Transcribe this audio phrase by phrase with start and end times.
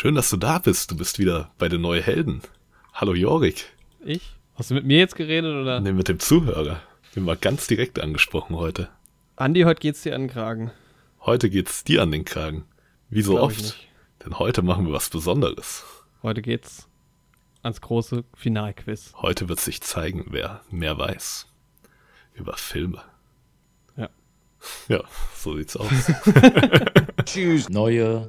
[0.00, 0.92] Schön, dass du da bist.
[0.92, 2.42] Du bist wieder bei den Neue Helden.
[2.94, 3.66] Hallo Jorik.
[3.98, 4.22] Ich?
[4.54, 5.80] Hast du mit mir jetzt geredet oder?
[5.80, 6.80] Nee, mit dem Zuhörer.
[7.16, 8.90] Den war ganz direkt angesprochen heute.
[9.34, 10.70] Andi, heute geht's dir an den Kragen.
[11.22, 12.64] Heute geht's dir an den Kragen.
[13.10, 13.88] Wie so oft.
[14.24, 15.84] Denn heute machen wir was Besonderes.
[16.22, 16.86] Heute geht's
[17.64, 19.14] ans große Finalquiz.
[19.16, 21.48] Heute wird sich zeigen, wer mehr weiß.
[22.34, 23.02] Über Filme.
[23.96, 24.10] Ja.
[24.86, 25.00] Ja,
[25.34, 25.90] so sieht's aus.
[27.24, 27.68] Tschüss.
[27.68, 28.24] Neue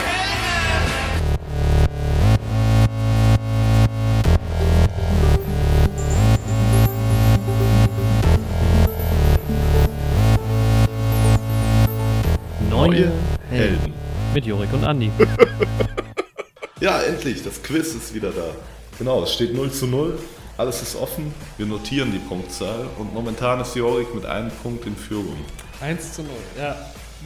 [14.39, 15.11] Mit Jorik und Andi.
[16.79, 18.55] Ja, endlich, das Quiz ist wieder da.
[18.97, 20.17] Genau, es steht 0 zu 0,
[20.57, 24.95] alles ist offen, wir notieren die Punktzahl und momentan ist Jorik mit einem Punkt in
[24.95, 25.35] Führung.
[25.81, 26.77] 1 zu 0, ja.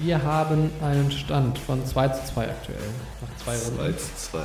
[0.02, 2.80] Wir haben einen Stand von 2 zu 2 aktuell.
[3.22, 3.98] Nach zwei 2 Runden.
[4.00, 4.39] zu 2.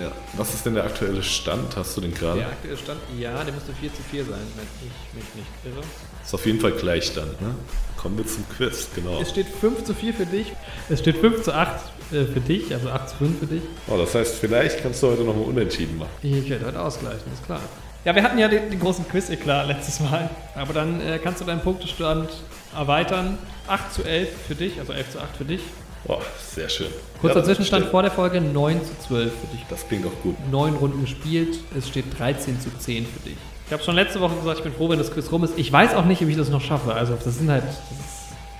[0.00, 0.12] Ja.
[0.34, 1.76] Was ist denn der aktuelle Stand?
[1.76, 2.38] Hast du den gerade?
[2.38, 5.82] Der aktuelle Stand, ja, der müsste 4 zu 4 sein, wenn ich mich nicht irre.
[6.24, 7.56] Ist auf jeden Fall Gleichstand, ne?
[8.04, 9.18] Kommen wir zum Quiz, genau.
[9.18, 10.52] Es steht 5 zu 4 für dich.
[10.90, 11.80] Es steht 5 zu 8
[12.12, 13.62] äh, für dich, also 8 zu 5 für dich.
[13.88, 16.10] Oh, das heißt, vielleicht kannst du heute nochmal unentschieden machen.
[16.20, 17.62] Ich werde heute ausgleichen, ist klar.
[18.04, 20.28] Ja, wir hatten ja den, den großen Quiz, klar, letztes Mal.
[20.54, 22.28] Aber dann äh, kannst du deinen Punktestand
[22.76, 23.38] erweitern.
[23.68, 25.62] 8 zu 11 für dich, also 11 zu 8 für dich.
[26.06, 26.20] Boah,
[26.54, 26.88] sehr schön.
[27.22, 27.90] Kurzer Ja, Zwischenstand stimmt.
[27.92, 29.64] vor der Folge, 9 zu 12 für dich.
[29.70, 30.36] Das klingt doch gut.
[30.50, 33.38] 9 Runden gespielt, es steht 13 zu 10 für dich.
[33.66, 35.54] Ich habe schon letzte Woche gesagt, ich bin froh, wenn das Quiz rum ist.
[35.56, 36.92] Ich weiß auch nicht, ob ich das noch schaffe.
[36.94, 37.64] Also das sind halt,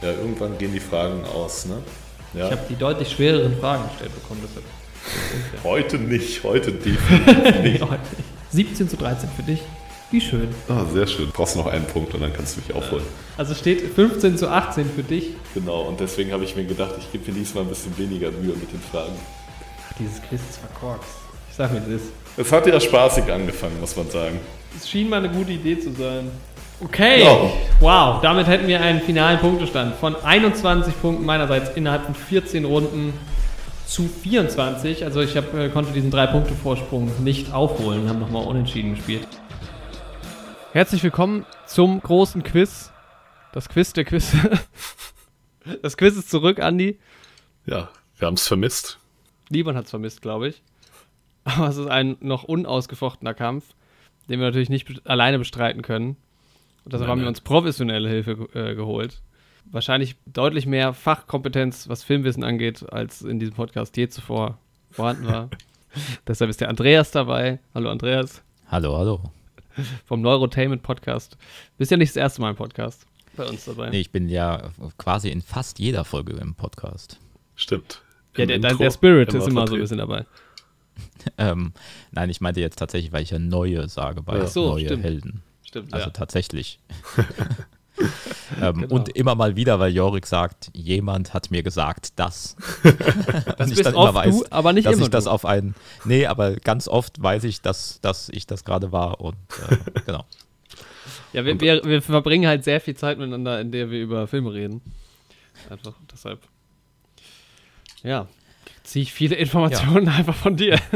[0.03, 1.77] Ja, irgendwann gehen die Fragen aus, ne?
[2.33, 2.47] Ja.
[2.47, 4.65] ich habe die deutlich schwereren Fragen gestellt bekommen, deshalb.
[5.63, 7.83] Heute nicht, heute definitiv nicht.
[7.83, 8.25] Heute nicht.
[8.51, 9.61] 17 zu 13 für dich.
[10.11, 10.49] Wie schön.
[10.69, 11.27] Ah, sehr schön.
[11.27, 13.05] Du brauchst noch einen Punkt und dann kannst du mich aufholen.
[13.37, 15.31] Also steht 15 zu 18 für dich.
[15.55, 18.55] Genau, und deswegen habe ich mir gedacht, ich gebe mir diesmal ein bisschen weniger Mühe
[18.55, 19.13] mit den Fragen.
[19.91, 21.11] Ach, dieses Quiz ist verkorkst.
[21.51, 22.03] Ich sag mir das.
[22.37, 24.41] Es hat ja spaßig angefangen, muss man sagen.
[24.77, 26.31] Es schien mal eine gute Idee zu sein.
[26.81, 27.51] Okay, Ja.
[27.81, 33.13] wow, damit hätten wir einen finalen Punktestand von 21 Punkten meinerseits innerhalb von 14 Runden
[33.87, 35.05] zu 24.
[35.05, 39.27] Also ich hab, äh, konnte diesen 3-Punkte-Vorsprung nicht aufholen, haben nochmal unentschieden gespielt.
[40.73, 42.91] Herzlich willkommen zum großen Quiz.
[43.53, 44.33] Das Quiz der Quiz.
[45.81, 46.99] Das Quiz ist zurück, Andi.
[47.65, 47.89] Ja,
[48.19, 48.99] wir haben es vermisst.
[49.49, 50.63] Niemand hat es vermisst, glaube ich.
[51.45, 53.65] Aber es ist ein noch unausgefochtener Kampf,
[54.29, 56.17] den wir natürlich nicht alleine bestreiten können.
[56.85, 59.21] Und deshalb Nein, haben wir uns professionelle Hilfe äh, geholt.
[59.71, 64.59] Wahrscheinlich deutlich mehr Fachkompetenz, was Filmwissen angeht, als in diesem Podcast je zuvor
[64.91, 65.51] vorhanden war.
[66.27, 67.59] deshalb ist der Andreas dabei.
[67.75, 69.21] Hallo Andreas Hallo, hallo.
[70.07, 71.37] vom Neurotainment Podcast.
[71.79, 73.07] Bist ja nicht das erste Mal im Podcast
[73.37, 73.91] bei uns dabei.
[73.91, 77.19] Nee, ich bin ja quasi in fast jeder Folge im Podcast.
[77.57, 78.03] Stimmt.
[78.37, 80.25] ja, Im der, der, Intro der Spirit immer ist immer so ein bisschen dabei.
[81.39, 81.73] Ähm,
[82.13, 85.05] nein, ich meinte jetzt tatsächlich, weil ich ja neue sage bei so, neue stimmt.
[85.05, 85.43] Helden.
[85.65, 86.13] Stimmt, Also ja.
[86.13, 86.79] tatsächlich.
[88.61, 88.95] ähm, Genau.
[88.95, 92.57] Und immer mal wieder, weil Jorik sagt, jemand hat mir gesagt, das.
[93.57, 95.31] Das ich dann oft du, aber nicht dass immer ich das du.
[95.31, 95.75] auf einen.
[96.05, 99.37] Nee, aber ganz oft weiß ich, dass, dass ich das gerade war und
[99.69, 100.25] äh, genau.
[101.33, 104.53] Ja, wir, wir, wir verbringen halt sehr viel Zeit miteinander, in der wir über Filme
[104.53, 104.81] reden.
[105.71, 106.41] Einfach deshalb.
[108.03, 108.29] Ja,
[108.85, 110.79] ziehe ich viele Informationen einfach von dir.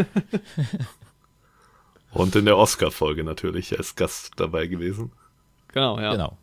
[2.12, 5.12] Und in der Oscar-Folge natürlich als Gast dabei gewesen.
[5.72, 6.12] genau, ja.
[6.12, 6.38] Genau.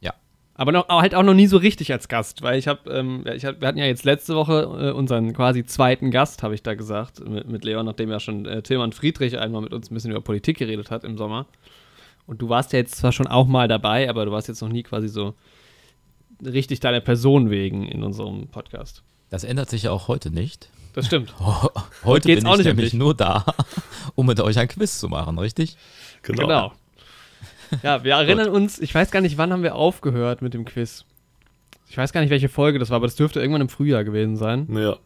[0.00, 0.14] Ja.
[0.54, 3.34] Aber noch, halt auch noch nie so richtig als Gast, weil ich habe, ähm, ja,
[3.34, 6.62] ich hab, wir hatten ja jetzt letzte Woche äh, unseren quasi zweiten Gast, habe ich
[6.62, 9.94] da gesagt, mit, mit Leon, nachdem ja schon äh, Tilman Friedrich einmal mit uns ein
[9.94, 11.46] bisschen über Politik geredet hat im Sommer.
[12.26, 14.68] Und du warst ja jetzt zwar schon auch mal dabei, aber du warst jetzt noch
[14.68, 15.34] nie quasi so
[16.44, 19.02] richtig deiner Person wegen in unserem Podcast.
[19.32, 20.68] Das ändert sich ja auch heute nicht.
[20.92, 21.32] Das stimmt.
[22.04, 22.98] Heute geht's bin auch ich nicht um nämlich dich.
[22.98, 23.46] nur da,
[24.14, 25.78] um mit euch ein Quiz zu machen, richtig?
[26.20, 26.42] Genau.
[26.42, 26.72] Genau.
[27.82, 31.06] Ja, wir erinnern uns, ich weiß gar nicht, wann haben wir aufgehört mit dem Quiz.
[31.88, 34.36] Ich weiß gar nicht, welche Folge das war, aber das dürfte irgendwann im Frühjahr gewesen
[34.36, 34.68] sein.
[34.76, 34.98] Ja,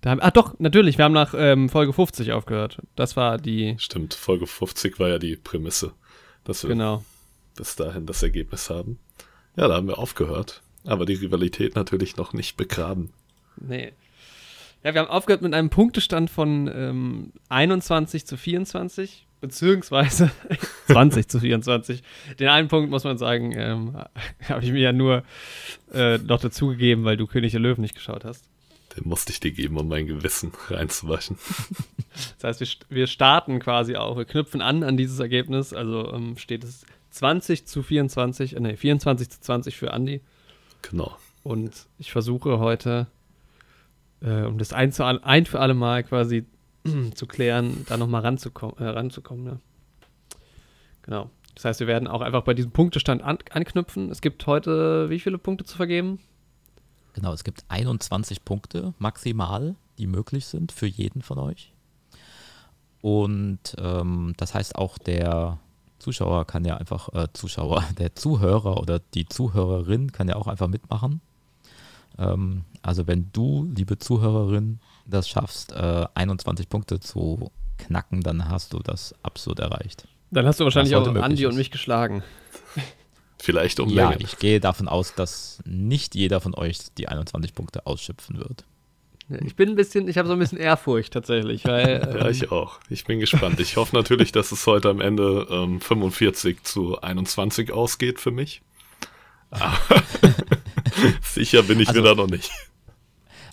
[0.00, 2.78] Da haben, ah, doch, natürlich, wir haben nach ähm, Folge 50 aufgehört.
[2.96, 4.14] Das war die, stimmt.
[4.14, 5.92] Folge 50 war ja die Prämisse,
[6.42, 7.04] dass wir genau.
[7.54, 8.98] bis dahin das Ergebnis haben.
[9.54, 10.60] Ja, da haben wir aufgehört.
[10.84, 13.12] Aber die Rivalität natürlich noch nicht begraben.
[13.60, 13.92] Nee.
[14.84, 20.30] Ja, wir haben aufgehört mit einem Punktestand von ähm, 21 zu 24, beziehungsweise
[20.86, 22.02] 20 zu 24.
[22.38, 23.96] Den einen Punkt, muss man sagen, ähm,
[24.48, 25.24] habe ich mir ja nur
[25.92, 28.44] äh, noch dazugegeben, weil du König der Löwen nicht geschaut hast.
[28.96, 31.38] Den musste ich dir geben, um mein Gewissen reinzuwaschen.
[32.40, 35.72] Das heißt, wir, wir starten quasi auch, wir knüpfen an an dieses Ergebnis.
[35.72, 40.20] Also ähm, steht es 20 zu 24, äh, nee, 24 zu 20 für Andi.
[40.82, 41.16] Genau.
[41.42, 43.06] Und ich versuche heute,
[44.20, 46.46] äh, um das ein, zu, ein für alle Mal quasi
[47.14, 48.76] zu klären, da nochmal ranzukommen.
[48.78, 49.60] Äh, ranzukommen ne?
[51.02, 51.30] Genau.
[51.54, 54.10] Das heißt, wir werden auch einfach bei diesem Punktestand an anknüpfen.
[54.10, 56.20] Es gibt heute wie viele Punkte zu vergeben?
[57.14, 61.72] Genau, es gibt 21 Punkte maximal, die möglich sind für jeden von euch.
[63.00, 65.58] Und ähm, das heißt auch der
[65.98, 70.68] Zuschauer kann ja einfach, äh, Zuschauer, der Zuhörer oder die Zuhörerin kann ja auch einfach
[70.68, 71.20] mitmachen.
[72.18, 78.72] Ähm, also wenn du, liebe Zuhörerin, das schaffst, äh, 21 Punkte zu knacken, dann hast
[78.72, 80.06] du das absolut erreicht.
[80.30, 82.22] Dann hast du wahrscheinlich auch Andi und mich geschlagen.
[83.40, 84.22] Vielleicht um Ja, Länge.
[84.22, 88.64] ich gehe davon aus, dass nicht jeder von euch die 21 Punkte ausschöpfen wird.
[89.44, 91.64] Ich bin ein bisschen, ich habe so ein bisschen Ehrfurcht tatsächlich.
[91.64, 92.80] Weil, ähm, ja, ich auch.
[92.88, 93.60] Ich bin gespannt.
[93.60, 98.62] Ich hoffe natürlich, dass es heute am Ende ähm, 45 zu 21 ausgeht für mich.
[101.22, 102.50] Sicher bin ich also, mir da noch nicht.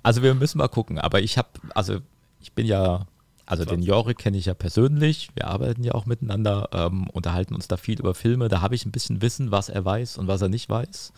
[0.03, 1.97] Also wir müssen mal gucken, aber ich habe, also
[2.39, 3.07] ich bin ja,
[3.45, 7.67] also den Jorik kenne ich ja persönlich, wir arbeiten ja auch miteinander, ähm, unterhalten uns
[7.67, 10.41] da viel über Filme, da habe ich ein bisschen Wissen, was er weiß und was
[10.41, 11.11] er nicht weiß.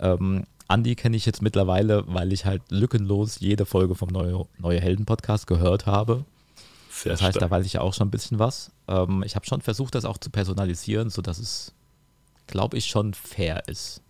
[0.00, 4.80] Ähm, Andi kenne ich jetzt mittlerweile, weil ich halt lückenlos jede Folge vom Neue, Neue
[4.80, 6.24] Helden Podcast gehört habe.
[6.90, 7.50] Sehr das heißt, stark.
[7.50, 8.70] da weiß ich ja auch schon ein bisschen was.
[8.88, 11.74] Ähm, ich habe schon versucht, das auch zu personalisieren, sodass es,
[12.46, 14.00] glaube ich, schon fair ist.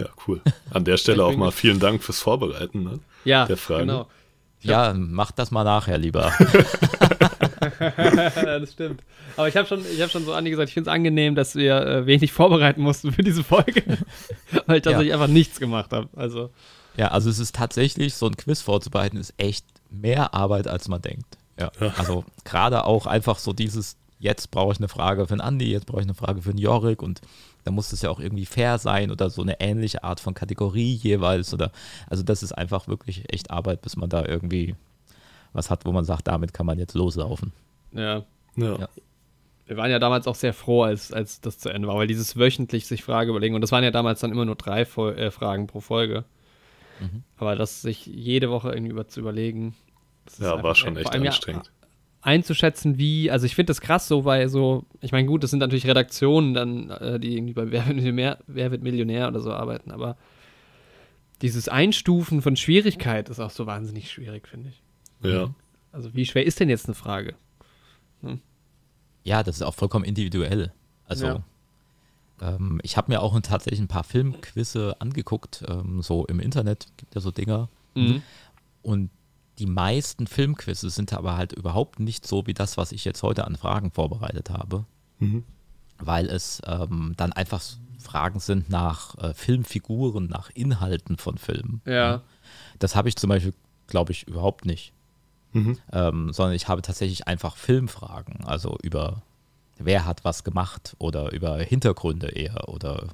[0.00, 0.06] Ja.
[0.06, 0.40] Ja, cool.
[0.70, 3.00] An der Stelle auch mal vielen Dank fürs Vorbereiten ne?
[3.24, 3.86] ja, der Frage.
[3.86, 4.08] Genau.
[4.62, 6.32] Ja, mach das mal nachher lieber.
[7.80, 9.02] das stimmt.
[9.36, 11.80] Aber ich habe schon, hab schon so Andi gesagt, ich finde es angenehm, dass wir
[11.80, 13.82] äh, wenig vorbereiten mussten für diese Folge,
[14.66, 15.14] weil ich tatsächlich ja.
[15.14, 16.08] einfach nichts gemacht habe.
[16.14, 16.50] Also.
[16.96, 21.00] Ja, also es ist tatsächlich, so ein Quiz vorzubereiten, ist echt mehr Arbeit, als man
[21.00, 21.38] denkt.
[21.58, 21.70] Ja.
[21.96, 25.86] Also gerade auch einfach so dieses, jetzt brauche ich eine Frage für einen Andi, jetzt
[25.86, 27.20] brauche ich eine Frage für einen Jorik und
[27.70, 30.92] da muss es ja auch irgendwie fair sein oder so eine ähnliche Art von Kategorie
[30.92, 31.70] jeweils oder
[32.08, 34.74] also das ist einfach wirklich echt Arbeit, bis man da irgendwie
[35.52, 37.52] was hat, wo man sagt, damit kann man jetzt loslaufen.
[37.92, 38.24] Ja.
[38.56, 38.78] ja.
[38.78, 38.88] ja.
[39.66, 42.36] Wir waren ja damals auch sehr froh, als, als das zu Ende war, weil dieses
[42.36, 45.30] wöchentlich sich Frage überlegen, und das waren ja damals dann immer nur drei Vol äh,
[45.30, 46.24] Fragen pro Folge.
[46.98, 47.22] Mhm.
[47.36, 49.76] Aber das sich jede Woche irgendwie über zu überlegen.
[50.40, 51.66] ja, war schon echt anstrengend.
[51.66, 51.79] Ja,
[52.22, 55.60] einzuschätzen, wie, also ich finde das krass so, weil so, ich meine, gut, das sind
[55.60, 59.52] natürlich Redaktionen dann, äh, die irgendwie bei Wer wird, Millionär, Wer wird Millionär oder so
[59.52, 60.16] arbeiten, aber
[61.42, 64.82] dieses Einstufen von Schwierigkeit ist auch so wahnsinnig schwierig, finde ich.
[65.22, 65.54] Ja.
[65.92, 67.34] Also wie schwer ist denn jetzt eine Frage?
[68.22, 68.40] Hm?
[69.24, 70.72] Ja, das ist auch vollkommen individuell.
[71.06, 71.44] Also ja.
[72.42, 77.14] ähm, ich habe mir auch tatsächlich ein paar Filmquizze angeguckt, ähm, so im Internet gibt
[77.14, 77.68] ja so Dinger.
[77.94, 78.22] Mhm.
[78.82, 79.10] Und
[79.60, 83.46] die meisten Filmquizzes sind aber halt überhaupt nicht so wie das, was ich jetzt heute
[83.46, 84.86] an Fragen vorbereitet habe.
[85.18, 85.44] Mhm.
[85.98, 87.62] Weil es ähm, dann einfach
[87.98, 91.82] Fragen sind nach äh, Filmfiguren, nach Inhalten von Filmen.
[91.84, 91.92] Ja.
[91.92, 92.22] ja.
[92.78, 93.52] Das habe ich zum Beispiel,
[93.86, 94.94] glaube ich, überhaupt nicht.
[95.52, 95.78] Mhm.
[95.92, 99.22] Ähm, sondern ich habe tatsächlich einfach Filmfragen, also über
[99.78, 103.08] wer hat was gemacht oder über Hintergründe eher oder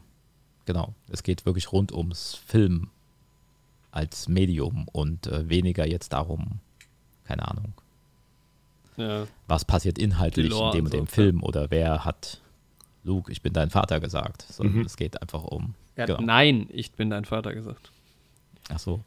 [0.65, 0.95] genau.
[1.09, 2.91] Es geht wirklich rund ums Film
[3.97, 6.61] als Medium und äh, weniger jetzt darum,
[7.25, 7.73] keine Ahnung.
[8.97, 9.27] Ja.
[9.47, 11.43] Was passiert inhaltlich in dem und dem so, Film ja.
[11.43, 12.41] oder wer hat
[13.05, 14.47] Luke, ich bin dein Vater gesagt.
[14.51, 14.87] Sondern mhm.
[14.87, 15.75] es geht einfach um.
[15.95, 16.21] Er genau.
[16.21, 17.91] Nein, ich bin dein Vater gesagt.
[18.69, 19.01] Ach so.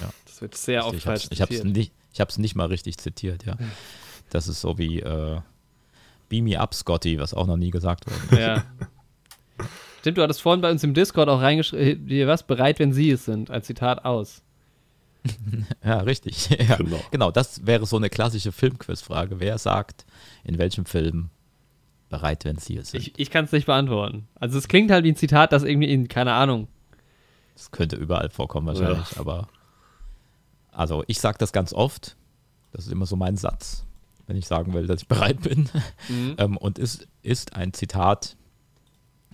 [0.00, 0.10] Ja.
[0.26, 1.92] Das wird sehr oft falsch Ich habe es nicht,
[2.36, 3.56] nicht mal richtig zitiert, ja.
[4.30, 5.40] Das ist so wie äh,
[6.28, 8.40] Beam me up, Scotty, was auch noch nie gesagt wurde.
[8.40, 8.64] Ja.
[10.06, 13.10] Stimmt, du hattest vorhin bei uns im Discord auch reingeschrieben, äh, was, bereit, wenn sie
[13.10, 14.44] es sind, als Zitat aus.
[15.84, 16.48] ja, richtig.
[16.68, 16.76] Ja.
[16.76, 17.00] Genau.
[17.10, 19.40] genau, das wäre so eine klassische Filmquiz-Frage.
[19.40, 20.06] Wer sagt,
[20.44, 21.30] in welchem Film
[22.08, 23.00] bereit, wenn sie es sind?
[23.00, 24.28] Ich, ich kann es nicht beantworten.
[24.36, 26.68] Also es klingt halt wie ein Zitat, das irgendwie in, keine Ahnung.
[27.54, 29.20] Das könnte überall vorkommen wahrscheinlich, ja.
[29.20, 29.48] aber
[30.70, 32.16] also ich sage das ganz oft.
[32.70, 33.84] Das ist immer so mein Satz,
[34.28, 35.68] wenn ich sagen will, dass ich bereit bin.
[36.08, 36.34] Mhm.
[36.38, 38.36] ähm, und ist, ist ein Zitat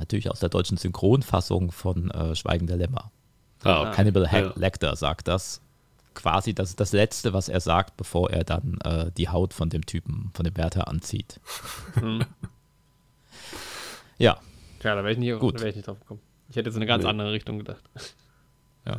[0.02, 3.10] natürlich aus der deutschen Synchronfassung von äh, Schweigen der Lämmer.
[3.62, 3.92] Ah, okay.
[3.92, 4.52] Cannibal ja.
[4.56, 5.60] Lecter sagt das.
[6.14, 9.70] Quasi, das ist das Letzte, was er sagt, bevor er dann äh, die Haut von
[9.70, 11.40] dem Typen, von dem Wärter anzieht.
[11.94, 12.24] Hm.
[14.18, 14.38] ja.
[14.80, 16.20] Tja, da wäre ich, nicht, wär ich nicht drauf gekommen.
[16.50, 17.10] Ich hätte jetzt in eine ganz nee.
[17.10, 17.82] andere Richtung gedacht.
[18.84, 18.98] Ja.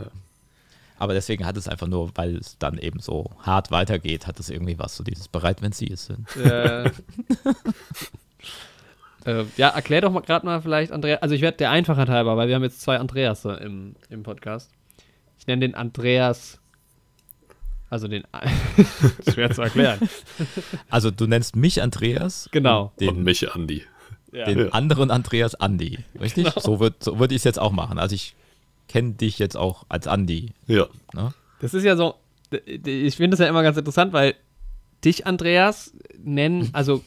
[0.97, 4.49] Aber deswegen hat es einfach nur, weil es dann eben so hart weitergeht, hat es
[4.49, 6.27] irgendwie was, so dieses bereit, wenn sie es sind.
[6.43, 6.85] Ja.
[9.25, 11.21] Äh, ja, erklär doch mal gerade mal vielleicht, Andreas.
[11.21, 14.71] Also ich werde der Einfachheit halber, weil wir haben jetzt zwei Andreas im, im Podcast.
[15.39, 16.59] Ich nenne den Andreas.
[17.89, 18.23] Also den.
[19.31, 19.99] schwer zu erklären.
[20.89, 22.49] Also du nennst mich Andreas.
[22.51, 22.91] Genau.
[22.99, 23.83] Den, und mich Andi.
[24.31, 24.45] Ja.
[24.45, 24.69] Den ja.
[24.69, 25.99] anderen Andreas Andi.
[26.19, 26.45] Richtig?
[26.45, 26.59] Genau.
[26.59, 27.99] So würde so würd ich es jetzt auch machen.
[27.99, 28.35] Also ich
[28.87, 30.53] kenne dich jetzt auch als Andi.
[30.67, 30.87] Ja.
[31.13, 31.33] Ne?
[31.59, 32.15] Das ist ja so.
[32.65, 34.35] Ich finde das ja immer ganz interessant, weil
[35.03, 37.03] dich, Andreas, nennen, also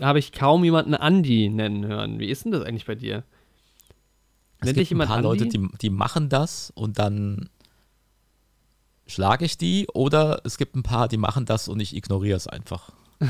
[0.00, 2.18] habe ich kaum jemanden Andi nennen hören.
[2.18, 3.24] Wie ist denn das eigentlich bei dir?
[4.60, 5.28] Es Nennt gibt ein paar Andi?
[5.28, 7.48] Leute, die, die machen das und dann
[9.06, 12.46] schlage ich die oder es gibt ein paar, die machen das und ich ignoriere es
[12.48, 12.90] einfach.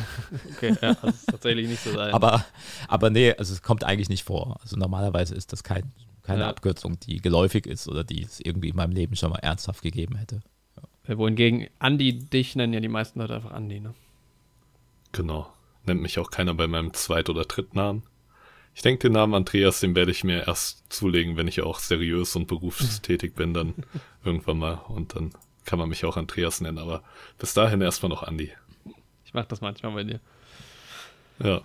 [0.56, 2.12] Okay, ja, das ist tatsächlich nicht so sein.
[2.14, 2.44] Aber,
[2.88, 4.56] aber nee, also es kommt eigentlich nicht vor.
[4.62, 5.92] Also normalerweise ist das kein,
[6.23, 6.49] keine Ja.
[6.49, 10.16] Abkürzung, die geläufig ist oder die es irgendwie in meinem Leben schon mal ernsthaft gegeben
[10.16, 10.40] hätte.
[11.06, 13.94] Äh, Wohingegen Andi, dich nennen ja die meisten Leute einfach Andi, ne?
[15.12, 15.47] Genau.
[15.87, 18.03] Nennt mich auch keiner bei meinem Zweit- oder Drittnamen.
[18.75, 22.35] Ich denke, den Namen Andreas, den werde ich mir erst zulegen, wenn ich auch seriös
[22.35, 23.75] und berufstätig bin, dann
[24.25, 24.75] irgendwann mal.
[24.88, 25.33] Und dann
[25.64, 26.79] kann man mich auch Andreas nennen.
[26.79, 27.03] Aber
[27.38, 28.53] bis dahin erstmal noch Andi.
[29.25, 30.21] Ich mach das manchmal bei dir.
[31.38, 31.62] Ja.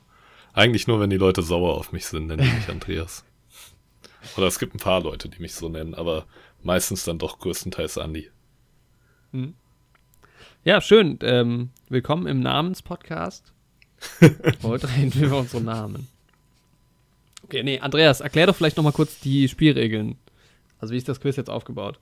[0.54, 3.26] Eigentlich nur, wenn die Leute sauer auf mich sind, nennen die mich Andreas.
[4.36, 6.26] Oder es gibt ein paar Leute, die mich so nennen, aber
[6.62, 8.30] meistens dann doch größtenteils Andi.
[10.64, 11.18] Ja, schön.
[11.22, 13.54] Ähm, willkommen im Namenspodcast.
[14.64, 16.08] Heute reden wir über unsere Namen.
[17.44, 20.18] Okay, nee, Andreas, erklär doch vielleicht nochmal kurz die Spielregeln.
[20.80, 22.00] Also wie ist das Quiz jetzt aufgebaut?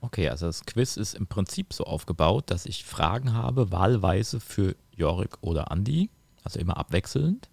[0.00, 4.76] Okay, also das Quiz ist im Prinzip so aufgebaut, dass ich Fragen habe, wahlweise für
[4.96, 6.10] Jorik oder Andi,
[6.42, 7.48] also immer abwechselnd.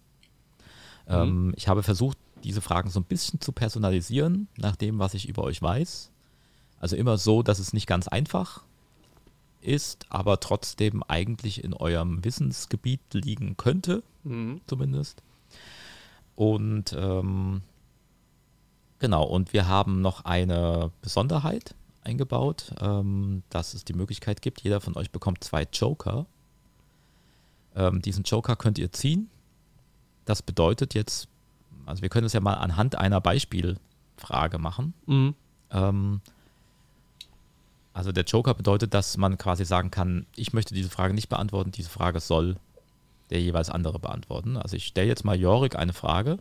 [1.08, 5.28] Ähm, ich habe versucht, diese Fragen so ein bisschen zu personalisieren, nach dem, was ich
[5.28, 6.10] über euch weiß.
[6.80, 8.64] Also immer so, dass es nicht ganz einfach
[9.62, 14.02] ist, aber trotzdem eigentlich in eurem Wissensgebiet liegen könnte,
[14.66, 15.22] zumindest.
[16.34, 17.62] Und ähm,
[18.98, 24.80] genau, und wir haben noch eine Besonderheit eingebaut, ähm, dass es die Möglichkeit gibt, jeder
[24.80, 26.26] von euch bekommt zwei Joker.
[27.74, 29.30] Ähm, diesen Joker könnt ihr ziehen.
[30.24, 31.28] Das bedeutet jetzt,
[31.86, 34.94] also wir können es ja mal anhand einer Beispielfrage machen.
[35.06, 35.34] Mhm.
[37.94, 41.72] Also der Joker bedeutet, dass man quasi sagen kann, ich möchte diese Frage nicht beantworten,
[41.72, 42.56] diese Frage soll
[43.30, 44.56] der jeweils andere beantworten.
[44.56, 46.38] Also ich stelle jetzt mal Jorik eine Frage.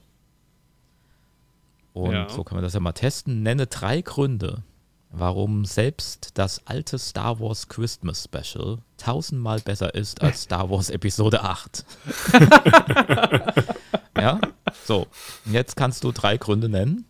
[1.94, 2.30] Und Ja.
[2.30, 3.44] so können wir das ja mal testen.
[3.44, 4.64] Nenne drei Gründe,
[5.10, 11.44] warum selbst das alte Star Wars Christmas Special tausendmal besser ist als Star Wars Episode
[11.44, 11.86] 8.
[14.18, 14.40] ja,
[14.86, 15.08] so.
[15.46, 17.06] Jetzt kannst du drei Gründe nennen.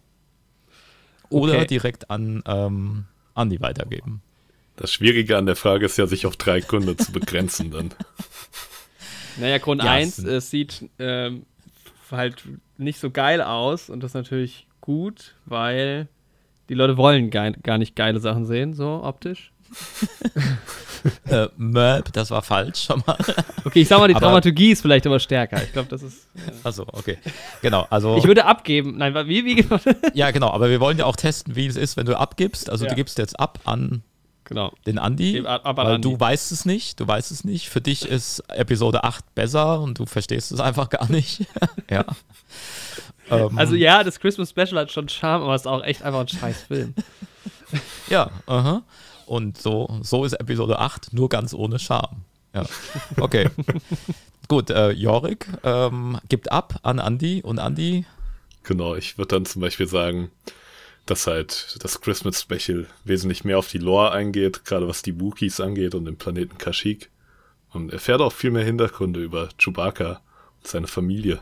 [1.30, 1.68] Oder Okay.
[1.68, 3.06] direkt an ähm,
[3.36, 4.22] Andi weitergeben.
[4.82, 7.92] Das Schwierige an der Frage ist ja, sich auf drei Gründe zu begrenzen dann.
[9.38, 11.46] Naja, Grund Ja, 1, es- es sieht ähm,
[12.12, 12.44] halt
[12.78, 16.10] nicht so geil aus und das ist natürlich gut, weil
[16.68, 19.52] die Leute wollen gar, gar nicht geile Sachen sehen, so optisch.
[21.28, 23.18] Äh, Möb, das war falsch schon mal.
[23.66, 25.64] Okay, ich sag mal, die Aber- Dramaturgie ist vielleicht aber stärker.
[25.64, 26.28] Ich glaube, das ist.
[26.64, 27.18] Achso, okay.
[27.64, 28.18] Genau, also.
[28.18, 28.98] Ich würde abgeben.
[28.98, 29.66] Nein, wie, wie
[30.14, 32.70] ja, genau, aber wir wollen ja auch testen, wie es ist, wenn du abgibst.
[32.70, 32.90] Also Ja.
[32.92, 34.04] du gibst jetzt ab an
[34.52, 34.74] Genau.
[34.86, 36.10] den Andi, Gib ab- ab an weil Andi.
[36.10, 37.70] du weißt es nicht, du weißt es nicht.
[37.70, 41.46] Für dich ist Episode 8 besser und du verstehst es einfach gar nicht.
[41.90, 42.04] ja.
[43.30, 46.20] Ähm, Also ja, das Christmas Special hat schon Charme, aber es ist auch echt einfach
[46.22, 46.94] ein scheiß Film.
[48.10, 48.84] Ja, aha.
[49.26, 52.18] Und so, so ist Episode 8, nur ganz ohne Charme.
[52.54, 52.66] Ja,
[53.18, 53.50] okay.
[54.50, 58.06] Gut, äh, Jorik ähm, gibt ab an Andi und Andi,
[58.64, 60.30] Genau, ich würde dann zum Beispiel sagen,
[61.12, 65.60] dass halt das Christmas Special wesentlich mehr auf die Lore eingeht, gerade was die Wookiees
[65.60, 67.10] angeht und den Planeten Kashyyyk.
[67.72, 70.22] Und erfährt auch viel mehr Hintergründe über Chewbacca
[70.58, 71.42] und seine Familie.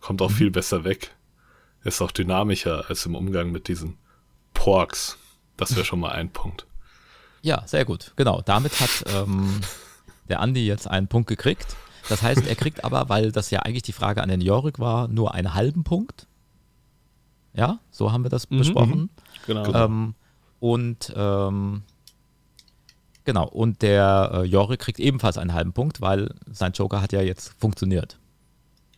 [0.00, 1.14] Kommt auch viel besser weg.
[1.84, 3.98] Ist auch dynamischer als im Umgang mit diesen
[4.54, 5.18] Porks.
[5.58, 6.66] Das wäre schon mal ein Punkt.
[7.42, 8.40] ja, sehr gut, genau.
[8.40, 9.60] Damit hat ähm,
[10.30, 11.76] der Andi jetzt einen Punkt gekriegt.
[12.08, 15.34] Das heißt, er kriegt aber, weil das ja eigentlich dieAge an den Jorik war, nur
[15.34, 16.26] einen halben Punkt.
[17.56, 19.10] Ja, so haben wir das besprochen.
[19.46, 19.72] Genau.
[19.72, 20.14] Ähm,
[20.60, 21.82] und ähm,
[23.24, 27.22] genau, und der äh, Jorik kriegt ebenfalls einen halben Punkt, weil sein Joker hat ja
[27.22, 28.18] jetzt funktioniert.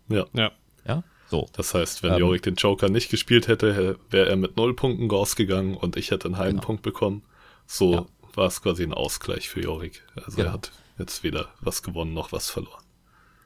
[0.08, 0.24] Ja.
[0.32, 0.50] Ja.
[0.86, 1.48] Ja, so.
[1.52, 2.18] Das heißt, wenn Ähm.
[2.20, 6.26] Jorik den Joker nicht gespielt hätte, wäre er mit null Punkten rausgegangen und ich hätte
[6.28, 6.66] einen halben Genau.
[6.66, 7.22] Punkt bekommen.
[7.66, 8.06] So Ja.
[8.34, 10.02] war es quasi ein Ausgleich für Jorik.
[10.16, 10.48] Also Genau.
[10.48, 12.82] er hat jetzt weder was gewonnen noch was verloren.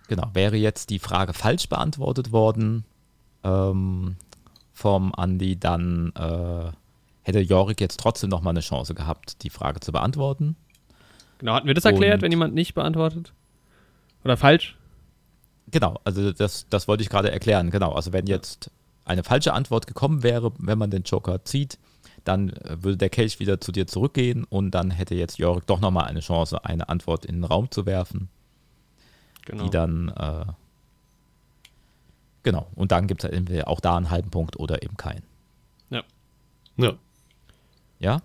[0.08, 2.84] Genau, wäre jetzt die Frage falsch beantwortet worden
[3.44, 4.16] ähm,
[4.82, 6.72] vom Andi, dann äh,
[7.22, 10.56] hätte Jorik jetzt trotzdem noch mal eine Chance gehabt, die Frage zu beantworten.
[11.38, 13.32] Genau, hatten wir das erklärt, Und- wenn jemand nicht beantwortet?
[14.24, 14.76] Oder falsch?
[15.70, 17.70] Genau, also das, das wollte ich gerade erklären.
[17.70, 18.70] Genau, also wenn jetzt
[19.04, 21.78] eine falsche Antwort gekommen wäre, wenn man den Joker zieht,
[22.24, 25.80] dann äh, würde der Kelch wieder zu dir zurückgehen und dann hätte jetzt Jorik doch
[25.80, 28.28] nochmal eine Chance, eine Antwort in den Raum zu werfen,
[29.46, 29.64] Genau.
[29.64, 30.44] die dann, äh,
[32.42, 35.22] genau, und dann gibt es entweder auch da einen halben Punkt oder eben keinen.
[35.90, 36.02] Ja,
[37.98, 38.22] Ja?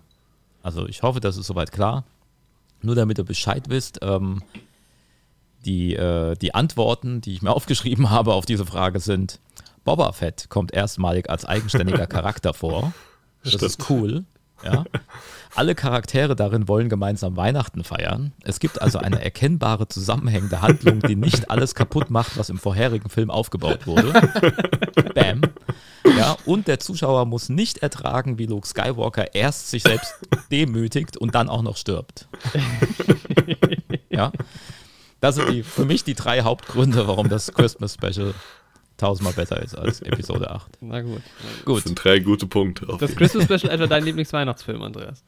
[0.62, 2.04] Also ich hoffe, das ist soweit klar.
[2.82, 4.42] Nur damit ihr Bescheid wisst, ähm,
[5.64, 9.40] Die, äh, die Antworten, die ich mir aufgeschrieben habe auf diese Frage sind,
[9.84, 12.92] Boba Fett kommt erstmalig als eigenständiger Charakter vor.
[13.42, 13.62] Das Stimmt.
[13.64, 14.24] ist cool.
[14.64, 14.84] Ja.
[15.54, 18.32] Alle Charaktere darin wollen gemeinsam Weihnachten feiern.
[18.42, 23.08] Es gibt also eine erkennbare zusammenhängende Handlung, die nicht alles kaputt macht, was im vorherigen
[23.08, 24.12] Film aufgebaut wurde.
[25.14, 25.42] Bam.
[26.16, 30.14] Ja, und der Zuschauer muss nicht ertragen, wie Luke Skywalker erst sich selbst
[30.50, 32.28] demütigt und dann auch noch stirbt.
[34.10, 34.32] Ja.
[35.20, 38.34] Das sind die, für mich die drei Hauptgründe, warum das Christmas Special
[38.98, 40.76] tausendmal besser ist als Episode 8.
[40.82, 41.22] Na gut.
[41.64, 41.78] gut.
[41.78, 42.86] Das sind drei gute Punkte.
[43.00, 45.24] Das Christmas Special etwa dein Lieblingsweihnachtsfilm, Andreas?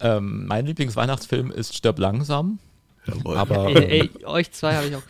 [0.00, 2.58] Ähm, mein Lieblingsweihnachtsfilm ist Stirb langsam.
[3.06, 3.38] Jawohl.
[3.38, 5.02] Aber, ey, ey, euch zwei habe ich auch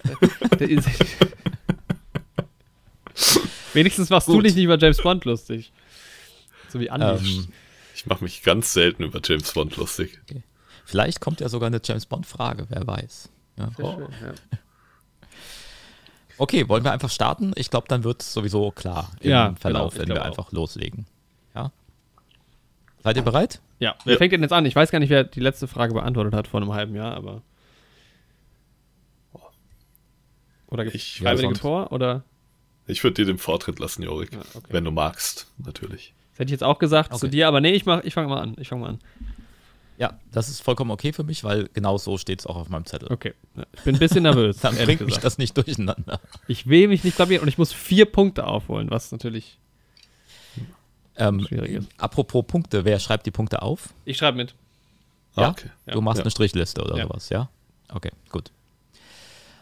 [3.74, 4.36] Wenigstens machst Gut.
[4.36, 5.72] du dich nicht über James Bond lustig.
[6.68, 7.06] So wie Andi.
[7.06, 7.48] Ähm,
[7.94, 10.18] ich mache mich ganz selten über James Bond lustig.
[10.22, 10.42] Okay.
[10.84, 13.28] Vielleicht kommt ja sogar eine James Bond-Frage, wer weiß.
[13.56, 13.70] Ja.
[13.78, 13.96] Oh.
[13.96, 14.34] Schön, ja.
[16.38, 17.52] Okay, wollen wir einfach starten?
[17.56, 20.26] Ich glaube, dann wird es sowieso klar im ja, Verlauf, genau, wenn wir auch.
[20.26, 21.06] einfach loslegen.
[21.54, 21.72] Ja?
[23.02, 23.60] Seid ihr bereit?
[23.80, 23.96] Ja.
[24.04, 24.18] Wer ja.
[24.18, 24.64] fängt denn jetzt an?
[24.64, 27.42] Ich weiß gar nicht, wer die letzte Frage beantwortet hat vor einem halben Jahr, aber.
[30.68, 31.92] Oder gibt es freiwillige ja, Tor?
[31.92, 32.24] Oder?
[32.86, 34.32] Ich würde dir den Vortritt lassen, Jorik.
[34.32, 34.66] Ja, okay.
[34.70, 36.14] Wenn du magst, natürlich.
[36.32, 37.20] Das hätte ich jetzt auch gesagt okay.
[37.20, 38.54] zu dir, aber nee, ich, ich fange mal an.
[38.58, 38.98] Ich fange mal an.
[39.98, 42.86] Ja, das ist vollkommen okay für mich, weil genau so steht es auch auf meinem
[42.86, 43.12] Zettel.
[43.12, 43.34] Okay.
[43.72, 44.58] Ich bin ein bisschen nervös.
[44.62, 46.20] Dann bringt mich das nicht durcheinander.
[46.46, 49.58] Ich will mich nicht blamieren und ich muss vier Punkte aufholen, was natürlich
[51.16, 51.88] ähm, schwierig ist.
[51.98, 53.92] Apropos Punkte, wer schreibt die Punkte auf?
[54.04, 54.54] Ich schreibe mit.
[55.36, 55.50] Ja?
[55.50, 55.68] Okay.
[55.86, 56.24] Du machst ja.
[56.24, 57.02] eine Strichliste oder ja.
[57.02, 57.50] sowas, ja?
[57.88, 58.52] Okay, gut.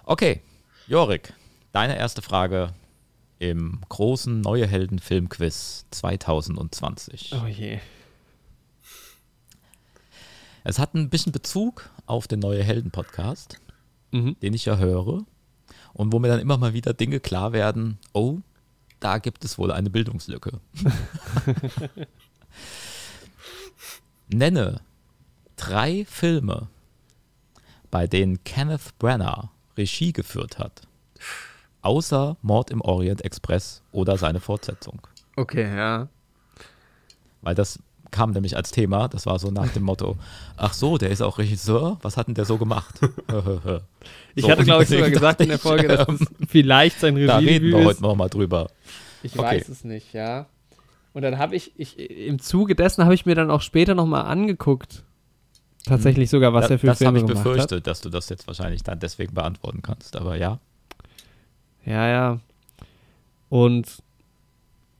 [0.04, 0.42] Okay,
[0.86, 1.32] Jorik,
[1.72, 2.74] deine erste Frage
[3.38, 7.34] im großen Neue Helden Film Quiz 2020.
[7.42, 7.78] Oh je.
[10.68, 13.60] Es hat ein bisschen Bezug auf den Neue Helden Podcast,
[14.10, 14.36] mhm.
[14.40, 15.24] den ich ja höre
[15.92, 18.38] und wo mir dann immer mal wieder Dinge klar werden, oh,
[18.98, 20.58] da gibt es wohl eine Bildungslücke.
[24.28, 24.80] Nenne
[25.54, 26.66] drei Filme,
[27.92, 30.88] bei denen Kenneth Branagh Regie geführt hat,
[31.82, 35.00] außer Mord im Orient Express oder seine Fortsetzung.
[35.36, 36.08] Okay, ja.
[37.40, 37.78] Weil das
[38.16, 39.08] kam nämlich als Thema.
[39.08, 40.16] Das war so nach dem Motto:
[40.56, 41.98] Ach so, der ist auch Regisseur.
[42.02, 42.94] Was hat denn der so gemacht?
[44.34, 47.26] ich so, hatte, glaube ich, sogar gesagt in der Folge, dass ähm, vielleicht sein Regie
[47.26, 48.68] Da reden wir heute nochmal drüber.
[49.22, 49.58] Ich okay.
[49.58, 50.46] weiß es nicht, ja.
[51.12, 54.26] Und dann habe ich, ich, im Zuge dessen habe ich mir dann auch später nochmal
[54.26, 55.02] angeguckt.
[55.84, 57.36] Tatsächlich sogar, was da, er für das Filme gemacht hat.
[57.36, 60.58] Das habe ich befürchtet, dass du das jetzt wahrscheinlich dann deswegen beantworten kannst, aber ja.
[61.84, 62.40] Ja, ja.
[63.48, 64.02] Und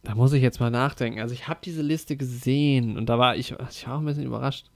[0.07, 1.21] da muss ich jetzt mal nachdenken.
[1.21, 4.23] Also ich habe diese Liste gesehen und da war ich, ich war auch ein bisschen
[4.23, 4.67] überrascht.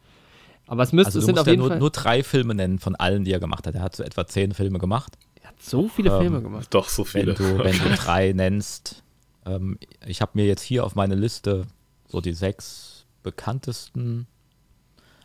[0.66, 2.80] Aber es müsste, also es sind auf jeden ja nur, Fall nur drei Filme nennen
[2.80, 3.76] von allen, die er gemacht hat.
[3.76, 5.16] Er hat so etwa zehn Filme gemacht.
[5.40, 6.66] Er hat so viele ähm, Filme gemacht.
[6.70, 7.38] Doch, so viele.
[7.38, 9.04] Wenn du, wenn du drei nennst.
[9.46, 11.64] Ähm, ich habe mir jetzt hier auf meine Liste
[12.08, 14.26] so die sechs bekanntesten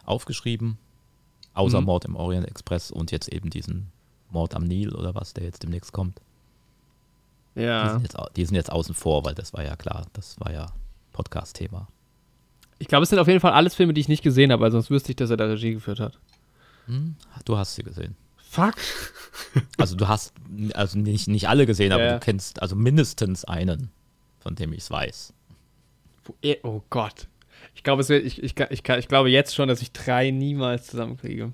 [0.05, 0.77] aufgeschrieben.
[1.55, 1.85] Außer mhm.
[1.87, 3.91] Mord im Orient Express und jetzt eben diesen
[4.29, 6.21] Mord am Nil oder was, der jetzt demnächst kommt.
[7.55, 7.85] Ja.
[7.85, 10.51] Die sind, jetzt, die sind jetzt außen vor, weil das war ja klar, das war
[10.51, 10.67] ja
[11.13, 11.87] Podcast-Thema.
[12.77, 14.71] Ich glaube, es sind auf jeden Fall alles Filme, die ich nicht gesehen habe, weil
[14.71, 16.19] sonst wüsste ich, dass er da Regie geführt hat.
[16.87, 17.15] Hm,
[17.45, 18.15] du hast sie gesehen.
[18.37, 18.75] Fuck.
[19.77, 20.33] Also du hast,
[20.73, 22.13] also nicht, nicht alle gesehen, aber ja.
[22.13, 23.91] du kennst also mindestens einen,
[24.39, 25.33] von dem ich es weiß.
[26.63, 27.27] Oh Gott.
[27.73, 30.87] Ich glaube, es wird, ich, ich, ich, ich glaube jetzt schon, dass ich drei niemals
[30.87, 31.53] zusammenkriege.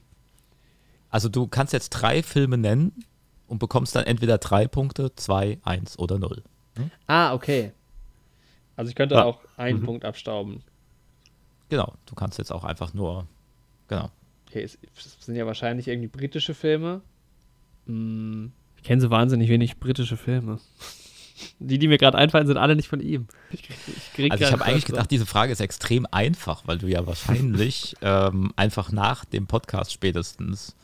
[1.09, 3.03] Also du kannst jetzt drei Filme nennen,
[3.51, 6.41] und bekommst dann entweder drei Punkte, zwei, eins oder null.
[6.77, 6.89] Hm?
[7.05, 7.73] Ah, okay.
[8.77, 9.25] Also ich könnte ja.
[9.25, 9.85] auch einen mhm.
[9.85, 10.63] Punkt abstauben.
[11.67, 13.27] Genau, du kannst jetzt auch einfach nur,
[13.89, 14.09] genau.
[14.47, 14.77] Okay, es,
[15.19, 17.01] sind ja wahrscheinlich irgendwie britische Filme.
[17.87, 20.59] Hm, ich kenne so wahnsinnig wenig britische Filme.
[21.59, 23.25] Die, die mir gerade einfallen, sind alle nicht von ihm.
[23.49, 23.67] Ich
[24.15, 27.95] ich also ich habe eigentlich gedacht, diese Frage ist extrem einfach, weil du ja wahrscheinlich
[28.03, 30.75] ähm, einfach nach dem Podcast spätestens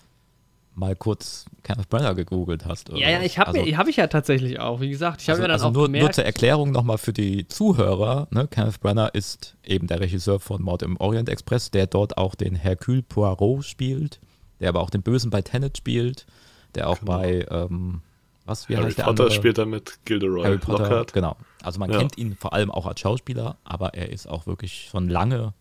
[0.77, 2.89] mal kurz Kenneth Branagh gegoogelt hast.
[2.89, 4.79] ja, ja, ich habe also, hab ich ja tatsächlich auch.
[4.79, 6.99] Wie gesagt, ich habe also, ja dann also auch nur, gemerkt, nur zur Erklärung nochmal
[6.99, 8.27] für die Zuhörer.
[8.29, 8.47] Ne?
[8.47, 12.55] Kenneth Branagh ist eben der Regisseur von Mord im Orient Express, der dort auch den
[12.55, 14.19] Hercule Poirot spielt,
[14.59, 16.27] der aber auch den Bösen bei Tenet spielt,
[16.75, 17.11] der auch genau.
[17.17, 18.01] bei ähm,
[18.45, 19.35] was, wie Harry heißt der Potter andere?
[19.35, 21.13] spielt er mit Gilderoy Harry Potter, Lockhart.
[21.13, 21.35] Genau.
[21.63, 21.97] Also man ja.
[21.97, 25.53] kennt ihn vor allem auch als Schauspieler, aber er ist auch wirklich schon lange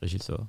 [0.00, 0.48] Regisseur.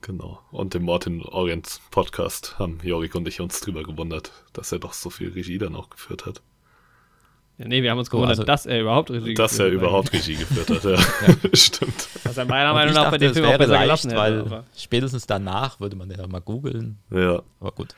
[0.00, 0.40] Genau.
[0.50, 4.92] Und im Martin Orient Podcast haben Jorik und ich uns drüber gewundert, dass er doch
[4.92, 6.40] so viel Regie dann auch geführt hat.
[7.58, 9.76] Ja, nee, wir haben uns gewundert, also, dass er überhaupt Regie dass geführt hat.
[9.76, 10.92] Dass er überhaupt Regie geführt hat, ja.
[10.92, 11.36] ja.
[11.52, 12.08] Stimmt.
[12.22, 14.50] Was er meiner Meinung nach bei dem Film auch besser leicht, gelassen hätte.
[14.50, 16.98] Weil spätestens danach würde man ja mal googeln.
[17.10, 17.42] Ja.
[17.58, 17.94] Aber gut.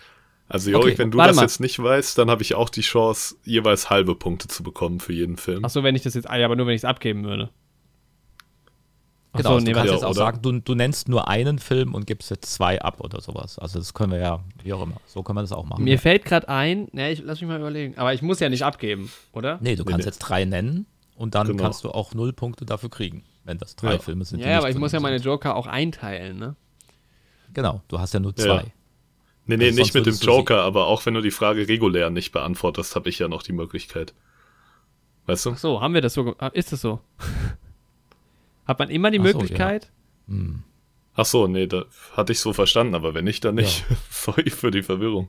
[0.48, 1.42] Also Jorik, Okay, wenn du das mal.
[1.42, 5.12] jetzt nicht weißt, dann habe ich auch die Chance, jeweils halbe Punkte zu bekommen für
[5.12, 5.64] jeden Film.
[5.64, 7.50] Achso, wenn ich das jetzt, ah, ja, aber nur wenn ich es abgeben würde.
[9.32, 10.14] Ach Genau, so, also nee, du kannst ja, jetzt auch oder?
[10.18, 13.58] sagen, du, du nennst nur einen Film und gibst jetzt zwei ab oder sowas.
[13.60, 14.96] Also das können wir ja, wie auch immer.
[15.06, 15.84] So können wir das auch machen.
[15.84, 18.64] Mir fällt gerade ein, ne, ich lass mich mal überlegen, aber ich muss ja nicht
[18.64, 19.58] abgeben, oder?
[19.60, 20.10] nee, du Nee, kannst nee.
[20.10, 21.62] jetzt drei nennen und dann Genau.
[21.62, 23.98] kannst du auch null Punkte dafür kriegen, wenn das drei Ja.
[24.00, 24.40] Filme sind.
[24.40, 25.18] Ja, aber ich muss ja meine.
[25.18, 26.56] Joker auch einteilen, ne?
[27.54, 28.44] Genau, du hast ja nur Ja.
[28.44, 28.64] zwei.
[29.46, 32.32] nee, nee, also nicht mit dem Joker, aber auch wenn du die Frage regulär nicht
[32.32, 34.12] beantwortest, habe ich ja noch die Möglichkeit.
[35.26, 35.50] Weißt du?
[35.52, 36.98] Ach so, haben wir das so, ge- ah, ist das so?
[38.70, 39.90] Hat man immer die Ach so, Möglichkeit?
[40.28, 40.62] Hm.
[41.14, 43.84] Ach so, nee, da hatte ich so verstanden, aber wenn nicht, dann nicht.
[44.10, 45.28] Sorry für die Verwirrung.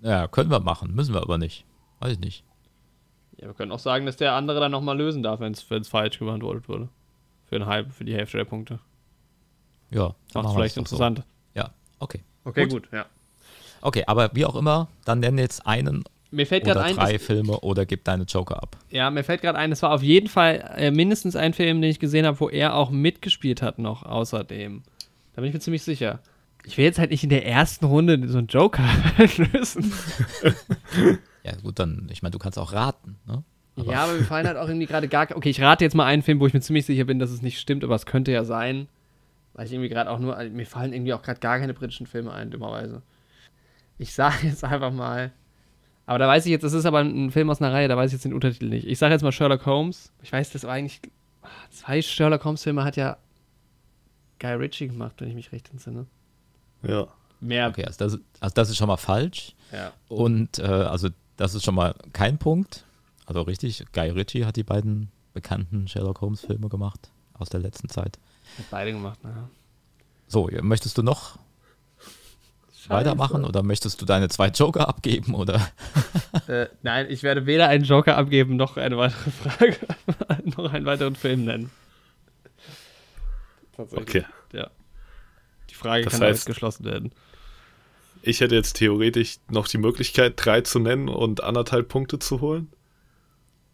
[0.00, 1.64] Ja, können wir machen, müssen wir aber nicht.
[1.98, 2.44] Weiß ich nicht.
[3.36, 6.20] Ja, wir können auch sagen, dass der andere dann nochmal lösen darf, wenn es falsch
[6.20, 6.88] beantwortet wurde.
[7.46, 8.78] Für, ein halb, für die Hälfte der Punkte.
[9.90, 11.18] Ja, dann Macht vielleicht das interessant.
[11.18, 11.24] So.
[11.54, 12.22] Ja, okay.
[12.44, 12.84] Okay, Gut.
[12.84, 12.92] gut.
[12.92, 13.06] ja.
[13.80, 17.22] Okay, aber wie auch immer, dann nenn jetzt einen Mir fällt gerade ein, drei dass,
[17.22, 18.76] Filme oder gib deine Joker ab.
[18.90, 21.90] ja, mir fällt gerade ein, es war auf jeden Fall äh, mindestens ein Film, den
[21.90, 24.82] ich gesehen habe, wo er auch mitgespielt hat noch außerdem.
[25.34, 26.20] Da bin ich mir ziemlich sicher.
[26.64, 28.84] Ich will jetzt halt nicht in der ersten Runde so einen Joker
[29.52, 29.92] lösen.
[31.44, 33.42] Ja, gut, dann, ich meine, du kannst auch raten, ne?
[33.76, 36.04] Aber- ja, aber mir fallen halt auch irgendwie gerade gar Okay, ich rate jetzt mal
[36.04, 38.32] einen Film, wo ich mir ziemlich sicher bin, dass es nicht stimmt, aber es könnte
[38.32, 38.88] ja sein.
[39.54, 40.36] Weil ich irgendwie gerade auch nur.
[40.50, 43.02] Mir fallen irgendwie auch gerade gar keine britischen Filme ein, dummerweise.
[43.96, 45.30] Ich sage jetzt einfach mal.
[46.08, 48.08] Aber da weiß ich jetzt, das ist aber ein Film aus einer Reihe, da weiß
[48.08, 48.86] ich jetzt den Untertitel nicht.
[48.86, 50.10] Ich sage jetzt mal Sherlock Holmes.
[50.22, 51.02] Ich weiß, das war eigentlich.
[51.70, 53.18] Zwei Sherlock Holmes-Filme hat ja
[54.38, 56.06] Guy Ritchie gemacht, wenn ich mich recht entsinne.
[56.82, 57.08] Ja.
[57.40, 57.68] Mehr.
[57.68, 59.54] Okay, also das, also das ist schon mal falsch.
[59.70, 59.92] Ja.
[60.08, 62.86] Und äh, also das ist schon mal kein Punkt.
[63.26, 67.90] Also richtig, Guy Ritchie hat die beiden bekannten Sherlock Holmes Filme gemacht aus der letzten
[67.90, 68.18] Zeit.
[68.56, 69.50] Hat beide gemacht, naja.
[70.26, 71.38] So, möchtest du noch
[72.88, 75.68] weitermachen oder möchtest du deine zwei Joker abgeben oder?
[76.46, 79.76] Äh, nein, ich werde weder einen Joker abgeben, noch eine weitere Frage,
[80.56, 81.70] noch einen weiteren Film nennen.
[83.76, 84.08] Tatsächlich.
[84.08, 84.24] Okay.
[84.52, 84.70] Ja.
[85.70, 87.12] Die Frage Das kann damit heißt- geschlossen werden.
[88.22, 92.68] Ich hätte jetzt theoretisch noch die Möglichkeit, drei zu nennen und anderthalb Punkte zu holen.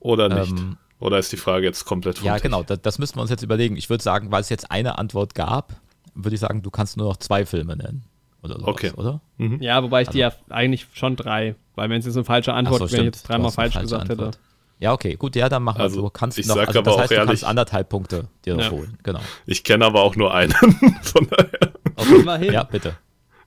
[0.00, 0.50] Oder nicht?
[0.52, 3.30] Ähm, Oder ist die Frage jetzt komplett vom ja, genau, das, das müssten wir uns
[3.30, 3.76] jetzt überlegen.
[3.76, 5.80] Ich würde sagen, weil es jetzt eine Antwort gab,
[6.14, 8.04] würde ich sagen, du kannst nur noch zwei Filme nennen.
[8.44, 8.92] Oder sowas, Okay.
[8.96, 9.20] oder?
[9.38, 9.60] Mhm.
[9.62, 12.82] Ja, wobei ich die ja eigentlich schon drei, weil wenn es jetzt eine falsche Antwort,
[12.82, 14.34] Ach so, wenn ich jetzt dreimal falsch gesagt Antwort.
[14.36, 14.38] hätte.
[14.80, 16.84] Ja, okay, gut, ja, dann machen wir Also, Du kannst ich noch, sag also aber
[16.90, 18.70] das auch heißt, du kannst ehrlich- anderthalb Punkte dir noch Ja.
[18.70, 18.98] holen.
[19.02, 19.20] Genau.
[19.46, 20.52] Ich kenne aber auch nur einen.
[21.02, 21.72] Von daher.
[21.96, 22.14] Okay.
[22.20, 22.52] Immerhin.
[22.52, 22.96] Ja, bitte.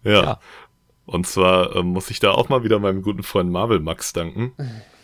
[0.04, 0.24] Ja.
[0.24, 0.40] Ja.
[1.06, 4.54] Und zwar ähm, muss ich da auch mal wieder meinem guten Freund Marvel Max danken.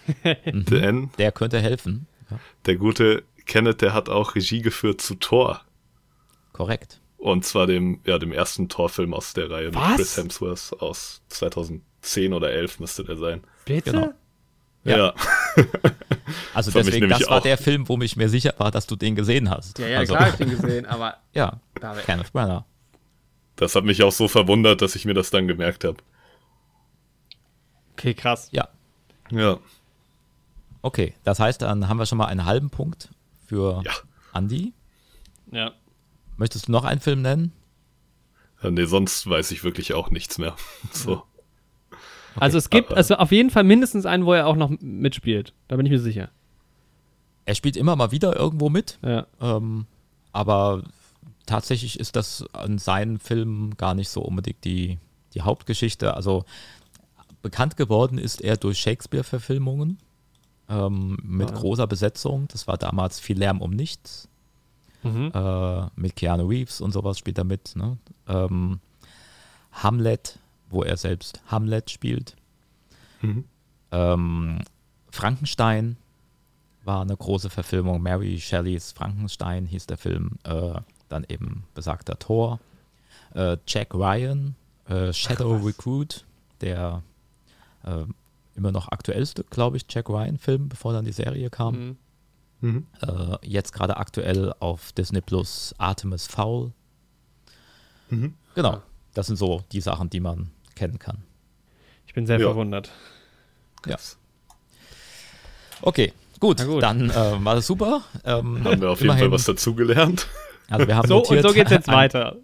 [0.45, 2.07] Denn Der könnte helfen.
[2.31, 5.61] Ja, der gute Kenneth, der hat auch Regie geführt zu Thor.
[6.53, 6.99] korrekt.
[7.23, 9.87] Und zwar dem, ja, dem ersten Thor-Film aus der Reihe Was?
[9.87, 13.43] mit Chris Hemsworth aus 2010 oder 11 müsste der sein.
[13.63, 13.91] Bitte?
[13.91, 14.13] Genau.
[14.83, 14.97] Ja.
[14.97, 15.13] Ja.
[16.53, 18.85] Also Das mich deswegen, das war auch- der Film, wo ich mir sicher war, dass
[18.87, 19.79] du den gesehen hast.
[19.79, 21.59] Ja, ja, also, klar, hab ich den gesehen, aber Ja,
[22.05, 22.65] Kenneth Branagh.
[23.55, 25.97] Das hat mich auch so verwundert, dass ich mir das dann gemerkt habe.
[27.93, 28.49] Okay, krass.
[28.51, 28.67] Ja,
[29.31, 29.59] Ja.
[30.81, 31.13] okay.
[31.23, 33.09] Das heißt, dann haben wir schon mal einen halben Punkt
[33.47, 33.93] für Ja.
[34.33, 34.73] Andy.
[35.51, 35.71] Ja.
[36.37, 37.51] Möchtest du noch einen Film nennen?
[38.61, 40.55] Ja, Nee, sonst weiß ich wirklich auch nichts mehr.
[40.91, 41.23] So.
[42.35, 45.53] Also es gibt also auf jeden Fall mindestens einen, wo er auch noch mitspielt.
[45.67, 46.29] Da bin ich mir sicher.
[47.45, 49.27] Er spielt immer mal wieder irgendwo mit, Ja.
[49.39, 49.85] ähm,
[50.31, 50.83] aber
[51.45, 54.97] tatsächlich ist das an seinen Filmen gar nicht so unbedingt die,
[55.35, 56.15] die Hauptgeschichte.
[56.15, 56.43] Also
[57.43, 59.99] bekannt geworden ist er durch Shakespeare-Verfilmungen
[60.69, 61.55] ähm, mit Ja.
[61.55, 62.47] großer Besetzung.
[62.47, 64.27] Das war damals viel Lärm um nichts.
[65.03, 65.31] Mhm.
[65.33, 67.75] äh, mit Keanu Reeves und sowas spielt er mit.
[67.75, 67.97] Ne?
[68.27, 68.79] Ähm,
[69.71, 70.39] Hamlet,
[70.69, 72.35] wo er selbst Hamlet spielt.
[73.21, 73.45] Mhm.
[73.91, 74.59] Ähm,
[75.11, 75.97] Frankenstein
[76.83, 78.01] war eine große Verfilmung.
[78.01, 80.39] Mary Shelleys Frankenstein hieß der Film.
[80.43, 82.59] Äh, dann eben besagter Thor.
[83.35, 84.55] Äh, Jack Ryan,
[84.87, 86.25] äh, Shadow Recruit,
[86.61, 87.03] der
[87.83, 88.05] äh,
[88.55, 91.75] immer noch aktuellste, glaube ich, Jack Ryan-Film, bevor dann die Serie kam.
[91.75, 91.97] Mhm.
[92.63, 92.87] Mhm.
[93.01, 96.71] Äh, jetzt gerade aktuell auf Disney Plus Artemis Fowl.
[98.09, 98.35] Mhm.
[98.55, 98.81] Genau.
[99.13, 101.23] Das sind so die Sachen, die man kennen kann.
[102.07, 102.47] Ich bin sehr Ja.
[102.47, 102.89] verwundert.
[103.85, 103.97] Ja.
[105.81, 106.65] Okay, gut.
[106.65, 106.81] Gut.
[106.83, 108.01] Dann äh, war das super.
[108.23, 110.27] Ähm, Haben wir auf jeden immerhin- Fall was dazugelernt.
[110.69, 112.37] Also wir haben So, und notiert, so geht's jetzt ein- weiter.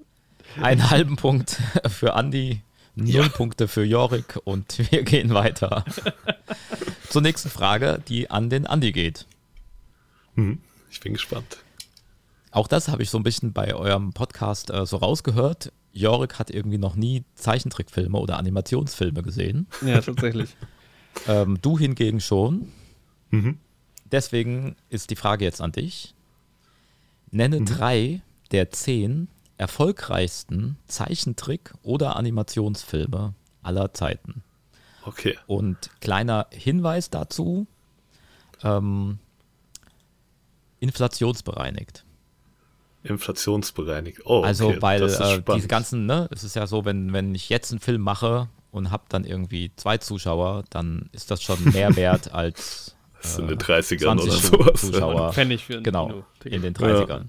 [0.62, 2.62] Einen halben Punkt für Andi,
[2.95, 5.86] null Punkte für Jorik und wir gehen weiter
[7.10, 9.25] zur nächsten Frage, die an den Andi geht.
[10.39, 10.60] Mhm.
[10.89, 11.58] Ich bin gespannt.
[12.52, 15.71] Auch das habe ich so ein bisschen bei eurem Podcast äh, so rausgehört.
[15.91, 19.67] Jorik hat irgendwie noch nie Zeichentrickfilme oder Animationsfilme gesehen.
[19.86, 20.56] Ja, tatsächlich.
[21.28, 22.71] Ähm, du hingegen schon.
[23.32, 23.58] Mhm.
[24.12, 26.13] Deswegen ist die Frage jetzt an dich.
[27.32, 28.21] Nenne drei
[28.52, 34.43] der zehn erfolgreichsten Zeichentrick- oder Animationsfilme aller Zeiten.
[35.04, 35.36] Okay.
[35.47, 37.65] Und kleiner Hinweis dazu:
[38.63, 39.17] ähm,
[40.80, 42.06] inflationsbereinigt.
[43.04, 44.22] Inflationsbereinigt.
[44.26, 44.82] Oh, Also, okay.
[44.82, 45.58] weil das ist äh, spannend.
[45.58, 48.92] diese ganzen, ne, es ist ja so, wenn, wenn ich jetzt einen Film mache und
[48.92, 53.54] habe dann irgendwie zwei Zuschauer, dann ist das schon mehr wert als Das sind äh,
[53.54, 54.82] in den 30ern 20 oder sowas.
[54.82, 55.34] Zuschauer.
[55.34, 56.54] Pfennig für ein Genau, Kino-Ticket.
[56.54, 57.26] in den 30ern.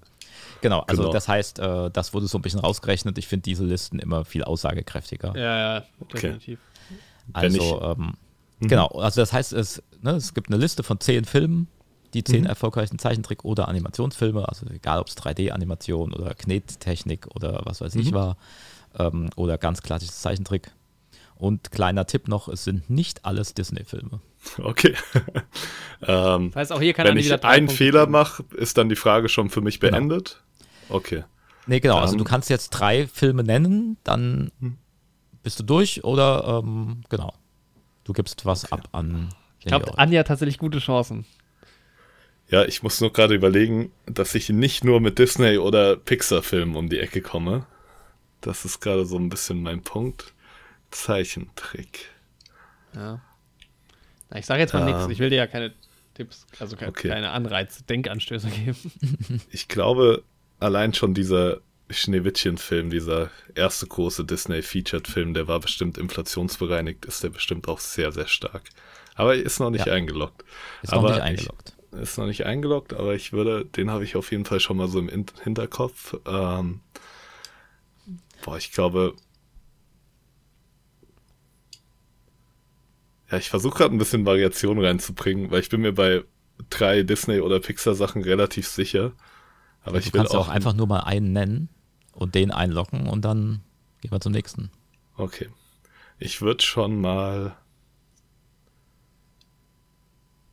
[0.60, 1.12] Genau, also Genau.
[1.12, 3.16] das heißt, äh, das wurde so ein bisschen rausgerechnet.
[3.18, 5.34] Ich finde diese Listen immer viel aussagekräftiger.
[5.36, 6.12] Ja, ja, Okay.
[6.20, 6.58] definitiv.
[7.28, 8.14] Ich- Also, ähm,
[8.60, 11.68] genau, also das heißt, es, ne, es gibt eine Liste von zehn Filmen,
[12.14, 17.80] die zehn erfolgreichsten Zeichentrick- oder Animationsfilme, also egal ob es 3D-Animation oder Knettechnik oder was
[17.80, 18.36] weiß ich war,
[18.98, 20.72] ähm, oder ganz klassisches Zeichentrick.
[21.36, 24.20] Und kleiner Tipp noch, es sind nicht alles Disney-Filme.
[24.58, 24.94] Okay.
[26.06, 28.96] ähm, Das heißt, auch hier kann wenn ich einen Punkte Fehler mache, ist dann die
[28.96, 30.42] Frage schon für mich beendet.
[30.88, 31.24] Okay.
[31.66, 34.50] Nee, genau, also Dann- du kannst jetzt drei Filme nennen, dann
[35.42, 37.32] bist du durch oder ähm, genau.
[38.04, 39.28] Du gibst was ab an
[39.60, 41.24] Ich glaube, Anja hat tatsächlich gute Chancen.
[42.50, 46.88] Ja, ich muss nur gerade überlegen, dass ich nicht nur mit Disney oder Pixar-Filmen um
[46.88, 47.66] die Ecke komme.
[48.40, 50.32] Das ist gerade so ein bisschen mein Punkt.
[50.90, 52.08] Zeichentrick.
[52.94, 53.20] Ja.
[54.30, 54.94] Na, ich sage jetzt mal Ähm.
[54.96, 55.08] nichts.
[55.12, 55.72] Ich will dir ja keine
[56.14, 57.08] Tipps, also keine, Okay.
[57.08, 58.76] keine Anreize, Denkanstöße geben.
[59.50, 60.24] Ich glaube,
[60.58, 67.68] allein schon dieser Schneewittchen-Film, dieser erste große Disney-Featured-Film, der war bestimmt inflationsbereinigt, ist der bestimmt
[67.68, 68.62] auch sehr, sehr stark.
[69.14, 69.92] Aber ist noch nicht Ja.
[69.92, 70.44] eingeloggt.
[70.82, 71.74] Ist noch aber nicht ich- eingeloggt.
[71.92, 74.88] Ist noch nicht eingeloggt, aber ich würde, den habe ich auf jeden Fall schon mal
[74.88, 76.16] so im In Hinterkopf.
[76.26, 76.80] Ähm,
[78.44, 79.14] boah, ich glaube.
[83.30, 86.24] Ja, ich versuche gerade ein bisschen Variation reinzubringen, weil ich bin mir bei
[86.68, 89.12] drei Disney- oder Pixar-Sachen relativ sicher.
[89.82, 90.48] Aber du ich will kannst auch.
[90.48, 91.68] auch einfach nur mal einen nennen
[92.12, 93.62] und den einloggen und dann
[94.00, 94.70] gehen wir zum nächsten.
[95.16, 95.48] Okay.
[96.18, 97.56] Ich würde schon mal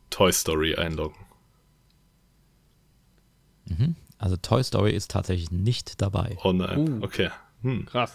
[0.10, 1.27] Toy Story einloggen.
[4.18, 6.38] Also Toy Story ist tatsächlich nicht dabei.
[6.44, 7.02] Oh nein.
[7.02, 7.04] Uh.
[7.04, 7.30] Okay.
[7.62, 7.86] Hm.
[7.86, 8.14] Krass.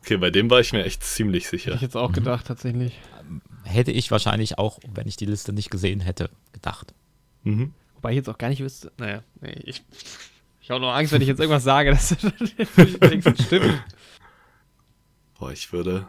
[0.00, 1.74] Okay, bei dem war ich mir echt ziemlich Hätte sicher.
[1.74, 2.92] ich jetzt auch gedacht, tatsächlich.
[3.64, 6.92] Hätte ich wahrscheinlich auch, wenn ich die Liste nicht gesehen hätte, gedacht.
[7.42, 7.72] Mhm.
[7.94, 8.92] Wobei ich jetzt auch gar nicht wüsste.
[8.98, 9.82] Naja, nee, ich,
[10.60, 12.22] ich habe noch Angst, wenn ich jetzt irgendwas sage, dass das
[13.00, 13.82] wenigstens stimmt.
[15.38, 16.06] Boah, ich würde.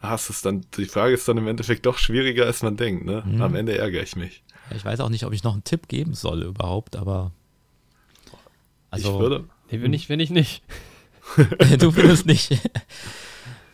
[0.00, 3.04] Ah, es ist dann, die Frage ist dann im Endeffekt doch schwieriger, als man denkt,
[3.04, 3.22] ne?
[3.26, 3.42] Mhm.
[3.42, 4.42] Am Ende ärgere ich mich.
[4.74, 7.32] Ich weiß auch nicht, ob ich noch einen Tipp geben soll überhaupt, aber
[8.90, 9.44] also ich würde.
[9.70, 10.62] Nee, bin ich, bin ich nicht.
[11.78, 12.50] du findest nicht.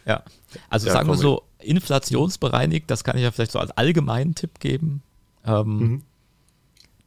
[0.04, 0.22] ja.
[0.68, 4.60] Also Ja, sagen wir so, inflationsbereinigt, das kann ich ja vielleicht so als allgemeinen Tipp
[4.60, 5.02] geben.
[5.44, 6.02] Ähm, Mhm.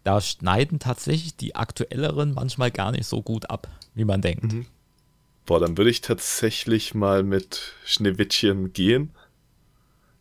[0.06, 4.54] Da schneiden tatsächlich die aktuelleren manchmal gar nicht so gut ab, wie man denkt.
[4.54, 4.66] Mhm.
[5.46, 9.12] Boah, dann würde ich tatsächlich mal mit Schneewittchen gehen.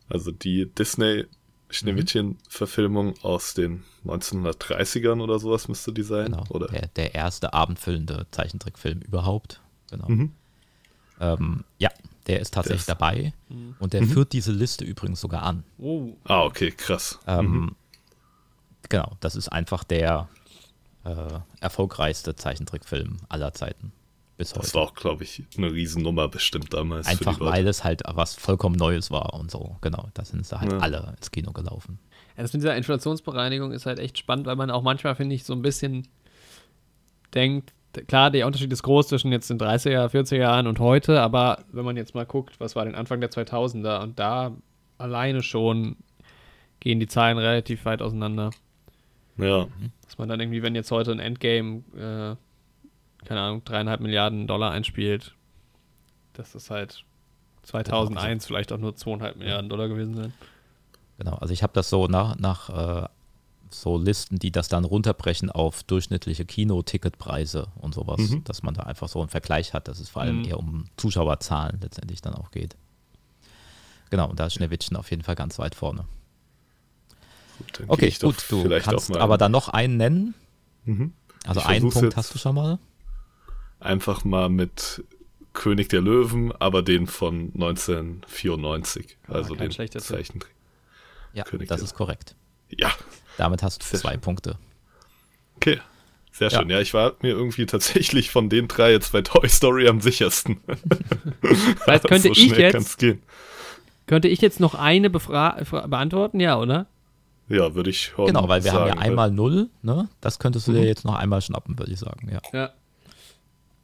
[0.09, 1.25] Also die Disney
[1.69, 6.31] Schneewittchen-Verfilmung aus den 1930ern oder sowas müsste die sein.
[6.31, 6.43] Genau.
[6.49, 6.67] Oder?
[6.67, 9.61] Der, der erste abendfüllende Zeichentrickfilm überhaupt.
[9.89, 10.07] Genau.
[10.07, 10.31] Mhm.
[11.19, 11.89] Ähm, ja,
[12.27, 13.33] der ist tatsächlich Der ist- dabei.
[13.79, 15.63] Und der führt diese Liste übrigens sogar an.
[15.77, 17.19] Oh, Ah, okay, krass.
[17.27, 17.75] Ähm,
[18.87, 20.29] Genau, das ist einfach der
[21.03, 23.91] äh, erfolgreichste Zeichentrickfilm aller Zeiten.
[24.39, 24.73] Bis Das heute.
[24.75, 27.07] war auch, glaube ich, eine Riesennummer bestimmt damals.
[27.07, 29.75] für Einfach weil es halt was vollkommen Neues war und so.
[29.81, 30.79] Genau, da sind sie halt Ja.
[30.79, 31.99] alle ins Kino gelaufen.
[32.37, 35.43] Ja, das mit dieser Inflationsbereinigung ist halt echt spannend, weil man auch manchmal, finde ich,
[35.43, 36.07] so ein bisschen
[37.33, 37.73] denkt,
[38.07, 41.83] klar, der Unterschied ist groß zwischen jetzt den 30er, 40er Jahren und heute, aber wenn
[41.83, 44.53] man jetzt mal guckt, was war den Anfang der 2000er und da
[44.97, 45.97] alleine schon
[46.79, 48.51] gehen die Zahlen relativ weit auseinander.
[49.37, 49.67] Ja,
[50.05, 52.35] Dass man dann irgendwie, wenn jetzt heute ein Endgame, äh,
[53.25, 55.33] keine Ahnung, dreieinhalb Milliarden Dollar einspielt,
[56.33, 57.03] dass das halt
[57.63, 60.33] 2001 vielleicht auch nur zweieinhalb Milliarden Dollar gewesen sind.
[61.17, 63.07] Genau, also ich habe das so nach, nach äh,
[63.69, 68.43] so Listen, die das dann runterbrechen auf durchschnittliche Kinoticketpreise und sowas, Mhm.
[68.45, 70.45] dass man da einfach so einen Vergleich hat, dass es vor allem Mhm.
[70.45, 72.75] eher um Zuschauerzahlen letztendlich dann auch geht.
[74.09, 76.05] Genau, und da ist Schneewittchen auf jeden Fall ganz weit vorne.
[77.59, 80.33] gut, Okay, gut, du kannst aber dann noch einen nennen.
[80.85, 81.13] Mhm.
[81.45, 82.15] Also einen Punkt jetzt.
[82.17, 82.79] hast du schon mal.
[83.79, 85.03] Einfach mal mit
[85.53, 89.17] König der Löwen, aber den von 1994.
[89.27, 89.89] also kein den.
[89.89, 90.53] Zeichentrick.
[91.33, 92.35] Ja, König das der- ist korrekt.
[92.69, 92.91] Ja,
[93.37, 94.21] Damit hast du Sehr zwei schön.
[94.21, 94.57] Punkte.
[95.55, 95.79] okay.
[96.31, 96.69] Sehr schön.
[96.69, 96.75] Ja.
[96.77, 100.61] ja, ich war mir irgendwie tatsächlich von den drei jetzt bei Toy Story am sichersten.
[101.83, 103.03] Vielleicht könnte so ich jetzt
[104.05, 106.87] könnte ich jetzt noch eine beantworten, ja, oder?
[107.49, 110.07] Ja, würde ich schon Genau, weil wir sagen, haben ja einmal null, ne?
[110.21, 110.75] Das könntest du mhm.
[110.75, 112.41] dir jetzt noch einmal schnappen, würde ich sagen, ja.
[112.53, 112.71] Ja.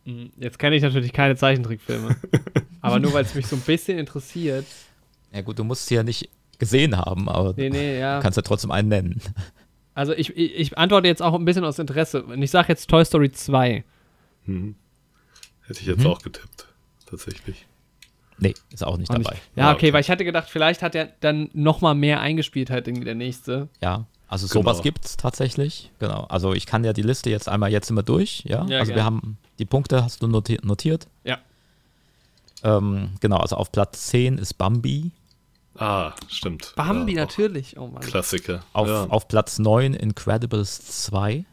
[0.06, 2.16] Hm, jetzt kenne ich natürlich keine Zeichentrickfilme.
[2.82, 4.66] aber nur weil es mich so ein bisschen interessiert.
[5.34, 8.18] Ja gut, du musst sie ja nicht gesehen haben, aber nee, nee, ja.
[8.18, 9.22] du kannst ja trotzdem einen nennen.
[9.94, 12.24] Also ich, ich, ich, antworte jetzt auch ein bisschen aus Interesse.
[12.24, 13.86] Und ich sage jetzt Toy Story 2.
[14.46, 14.76] Mhm.
[15.68, 16.08] Hätte ich jetzt mhm.
[16.08, 16.68] auch getippt,
[17.06, 17.66] tatsächlich.
[18.38, 19.32] Nee, ist auch nicht auch dabei.
[19.32, 19.44] Nicht.
[19.56, 22.88] Ja, okay, weil ich hatte gedacht, vielleicht hat er dann noch mal mehr eingespielt halt
[22.88, 23.70] irgendwie der nächste.
[23.82, 24.64] Ja, also genau.
[24.64, 25.92] sowas gibt es tatsächlich.
[26.00, 26.26] Genau.
[26.30, 28.66] Also ich kann ja die Liste jetzt einmal jetzt immer durch, ja.
[28.66, 28.96] ja also gerne.
[28.96, 31.08] wir haben die Punkte, hast du notiert?
[31.24, 31.38] Ja.
[32.64, 35.12] Ähm, genau, also auf Platz 10 ist Bambi.
[35.78, 36.74] Ah, stimmt.
[36.76, 37.78] Bambi, ja, natürlich.
[37.78, 38.02] Oh Mann.
[38.02, 38.64] Klassiker.
[38.74, 39.06] Auf, ja.
[39.06, 41.46] auf Platz 9 Incredibles 2.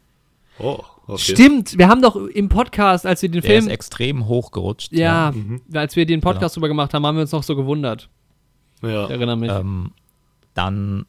[0.59, 1.33] Oh, okay.
[1.33, 3.65] Stimmt, wir haben doch im Podcast, als wir den Der Film.
[3.65, 4.91] ist extrem hochgerutscht.
[4.91, 5.31] Ja, ja.
[5.31, 5.61] Mhm.
[5.73, 6.61] als wir den Podcast genau.
[6.61, 8.09] drüber gemacht haben, haben wir uns noch so gewundert.
[8.81, 9.05] Ja.
[9.05, 9.51] Ich erinnere mich.
[9.51, 9.91] Ähm,
[10.53, 11.05] dann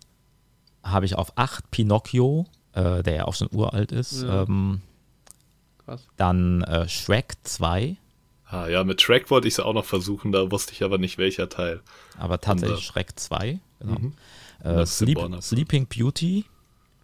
[0.85, 4.23] habe ich auf 8 Pinocchio, äh, der ja auch schon uralt ist.
[4.23, 4.43] Ja.
[4.43, 4.81] Ähm,
[5.85, 6.07] Krass.
[6.17, 7.97] Dann äh, Shrek 2.
[8.47, 11.19] Ah ja, mit Shrek wollte ich es auch noch versuchen, da wusste ich aber nicht
[11.19, 11.81] welcher Teil.
[12.19, 13.59] Aber tatsächlich Und, äh, Shrek 2.
[13.81, 13.99] Genau.
[13.99, 14.13] Mhm.
[14.63, 16.45] Äh, Sleep, Sleeping Beauty.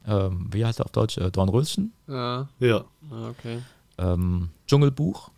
[0.07, 1.19] Ähm, wie heißt er auf Deutsch?
[1.19, 1.93] Äh, Dornröschen?
[2.07, 2.49] Ja.
[2.59, 2.85] Ja.
[3.11, 3.61] Ah, okay.
[3.99, 5.31] Ähm, Dschungelbuch.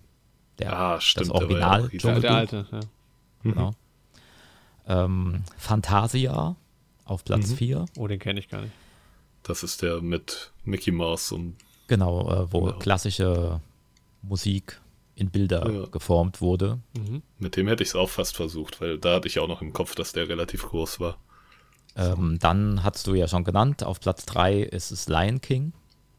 [0.59, 2.81] Der, ah, stimmt, das Original der, ja der alte, ja.
[3.43, 3.71] Genau.
[3.71, 3.77] Mhm.
[4.87, 6.55] Ähm, Fantasia
[7.13, 7.81] auf Platz 4.
[7.81, 7.87] Mhm.
[7.97, 8.73] Oh, den kenne ich gar nicht.
[9.43, 11.57] Das ist der mit Mickey Mouse und.
[11.89, 12.79] Genau, äh, wo genau.
[12.79, 13.61] klassische
[14.23, 14.81] Musik
[15.15, 15.87] in Bilder ja.
[15.87, 16.79] geformt wurde.
[16.97, 17.23] Mhm.
[17.39, 19.73] Mit dem hätte ich es auch fast versucht, weil da hatte ich auch noch im
[19.73, 21.19] Kopf, dass der relativ groß war.
[21.95, 25.73] Ähm, dann hast du ja schon genannt, auf Platz 3 ist es Lion King.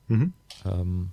[0.07, 0.33] Mhm.
[0.65, 1.09] Ähm,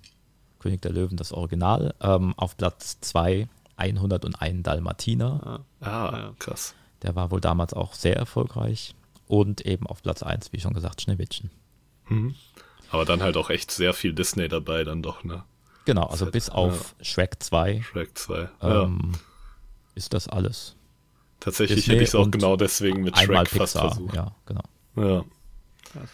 [0.59, 1.95] König der Löwen, das Original.
[2.01, 5.65] Ähm, auf Platz 2 101 Dalmatiner.
[5.81, 6.75] Ah, ah, krass.
[7.03, 8.95] Der war wohl damals auch sehr erfolgreich.
[9.31, 11.51] Und eben auf Platz 1, wie schon gesagt, Schneewittchen.
[12.09, 12.35] Mhm.
[12.91, 15.45] Aber dann halt auch echt sehr viel Disney dabei, dann doch, ne?
[15.85, 16.55] Genau, also bis ja.
[16.55, 17.81] auf Shrek 2.
[17.81, 19.19] Shrek 2, ähm, ja.
[19.95, 20.75] Ist das alles.
[21.39, 24.15] Tatsächlich Disney hätte ich es auch genau deswegen mit Shrek fast Pixar, versucht.
[24.17, 24.63] Ja, genau.
[24.97, 25.25] Ja.
[25.93, 26.11] Krass,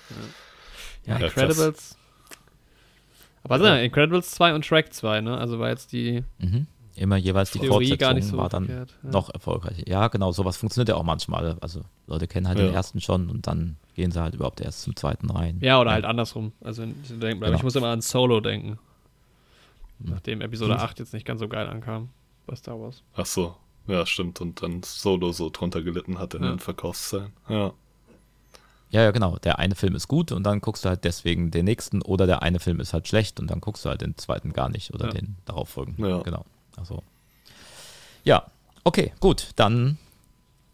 [1.07, 1.19] ja.
[1.19, 1.97] ja Incredibles.
[3.45, 3.77] Aber ja.
[3.77, 5.39] Incredibles 2 und Shrek 2, ne?
[5.39, 6.23] Also war jetzt die.
[6.37, 6.67] Mhm.
[6.97, 9.11] Immer jeweils die Theorie Fortsetzung gar nicht so war dann verkehrt, ja.
[9.11, 9.87] noch erfolgreicher.
[9.87, 11.59] Ja, genau, sowas funktioniert ja auch manchmal.
[11.61, 14.97] Also Leute kennen halt den ersten schon und dann gehen sie halt überhaupt erst zum
[14.97, 15.59] zweiten rein.
[15.61, 16.53] Ja, oder halt andersrum.
[16.63, 17.53] Also ich, genau.
[17.53, 18.79] ich muss immer an Solo denken.
[19.99, 20.81] Nachdem Episode hm.
[20.81, 22.11] 8 jetzt nicht ganz so geil ankam
[22.47, 23.03] bei Star Wars.
[23.15, 23.57] Ach so,
[23.87, 24.41] ja, stimmt.
[24.41, 26.51] Und dann Solo so drunter gelitten hat in ja.
[26.51, 27.33] den Verkaufszahlen.
[27.49, 27.73] Ja.
[28.91, 29.37] Ja, ja, genau.
[29.39, 32.43] Der eine Film ist gut und dann guckst du halt deswegen den nächsten oder der
[32.43, 35.07] eine Film ist halt schlecht und dann guckst du halt den zweiten gar nicht oder
[35.07, 35.13] ja.
[35.13, 35.97] den darauf folgen.
[35.99, 36.21] Ja.
[36.21, 36.45] Genau.
[36.77, 37.03] Also.
[38.25, 38.47] Ja,
[38.85, 39.51] okay, gut.
[39.57, 39.99] Dann.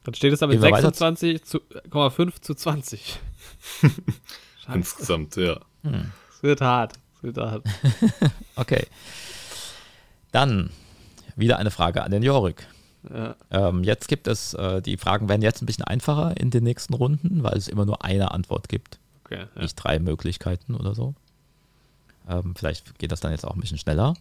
[0.04, 3.20] Dann steht es aber 26,5 zu 20.
[4.74, 5.60] Insgesamt, ja.
[5.82, 6.12] Hm.
[6.30, 6.94] Es wird hart.
[8.56, 8.86] okay.
[10.32, 10.70] Dann
[11.36, 12.66] wieder eine Frage an den Jorik.
[13.12, 13.36] Ja.
[13.50, 16.94] Ähm, jetzt gibt es, äh, die Fragen werden jetzt ein bisschen einfacher in den nächsten
[16.94, 18.98] Runden, weil es immer nur eine Antwort gibt.
[19.24, 19.62] Okay, ja.
[19.62, 21.14] Nicht drei Möglichkeiten oder so.
[22.28, 24.14] Ähm, vielleicht geht das dann jetzt auch ein bisschen schneller.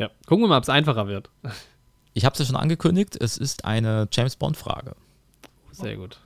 [0.00, 1.28] Ja, gucken wir mal, ob es einfacher wird.
[2.14, 4.96] Ich habe es ja schon angekündigt, es ist eine James Bond-Frage.
[5.70, 6.18] Sehr gut.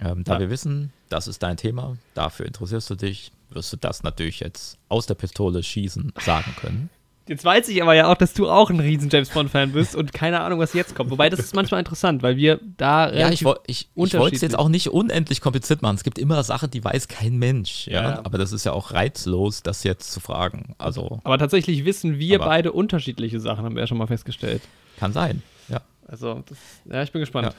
[0.00, 0.40] Ähm, da ja.
[0.40, 4.76] wir wissen, das ist dein Thema, dafür interessierst du dich, wirst du das natürlich jetzt
[4.88, 6.90] aus der Pistole schießen sagen können.
[7.28, 10.12] Jetzt weiß ich aber ja auch, dass du auch ein riesen James Bond-Fan bist und
[10.12, 11.10] keine Ahnung, was jetzt kommt.
[11.10, 14.58] Wobei, das ist manchmal interessant, weil wir da Ja, ich, ich, ich wollte es jetzt
[14.58, 15.94] auch nicht unendlich kompliziert machen.
[15.94, 17.86] Es gibt immer Sachen, die weiß kein Mensch.
[17.86, 18.02] Ja?
[18.02, 18.18] ja.
[18.24, 20.74] Aber das ist ja auch reizlos, das jetzt zu fragen.
[20.78, 24.62] Also, aber tatsächlich wissen wir beide unterschiedliche Sachen, haben wir ja schon mal festgestellt.
[24.98, 25.80] Kann sein, ja.
[26.08, 26.58] Also, das,
[26.92, 27.54] ja, ich bin gespannt.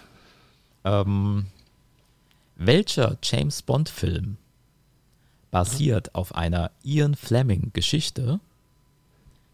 [0.83, 1.01] Ja.
[1.01, 1.45] Ähm,
[2.57, 4.37] welcher James Bond-Film
[5.51, 8.39] basiert auf einer Ian Fleming-Geschichte,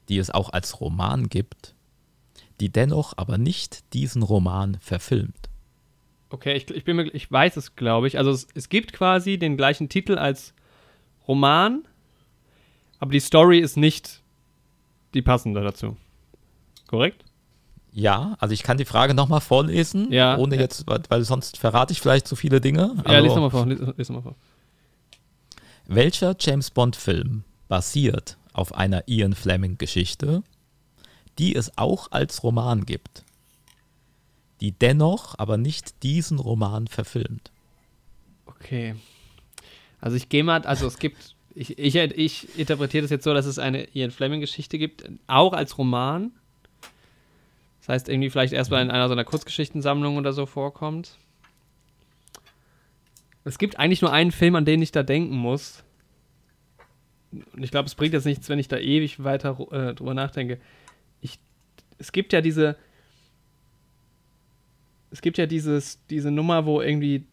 [0.10, 1.76] die es auch als Roman gibt,
[2.60, 5.50] die dennoch aber nicht diesen Roman verfilmt.
[6.30, 8.18] Okay, ich, ich, bin mir, ich weiß es, glaube ich.
[8.18, 10.54] Also es, es gibt quasi den gleichen Titel als
[11.28, 11.88] Roman,
[13.00, 14.22] aber die Story ist nicht
[15.14, 15.98] die passende dazu.
[16.88, 17.24] Korrekt?
[17.92, 20.62] Ja, also ich kann die Frage nochmal vorlesen, ja, ohne ja.
[20.62, 22.94] jetzt, weil sonst verrate ich vielleicht zu viele Dinge.
[22.98, 24.36] Ja, also, lies nochmal vor, lies, lies mal vor.
[25.88, 30.44] Welcher James Bond-Film basiert auf einer Ian Fleming-Geschichte,
[31.38, 33.24] die es auch als Roman gibt,
[34.62, 37.52] die dennoch aber nicht diesen Roman verfilmt?
[38.46, 38.96] Okay.
[40.02, 43.46] Also ich gehe mal, also es gibt ich, ich, ich interpretiere das jetzt so, dass
[43.46, 46.32] es eine Ian Fleming-Geschichte gibt, auch als Roman.
[47.82, 51.18] Das heißt, irgendwie vielleicht erstmal in einer seiner Kurzgeschichtensammlungen oder so vorkommt.
[53.44, 55.84] Es gibt eigentlich nur einen Film, an den ich da denken muss.
[57.32, 60.60] Und ich glaube, es bringt jetzt nichts, wenn ich da ewig weiter äh, drüber nachdenke.
[61.22, 61.40] Ich,
[61.98, 62.76] es gibt ja diese.
[65.12, 67.26] Es gibt ja dieses, diese Nummer, wo irgendwie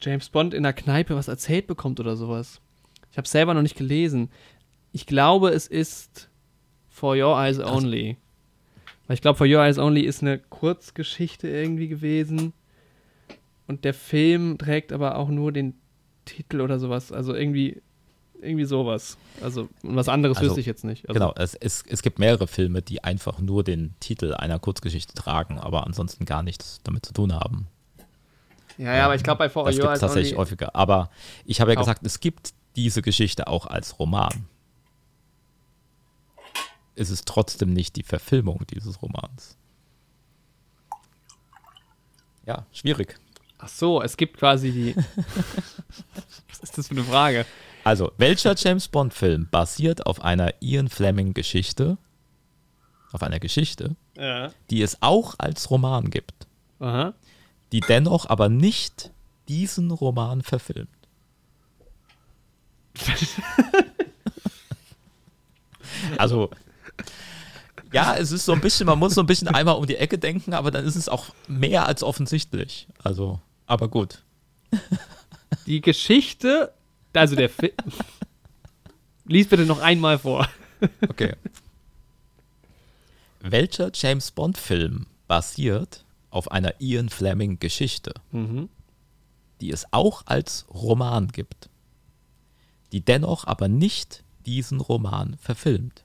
[0.00, 2.60] James Bond in der Kneipe was erzählt bekommt oder sowas.
[3.10, 4.30] Ich habe selber noch nicht gelesen.
[4.92, 6.28] Ich glaube, es ist
[6.88, 8.16] For Your Eyes Only.
[9.06, 12.52] Weil ich glaube, For Your Eyes Only ist eine Kurzgeschichte irgendwie gewesen.
[13.66, 15.74] Und der Film trägt aber auch nur den
[16.24, 17.12] Titel oder sowas.
[17.12, 17.82] Also irgendwie,
[18.40, 19.16] irgendwie sowas.
[19.40, 21.08] Also was anderes also, wüsste ich jetzt nicht.
[21.08, 25.14] Also, genau, es, es, es gibt mehrere Filme, die einfach nur den Titel einer Kurzgeschichte
[25.14, 27.68] tragen, aber ansonsten gar nichts damit zu tun haben.
[28.78, 30.74] Ja, ja, aber ich glaube bei For Das gibt es tatsächlich häufiger.
[30.74, 31.10] Aber
[31.44, 34.46] ich habe ja gesagt, es gibt diese Geschichte auch als Roman.
[36.94, 39.56] Es ist trotzdem nicht die Verfilmung dieses Romans.
[42.46, 43.18] Ja, schwierig.
[43.58, 44.94] Ach so, es gibt quasi die.
[46.48, 47.46] Was ist das für eine Frage?
[47.86, 51.98] Also, welcher James Bond-Film basiert auf einer Ian Fleming-Geschichte,
[53.12, 54.50] auf einer Geschichte, ja.
[54.70, 56.48] die es auch als Roman gibt,
[56.80, 57.14] Aha.
[57.70, 59.12] die dennoch aber nicht
[59.46, 60.88] diesen Roman verfilmt?
[66.18, 66.50] also,
[67.92, 70.18] ja, es ist so ein bisschen, man muss so ein bisschen einmal um die Ecke
[70.18, 72.88] denken, aber dann ist es auch mehr als offensichtlich.
[73.04, 74.24] Also, aber gut.
[75.66, 76.72] Die Geschichte,
[77.16, 77.72] also der Film.
[79.24, 80.48] Lies bitte noch einmal vor.
[81.08, 81.34] Okay.
[83.40, 88.68] Welcher James Bond-Film basiert auf einer Ian Fleming-Geschichte, mhm.
[89.60, 91.70] die es auch als Roman gibt?
[92.92, 96.04] die dennoch aber nicht diesen Roman verfilmt.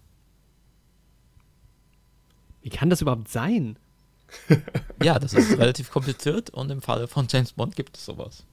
[2.62, 3.78] Wie kann das überhaupt sein?
[5.03, 8.45] ja, das ist relativ kompliziert und im Falle von James Bond gibt es sowas.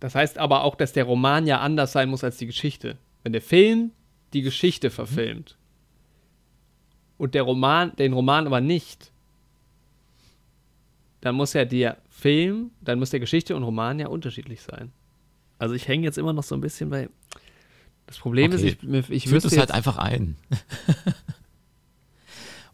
[0.00, 2.98] Das heißt aber auch, dass der Roman ja anders sein muss als die Geschichte.
[3.22, 3.92] Wenn der Film
[4.32, 7.14] die Geschichte verfilmt mhm.
[7.18, 9.12] und der Roman den Roman aber nicht,
[11.20, 14.92] dann muss ja der Film, dann muss der Geschichte und Roman ja unterschiedlich sein.
[15.58, 17.08] Also ich hänge jetzt immer noch so ein bisschen bei.
[18.06, 18.68] Das Problem okay.
[18.68, 20.36] ist, ich, ich Führt es halt einfach ein.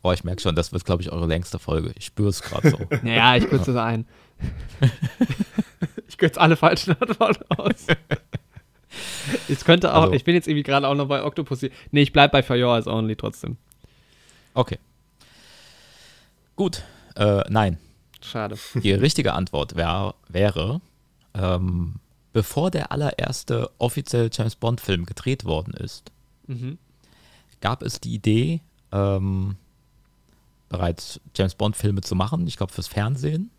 [0.03, 1.93] oh, ich merke schon, das wird, glaube ich, eure längste Folge.
[1.97, 2.79] Ich spüre es gerade so.
[3.03, 4.07] naja, ich kürze es ein.
[6.09, 7.87] ich kürze alle falschen Antworten aus.
[9.49, 11.71] Ich könnte auch, also, ich bin jetzt irgendwie gerade auch noch bei Octopussy.
[11.91, 13.57] Nee, ich bleibe bei For Your Eyes Only trotzdem.
[14.55, 14.79] Okay.
[16.57, 16.83] Gut.
[17.17, 17.79] Äh, nein.
[18.21, 18.57] Schade.
[18.75, 20.81] Die richtige Antwort wär, wäre
[21.35, 21.97] ähm,
[22.33, 26.11] bevor der allererste offizielle James Bond-Film gedreht worden ist,
[26.47, 26.79] mhm.
[27.61, 28.61] gab es die Idee,
[28.93, 29.57] ähm,
[30.69, 33.51] bereits James Bond-Filme zu machen, ich glaube fürs Fernsehen.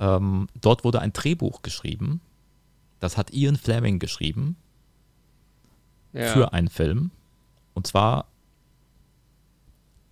[0.00, 2.20] Ähm, dort wurde ein Drehbuch geschrieben.
[2.98, 4.56] Das hat Ian Fleming geschrieben.
[6.12, 6.32] Ja.
[6.32, 7.12] Für einen Film.
[7.74, 8.26] Und zwar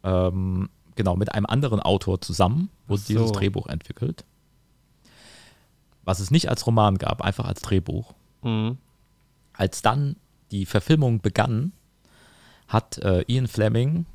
[0.05, 3.09] ähm, genau mit einem anderen Autor zusammen wurde so.
[3.09, 4.24] dieses Drehbuch entwickelt
[6.09, 8.14] was es nicht als Roman gab, einfach als Drehbuch.
[8.43, 8.78] Mhm.
[9.53, 10.16] Als dann
[10.51, 11.72] die Verfilmung begann,
[12.66, 14.07] hat äh, Ian Fleming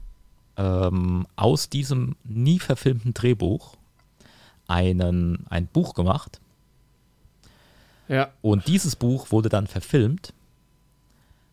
[0.58, 3.76] ähm, aus diesem nie verfilmten Drehbuch
[4.68, 6.40] einen, ein Buch gemacht.
[8.08, 8.30] Ja.
[8.42, 10.34] Und dieses Buch wurde dann verfilmt,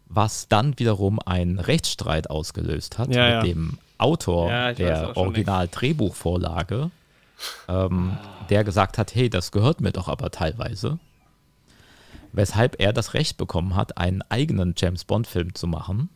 [0.07, 3.43] was dann wiederum einen Rechtsstreit ausgelöst hat ja, mit ja.
[3.43, 6.91] dem Autor der Original-Drehbuchvorlage
[7.69, 8.17] ähm,
[8.49, 10.99] der gesagt hat, hey, das gehört mir doch aber teilweise.
[12.33, 16.11] Weshalb er das Recht bekommen hat, einen eigenen James Bond-Film zu machen.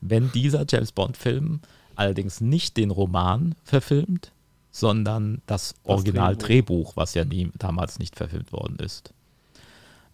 [0.00, 1.60] Wenn dieser James Bond-Film
[1.96, 4.32] allerdings nicht den Roman verfilmt,
[4.70, 9.12] sondern das, das Original-Drehbuch, was ja nie, damals nicht verfilmt worden ist.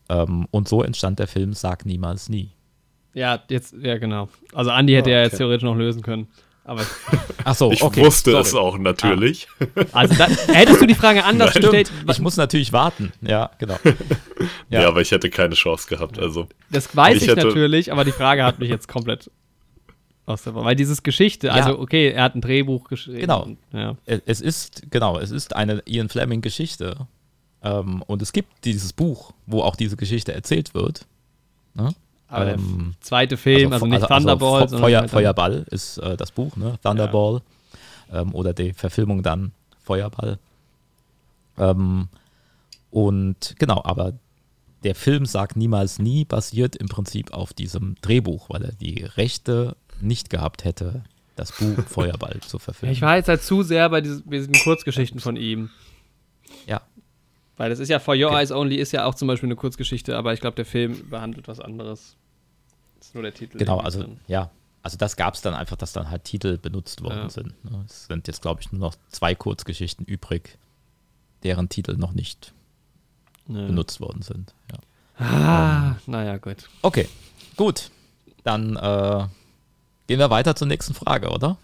[0.09, 2.51] Ähm, und so entstand der Film Sag niemals nie.
[3.15, 4.29] Ja, jetzt, ja, genau.
[4.53, 5.19] Also Andy hätte oh, okay.
[5.19, 6.29] ja jetzt theoretisch noch lösen können.
[6.65, 6.83] Aber
[7.45, 8.43] Ach so, ich okay, wusste sorry.
[8.43, 9.49] es auch natürlich.
[9.61, 9.85] Ah.
[9.93, 11.63] Also dann, hättest du die Frage anders Nein.
[11.63, 11.93] gestellt.
[12.11, 13.13] Ich muss natürlich warten.
[13.21, 13.79] Ja, genau.
[14.69, 14.83] Ja.
[14.83, 14.89] ja.
[14.89, 16.19] aber ich hätte keine Chance gehabt.
[16.19, 19.31] Also das weiß ich, ich natürlich, aber die Frage hat mich jetzt komplett
[20.27, 21.79] Weil dieses Geschichte, also ja.
[21.79, 23.21] okay, er hat ein Drehbuch geschrieben.
[23.21, 23.49] Genau.
[23.73, 23.97] Ja.
[24.07, 27.07] Es ist genau, es ist eine Ian Fleming Geschichte.
[27.63, 31.07] Ähm, und es gibt dieses Buch, wo auch diese Geschichte erzählt wird.
[31.75, 31.95] Ne?
[32.29, 35.99] Aber ähm, der zweite Film, also, also nicht also, Thunderball, also Feuer, halt Feuerball ist
[35.99, 36.79] äh, das Buch, ne?
[36.83, 37.43] Thunderball.
[38.11, 38.23] Ja.
[38.23, 39.53] Ähm, oder die Verfilmung dann
[39.83, 40.39] Feuerball.
[41.59, 42.09] Ähm,
[42.91, 44.15] und genau, aber
[44.85, 49.77] der Film sagt niemals nie, basiert im Prinzip auf diesem Drehbuch, weil er die Rechte
[50.01, 51.05] nicht gehabt hätte,
[51.37, 52.93] das Buch Feuerball zu verfilmen.
[52.95, 55.71] Ich war jetzt halt zu sehr bei diesen, bei diesen Kurzgeschichten von ihm.
[56.67, 56.83] Ja.
[57.57, 58.41] Weil das ist ja For Your Okay.
[58.41, 61.47] Eyes Only ist ja auch zum Beispiel eine Kurzgeschichte, aber ich glaube, der Film behandelt
[61.49, 62.17] was anderes.
[63.01, 63.59] ist nur der Titel.
[63.59, 64.19] Genau, also drin.
[64.27, 64.51] ja,
[64.83, 67.31] also das gab es dann einfach, dass dann halt Titel benutzt worden Ja.
[67.31, 67.65] sind.
[67.65, 67.85] Ne?
[67.87, 70.59] Es sind jetzt, glaube ich, nur noch zwei Kurzgeschichten übrig,
[71.43, 72.53] deren Titel noch nicht
[73.49, 73.67] Ja.
[73.67, 74.53] benutzt worden sind.
[74.73, 74.79] Ja.
[75.25, 76.69] Ah, naja, gut.
[76.83, 77.09] Okay,
[77.57, 77.91] gut.
[78.43, 79.27] Dann äh,
[80.07, 81.57] gehen wir weiter zur nächsten Frage, oder?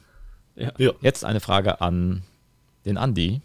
[0.56, 0.72] Ja.
[1.00, 2.22] Jetzt eine Frage an
[2.84, 3.40] den Andi,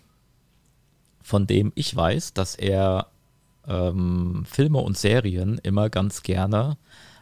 [1.22, 3.08] von dem ich weiß, dass er
[3.68, 6.78] ähm, Filme und Serien immer ganz gerne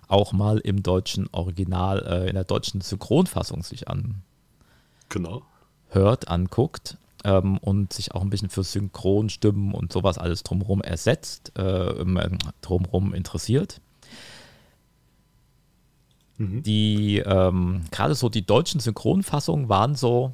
[0.07, 3.85] auch mal im deutschen Original, äh, in der deutschen Synchronfassung sich
[5.09, 5.41] Genau.
[5.89, 11.53] anhört, anguckt ähm, und sich auch ein bisschen für Synchronstimmen und sowas alles drumherum ersetzt,
[11.57, 12.19] äh, ähm,
[12.61, 13.79] drumherum interessiert.
[16.43, 16.63] Mhm.
[16.63, 20.33] Die, ähm, gerade so die deutschen Synchronfassungen waren so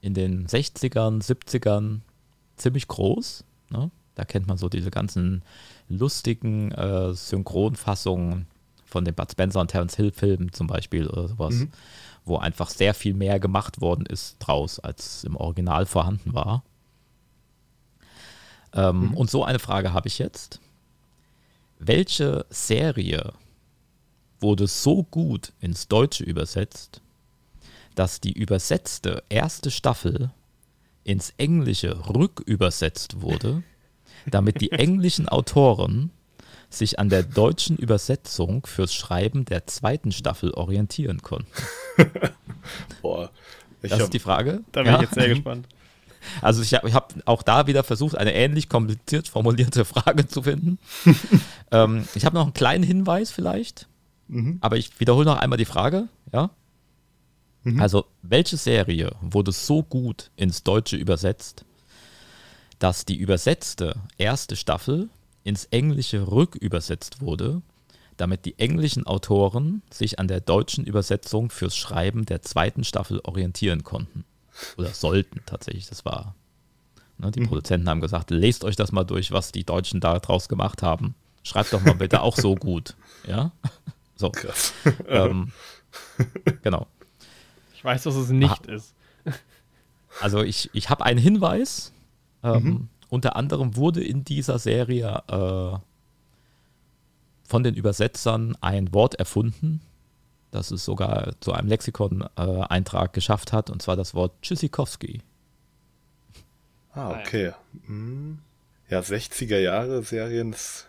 [0.00, 2.00] in den 60ern, 70ern
[2.56, 3.44] ziemlich groß.
[3.70, 3.90] Ne?
[4.14, 5.42] Da kennt man so diese ganzen
[5.88, 8.46] lustigen äh, Synchronfassungen
[8.84, 11.70] von den Bud Spencer und Terence Hill Filmen zum Beispiel oder sowas, Mhm.
[12.24, 16.62] wo einfach sehr viel mehr gemacht worden ist draus, als im Original vorhanden war.
[18.72, 20.60] Ähm, Und so eine Frage habe ich jetzt.
[21.78, 23.32] Welche Serie
[24.44, 27.00] wurde so gut ins Deutsche übersetzt,
[27.96, 30.30] dass die übersetzte erste Staffel
[31.02, 33.62] ins Englische rückübersetzt wurde,
[34.26, 36.10] damit die englischen Autoren
[36.70, 41.46] sich an der deutschen Übersetzung fürs Schreiben der zweiten Staffel orientieren konnten.
[43.02, 43.30] Boah.
[43.82, 44.62] Ich Das hab, ist die Frage.
[44.72, 44.96] Da bin Ja.
[44.96, 45.66] ich jetzt sehr gespannt.
[46.40, 50.78] Also ich habe hab auch da wieder versucht, eine ähnlich kompliziert formulierte Frage zu finden.
[51.70, 53.88] ähm, ich habe noch einen kleinen Hinweis vielleicht,
[54.28, 54.58] Mhm.
[54.60, 56.08] aber ich wiederhole noch einmal die Frage.
[56.32, 56.50] Ja?
[57.62, 57.80] Mhm.
[57.80, 61.64] Also welche Serie wurde so gut ins Deutsche übersetzt,
[62.78, 65.08] dass die übersetzte erste Staffel
[65.42, 67.62] ins Englische rückübersetzt wurde,
[68.16, 73.82] damit die englischen Autoren sich an der deutschen Übersetzung fürs Schreiben der zweiten Staffel orientieren
[73.84, 74.24] konnten.
[74.76, 76.34] Oder sollten tatsächlich, das war.
[77.18, 80.48] Ne, die Produzenten haben gesagt, lest euch das mal durch, was die Deutschen da draus
[80.48, 81.14] gemacht haben.
[81.42, 82.96] Schreibt doch mal bitte auch so gut.
[83.26, 83.52] Ja?
[84.16, 84.30] So.
[84.30, 84.72] Krass.
[85.08, 85.52] Ähm,
[86.62, 86.86] genau.
[87.74, 88.94] Ich weiß, dass es nicht ist.
[90.20, 91.92] Also ich, ich habe einen Hinweis.
[92.42, 92.88] Ähm, Mhm.
[93.08, 95.78] Unter anderem wurde in dieser Serie äh,
[97.48, 99.80] von den Übersetzern ein Wort erfunden,
[100.50, 105.20] das es sogar zu einem Lexikon-Eintrag geschafft hat, und zwar das Wort Tschüssikowski.
[106.92, 107.52] Ah, okay.
[107.86, 108.38] Mhm.
[108.88, 110.86] Ja, 60er Jahre Serien ist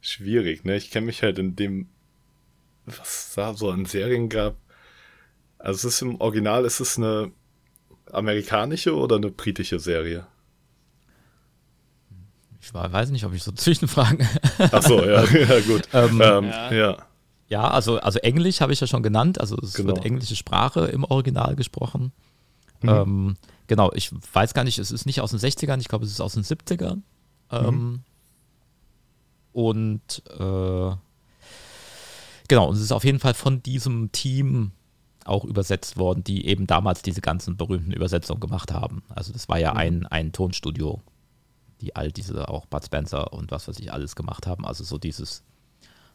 [0.00, 0.76] schwierig, ne?
[0.76, 1.88] Ich kenne mich halt in dem,
[2.86, 4.56] was es da so an Serien gab.
[5.58, 7.30] Also es ist im Original, ist es eine
[8.10, 10.26] amerikanische oder eine britische Serie?
[12.60, 14.26] Ich weiß nicht, ob ich so Zwischenfragen.
[14.58, 15.88] Ach so, ja, ja gut.
[15.92, 16.72] Ähm, ähm, Ja.
[16.72, 16.96] ja.
[17.48, 19.40] ja, also, also Englisch habe ich ja schon genannt.
[19.40, 19.94] Also es Genau.
[19.94, 22.12] wird englische Sprache im Original gesprochen.
[22.82, 22.88] Mhm.
[22.88, 23.36] Ähm,
[23.68, 26.20] genau, ich weiß gar nicht, es ist nicht aus den 60ern, ich glaube, es ist
[26.20, 27.02] aus den 70ern.
[27.50, 28.00] Ähm,
[29.52, 30.96] Und äh,
[32.52, 34.72] genau, und es ist auf jeden Fall von diesem Team
[35.24, 39.02] auch übersetzt worden, die eben damals diese ganzen berühmten Übersetzungen gemacht haben.
[39.08, 41.00] Also das war ja ein, ein Tonstudio,
[41.80, 44.66] die all diese, auch Bud Spencer und was weiß ich alles gemacht haben.
[44.66, 45.44] Also so dieses,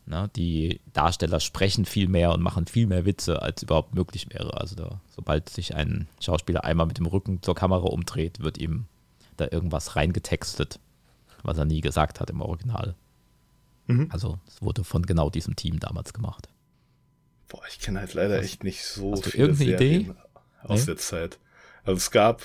[0.05, 4.61] ne, die Darsteller sprechen viel mehr und machen viel mehr Witze, als überhaupt möglich wäre.
[4.61, 8.85] Also da, sobald sich ein Schauspieler einmal mit dem Rücken zur Kamera umdreht, wird ihm
[9.37, 10.79] da irgendwas reingetextet,
[11.41, 12.93] was er nie gesagt hat im Original.
[13.87, 14.09] Mhm.
[14.11, 16.47] Also es wurde von genau diesem Team damals gemacht.
[17.49, 20.13] Boah, ich kenne halt leider echt nicht so Hast du viele irgendeine Serien Idee?
[20.63, 20.85] aus Nee?
[20.87, 21.39] der Zeit.
[21.83, 22.43] Also es gab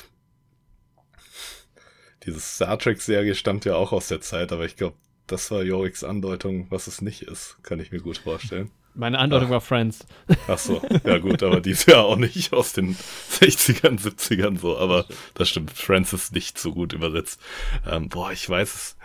[2.25, 6.05] diese Star Trek-Serie stammt ja auch aus der Zeit, aber ich glaube, das war Joriks
[6.05, 7.57] Andeutung, was es nicht ist.
[7.63, 8.71] Kann ich mir gut vorstellen.
[8.95, 9.53] Meine Andeutung Ach.
[9.53, 10.01] war Friends.
[10.47, 12.95] Ach so, ja gut, aber die ist ja auch nicht aus den
[13.41, 17.41] 60ern, 70ern so, aber das stimmt, Francis nicht so gut übersetzt.
[17.91, 18.97] Ähm, boah, ich weiß es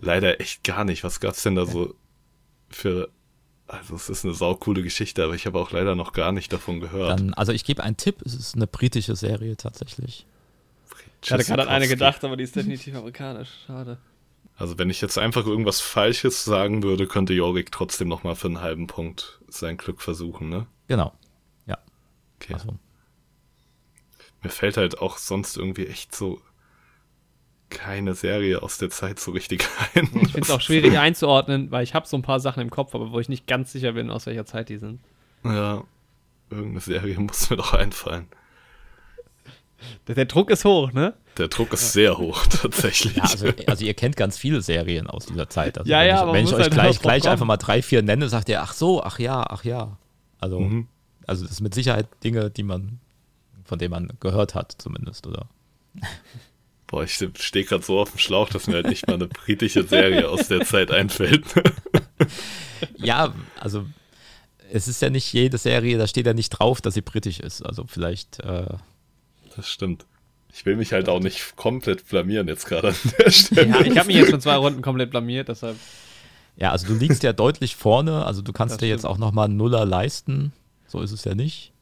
[0.00, 1.04] leider echt gar nicht.
[1.04, 1.94] Was gab's denn da so
[2.68, 3.10] für,
[3.66, 6.80] also es ist eine saukoole Geschichte, aber ich habe auch leider noch gar nicht davon
[6.80, 7.20] gehört.
[7.20, 10.26] Dann, also ich gebe einen Tipp, es ist eine britische Serie tatsächlich.
[11.22, 13.50] Ich hatte gerade an eine gedacht, aber die ist definitiv amerikanisch.
[13.66, 13.98] Schade.
[14.56, 18.48] Also wenn ich jetzt einfach irgendwas Falsches sagen würde, könnte Jorik trotzdem noch mal für
[18.48, 20.66] einen halben Punkt sein Glück versuchen, ne?
[20.88, 21.12] Genau.
[21.66, 21.78] Ja.
[22.36, 22.54] Okay.
[22.54, 22.74] Also,
[24.42, 26.40] Mir fällt halt auch sonst irgendwie echt so
[27.70, 30.04] keine Serie aus der Zeit so richtig ein.
[30.04, 32.94] Ich finde es auch schwierig einzuordnen, weil ich habe so ein paar Sachen im Kopf,
[32.94, 35.00] aber wo ich nicht ganz sicher bin, aus welcher Zeit die sind.
[35.44, 35.84] Ja,
[36.50, 38.26] irgendeine Serie muss mir doch einfallen.
[40.08, 41.14] Der, der Druck ist hoch, ne?
[41.38, 43.16] Der Druck ist sehr hoch, tatsächlich.
[43.16, 45.78] Ja, also, also ihr kennt ganz viele Serien aus dieser Zeit.
[45.78, 47.56] Also Ja, wenn ja, ich, aber wenn ich muss euch halt gleich, gleich einfach mal
[47.56, 49.96] drei, vier nenne, sagt ihr, ach so, ach ja, ach ja.
[50.38, 50.86] Also, Mhm.
[51.26, 53.00] also das sind mit Sicherheit Dinge, die man,
[53.64, 55.46] von denen man gehört hat, zumindest, oder?
[56.90, 59.84] Boah, ich stehe gerade so auf dem Schlauch, dass mir halt nicht mal eine britische
[59.86, 61.44] Serie aus der Zeit einfällt.
[62.96, 63.84] Ja, also
[64.72, 67.60] es ist ja nicht jede Serie, da steht ja nicht drauf, dass sie britisch ist.
[67.62, 68.64] Also vielleicht, äh,
[69.56, 70.06] Das stimmt.
[70.52, 73.68] Ich will mich halt auch nicht komplett blamieren jetzt gerade an der Stelle.
[73.68, 75.76] Ja, ich habe mich jetzt schon zwei Runden komplett blamiert, deshalb.
[76.56, 79.12] ja, also du liegst ja deutlich vorne, also du kannst Das dir jetzt stimmt.
[79.14, 80.52] auch nochmal einen Nuller leisten.
[80.86, 81.72] So ist es ja nicht.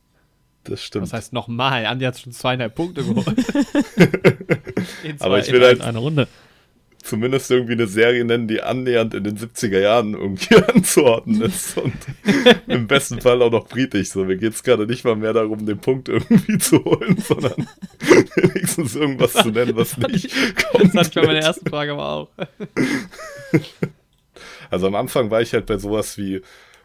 [0.65, 1.05] Das stimmt.
[1.05, 1.87] Was heißt nochmal?
[1.87, 3.27] Andi hat schon zweieinhalb Punkte geholt.
[3.47, 6.29] Zwei, Aber ich will halt- einer Runde.
[7.01, 11.79] Zumindest irgendwie eine Serie nennen, die annähernd in den 70er Jahren irgendwie anzuordnen ist.
[11.79, 11.95] Und
[12.67, 14.11] im besten Fall auch noch britisch.
[14.11, 17.67] So, mir geht es gerade nicht mal mehr darum, den Punkt irgendwie zu holen, sondern
[18.35, 22.09] wenigstens irgendwas zu nennen, was nicht Das hatte ich bei meiner komplett ersten Frage aber
[22.09, 22.29] auch.
[24.71, 26.43] Also am Anfang war ich halt bei sowas wie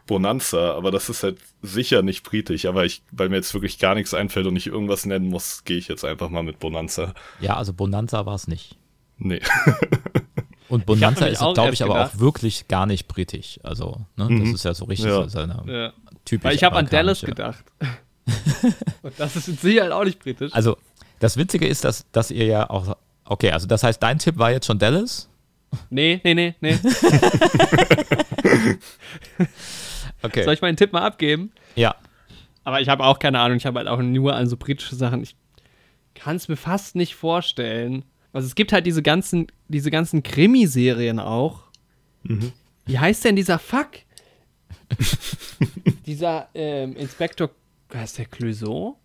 [0.08, 2.66] Bonanza, aber das ist halt sicher nicht britisch.
[2.66, 5.78] Aber ich, weil mir jetzt wirklich gar nichts einfällt und ich irgendwas nennen muss, gehe
[5.78, 7.14] ich jetzt einfach mal mit Bonanza.
[7.40, 8.78] Ja, also Bonanza war es nicht.
[9.18, 9.42] Nee.
[10.70, 13.60] Und Bonanza ist, glaube ich, aber gedacht- auch wirklich gar nicht britisch.
[13.64, 14.56] Also, ne, das Mhm.
[14.56, 15.22] ist ja so richtig Ja.
[15.24, 15.94] so seine Ja.
[16.26, 17.64] typische Weil ich habe an Dallas gedacht.
[19.04, 20.52] Und das ist mit Sicherheit auch nicht britisch.
[20.54, 20.78] Also,
[21.20, 22.98] das Witzige ist, dass, dass ihr ja auch.
[23.26, 25.30] Okay, also das heißt, dein Tipp war jetzt schon Dallas?
[25.92, 26.78] Nee, nee, nee, nee.
[30.24, 30.44] Okay.
[30.44, 31.52] Soll ich meinen Tipp mal abgeben?
[31.76, 31.96] ja.
[32.66, 33.58] Aber ich habe auch keine Ahnung.
[33.58, 35.22] Ich habe halt auch nur an so britische Sachen.
[35.22, 35.36] Ich
[36.16, 38.06] kann es mir fast nicht vorstellen.
[38.32, 41.64] Also es gibt halt diese ganzen, diese ganzen Krimiserien auch.
[42.86, 43.90] Wie heißt denn dieser Fuck?
[46.06, 47.50] dieser ähm, Inspektor,
[47.94, 48.98] heißt der Clouseau?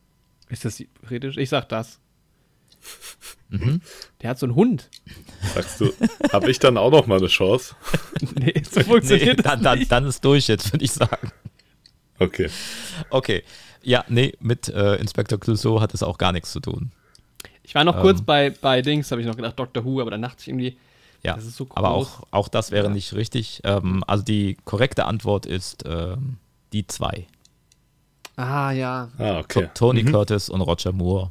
[0.49, 1.37] Ist das britisch?
[1.37, 2.01] Ich sag das.
[4.21, 4.91] Der hat so einen Hund.
[5.55, 5.93] Sagst du,
[6.33, 7.75] habe ich dann auch noch mal eine Chance?
[8.35, 9.93] Nee, so Nee, funktioniert dann, das dann, nicht.
[9.93, 11.31] dann ist durch jetzt, würde ich sagen.
[12.19, 12.51] Okay.
[13.11, 13.43] Okay.
[13.83, 16.91] Ja, nee, mit äh, Inspector Clouseau hat es auch gar nichts zu tun.
[17.63, 18.25] Ich war noch kurz Ähm.
[18.27, 20.77] bei, bei Dings, habe ich noch gedacht, Doctor Who, aber dann dachte ich irgendwie,
[21.23, 22.07] Ja, Das ist so aber groß.
[22.07, 22.93] auch, auch das wäre Ja.
[22.93, 23.61] nicht richtig.
[23.65, 26.39] Ähm, also die korrekte Antwort ist ähm,
[26.73, 27.27] die zwei.
[28.37, 29.69] ah ja, Ah, okay.
[29.75, 30.13] Tony Mhm.
[30.13, 31.31] Curtis und Roger Moore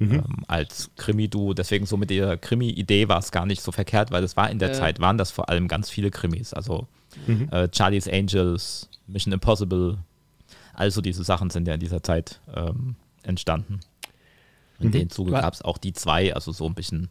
[0.00, 1.54] ähm, als Krimi-Duo.
[1.54, 4.58] Deswegen so mit der Krimi-Idee war es gar nicht so verkehrt, weil es war in
[4.58, 4.74] der Ja.
[4.74, 6.52] Zeit, waren das vor allem ganz viele Krimis.
[6.52, 6.86] Also
[7.26, 7.48] Mhm.
[7.50, 9.98] äh, Charlie's Angels, Mission Impossible,
[10.74, 13.80] also diese Sachen sind ja in dieser Zeit ähm, entstanden.
[14.78, 14.92] In Mhm.
[14.92, 17.08] dem Zuge gab es auch die zwei, also so ein bisschen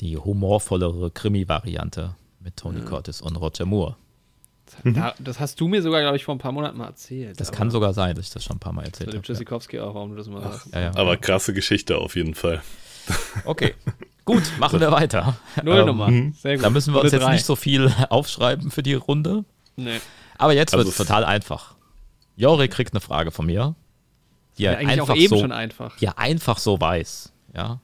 [0.00, 3.96] die humorvollere Krimi-Variante mit Tony Curtis und Roger Moore.
[4.82, 7.38] Da, das hast du mir sogar, glaube ich, vor ein paar Monaten mal erzählt.
[7.40, 9.18] Das kann sogar sein, dass ich das schon ein paar Mal erzählt habe.
[9.18, 9.22] Ja.
[9.22, 10.72] Tschüssikowski auch, warum du das mal sagst.
[10.74, 10.90] Ja, ja.
[10.96, 12.62] Aber krasse Geschichte auf jeden Fall.
[13.44, 13.74] Okay,
[14.24, 15.36] gut, machen wir weiter.
[15.62, 16.10] Null Ähm, Nummer.
[16.40, 16.64] Sehr gut.
[16.64, 17.32] Da müssen wir uns Runde jetzt drei.
[17.34, 19.44] nicht so viel aufschreiben für die Runde.
[19.76, 20.00] Nee.
[20.38, 21.74] Aber jetzt Also wird es total einfach.
[22.36, 23.74] Jori kriegt eine Frage von mir,
[24.56, 25.96] die Ja, er eigentlich einfach auch eben so, schon einfach.
[25.98, 27.32] die er einfach so weiß.
[27.54, 27.80] Ja,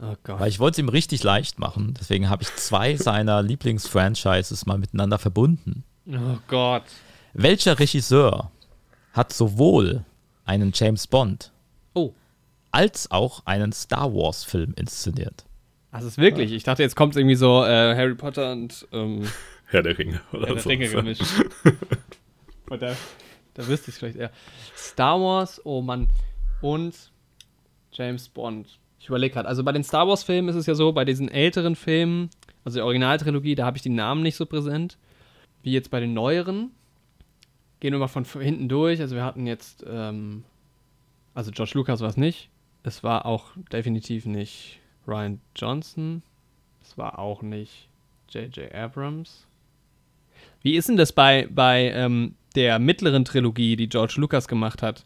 [0.00, 0.38] Oh Gott.
[0.40, 1.94] weil ich wollte es ihm richtig leicht machen.
[2.00, 5.82] Deswegen habe ich zwei seiner Lieblingsfranchises mal miteinander verbunden.
[6.06, 6.84] Oh Gott.
[7.34, 8.50] Welcher Regisseur
[9.12, 10.04] hat sowohl
[10.44, 11.52] einen James Bond
[11.94, 12.12] Oh.
[12.70, 15.44] als auch einen Star Wars Film inszeniert?
[15.92, 16.52] Das ist wirklich.
[16.52, 19.28] Ich dachte, jetzt kommt irgendwie so äh, Harry Potter und ähm,
[19.66, 20.68] Herr der Ringe oder Herr der so.
[20.70, 21.22] Ringe gemischt.
[22.70, 22.96] und da,
[23.54, 24.30] da wüsste ich vielleicht eher.
[24.76, 26.08] Star Wars, oh Mann.
[26.62, 26.94] Und
[27.92, 28.78] James Bond.
[28.98, 29.48] Ich überlege gerade.
[29.48, 32.30] Also bei den Star Wars-Filmen ist es ja so, bei diesen älteren Filmen,
[32.64, 34.96] also der Originaltrilogie, da habe ich die Namen nicht so präsent.
[35.62, 36.70] Wie jetzt bei den neueren.
[37.80, 39.00] Gehen wir mal von hinten durch.
[39.00, 40.44] Also wir hatten jetzt, ähm,
[41.34, 42.48] also George Lucas war es nicht.
[42.82, 46.22] Es war auch definitiv nicht Ryan Johnson.
[46.82, 47.88] Es war auch nicht
[48.30, 48.72] J.J.
[48.74, 49.46] Abrams.
[50.62, 55.04] Wie ist denn das bei, bei ähm, der mittleren Trilogie, die George Lucas gemacht hat?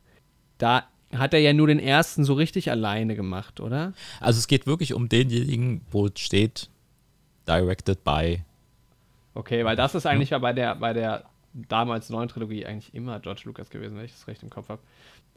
[0.58, 3.92] Da hat er ja nur den ersten so richtig alleine gemacht, oder?
[4.20, 6.68] Also es geht wirklich um denjenigen, wo es steht,
[7.46, 8.40] directed by.
[9.36, 13.20] Okay, weil das ist eigentlich ja bei der, bei der damals neuen Trilogie eigentlich immer
[13.20, 14.80] George Lucas gewesen, wenn ich das recht im Kopf habe.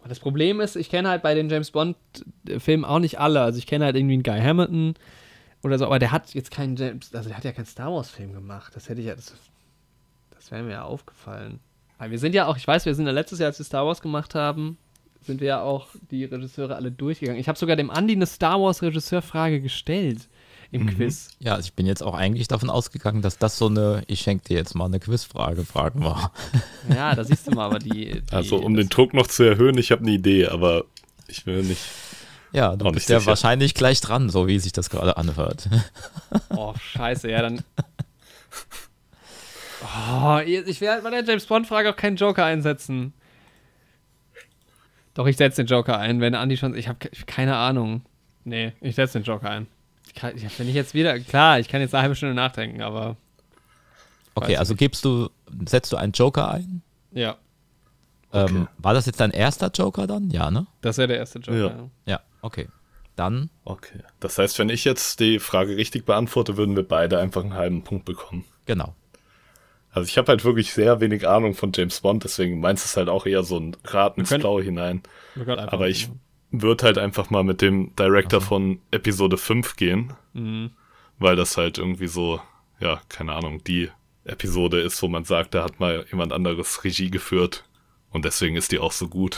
[0.02, 3.42] Und das Problem ist, ich kenne halt bei den James Bond-Filmen auch nicht alle.
[3.42, 4.94] Also ich kenne halt irgendwie einen Guy Hamilton
[5.64, 8.32] oder so, aber der hat jetzt keinen James, also der hat ja keinen Star Wars-Film
[8.32, 8.74] gemacht.
[8.74, 9.34] Das hätte ich ja, das,
[10.32, 11.60] das wäre mir ja aufgefallen.
[11.98, 13.86] Weil wir sind ja auch, ich weiß, wir sind ja letztes Jahr, als wir Star
[13.86, 14.78] Wars gemacht haben,
[15.20, 17.42] sind wir ja auch die Regisseure alle durchgegangen.
[17.42, 20.30] Ich habe sogar dem Andi eine Star Wars-Regisseurfrage gestellt.
[20.72, 21.30] Im Quiz.
[21.40, 24.46] Ja, also ich bin jetzt auch eigentlich davon ausgegangen, dass das so eine, ich schenke
[24.46, 26.32] dir jetzt mal eine Quizfrage, Fragen war.
[26.90, 28.22] Ja, da siehst du mal, aber die.
[28.22, 30.86] die Also um den Druck noch zu erhöhen, ich habe eine Idee, aber
[31.28, 31.82] ich will nicht.
[32.52, 33.30] Ja, du bist nicht ja sicher.
[33.30, 35.70] wahrscheinlich gleich dran, so wie sich das gerade anhört.
[36.56, 37.64] Oh, scheiße, ja, dann.
[39.84, 43.14] Oh, ich werde bei der James Bond-Frage auch keinen Joker einsetzen.
[45.14, 46.76] Doch, ich setze den Joker ein, wenn Andi schon.
[46.76, 48.02] Ich habe keine Ahnung.
[48.44, 49.68] Nee, ich setze den Joker ein.
[50.10, 51.20] Ich kann, wenn ich jetzt wieder.
[51.20, 53.16] Klar, ich kann jetzt eine halbe Stunde nachdenken, aber.
[54.34, 55.30] Okay, also gibst du,
[55.68, 56.82] setzt du einen Joker ein?
[57.12, 57.38] Ja,
[58.32, 60.30] Ähm, war das jetzt dein erster Joker dann?
[60.30, 60.68] Ja, ne?
[60.82, 61.58] das wäre der erste Joker.
[61.58, 61.68] Ja.
[61.68, 61.90] Ja.
[62.06, 62.68] Ja, okay.
[63.16, 64.00] Dann, Okay.
[64.20, 67.84] Das heißt, wenn ich jetzt die Frage richtig beantworte, würden wir beide einfach einen halben
[67.84, 68.46] Punkt bekommen.
[68.66, 68.96] genau.
[69.92, 73.10] Also ich habe halt wirklich sehr wenig Ahnung von James Bond, deswegen meins ist halt
[73.10, 75.02] auch eher so ein Rat ins Blaue hinein.
[75.48, 76.10] Aber ich
[76.52, 80.72] würde halt einfach mal mit dem Director von Episode 5 gehen, Mhm.
[81.20, 82.42] weil das halt irgendwie so,
[82.80, 83.90] ja, keine Ahnung, die
[84.26, 87.64] Episode ist, wo man sagt, da hat mal jemand anderes Regie geführt
[88.12, 89.38] und deswegen ist die auch so gut.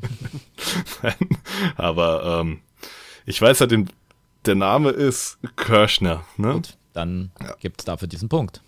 [1.02, 1.14] Nein,
[1.76, 2.60] aber ähm,
[3.26, 3.90] ich weiß halt, den,
[4.46, 6.54] der Name ist Kirschner, ne?
[6.54, 7.30] Gut, dann
[7.60, 8.62] gibt es dafür diesen Punkt.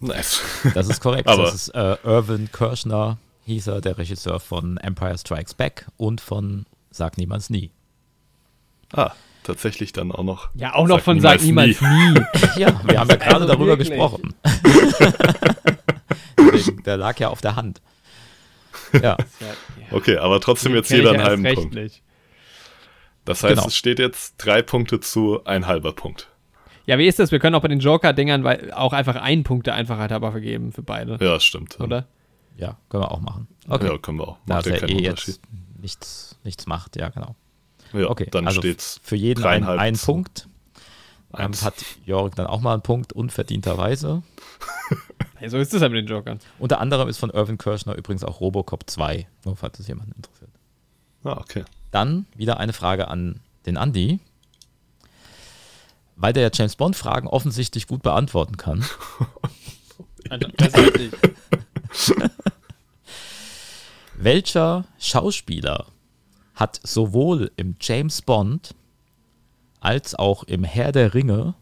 [0.00, 0.40] Nice.
[0.74, 1.28] Das ist korrekt.
[1.28, 6.20] Aber- das ist äh, Irvin Kirschner, hieß er, der Regisseur von Empire Strikes Back und
[6.20, 7.70] von Sag Niemals Nie.
[8.92, 9.12] ah,
[9.44, 10.50] tatsächlich dann auch noch.
[10.54, 12.14] Ja, auch noch Sag von Sag niemals nie.
[12.56, 13.88] Ja, wir haben ja gerade Also darüber wirklich.
[13.90, 14.34] gesprochen.
[16.36, 17.80] Deswegen, der lag ja auf der Hand.
[18.92, 19.16] Ja, Ja,
[19.92, 21.74] Okay, aber trotzdem jetzt jeder einen halben Punkt.
[21.74, 22.02] nicht.
[23.24, 23.66] Das heißt, Genau.
[23.66, 26.28] es steht jetzt drei Punkte zu ein halber Punkt.
[26.86, 27.30] Ja, wie ist das?
[27.30, 30.72] Wir können auch bei den Joker-Dingern weil auch einfach einen Punkt der Einfachheit aber vergeben
[30.72, 31.78] für beide, Ja, stimmt.
[31.80, 32.06] oder?
[32.56, 33.46] ja, können wir auch machen.
[33.68, 33.86] Okay.
[33.86, 34.38] Ja, können wir auch.
[34.46, 35.34] da Macht es ja ja keinen eh Unterschied.
[35.36, 37.34] jetzt nichts, nichts macht, ja, genau.
[37.92, 40.46] Ja, Okay, dann also steht's für jeden ein, ein Punkt.
[41.32, 41.64] Ähm, eins.
[41.64, 41.74] hat
[42.04, 44.22] Jörg dann auch mal einen Punkt, unverdienterweise.
[45.40, 46.40] Ja, so ist es halt mit den Jokern.
[46.58, 50.50] Unter anderem ist von Irvin Kirschner übrigens auch Robocop 2, nur falls es jemanden interessiert.
[51.24, 51.64] Ah, okay.
[51.90, 54.20] Dann wieder eine Frage an den Andi.
[56.16, 58.84] Weil der ja James Bond Fragen offensichtlich gut beantworten kann,
[64.16, 65.86] welcher Schauspieler
[66.60, 68.74] hat sowohl im James Bond
[69.80, 71.54] als auch im Herr der Ringe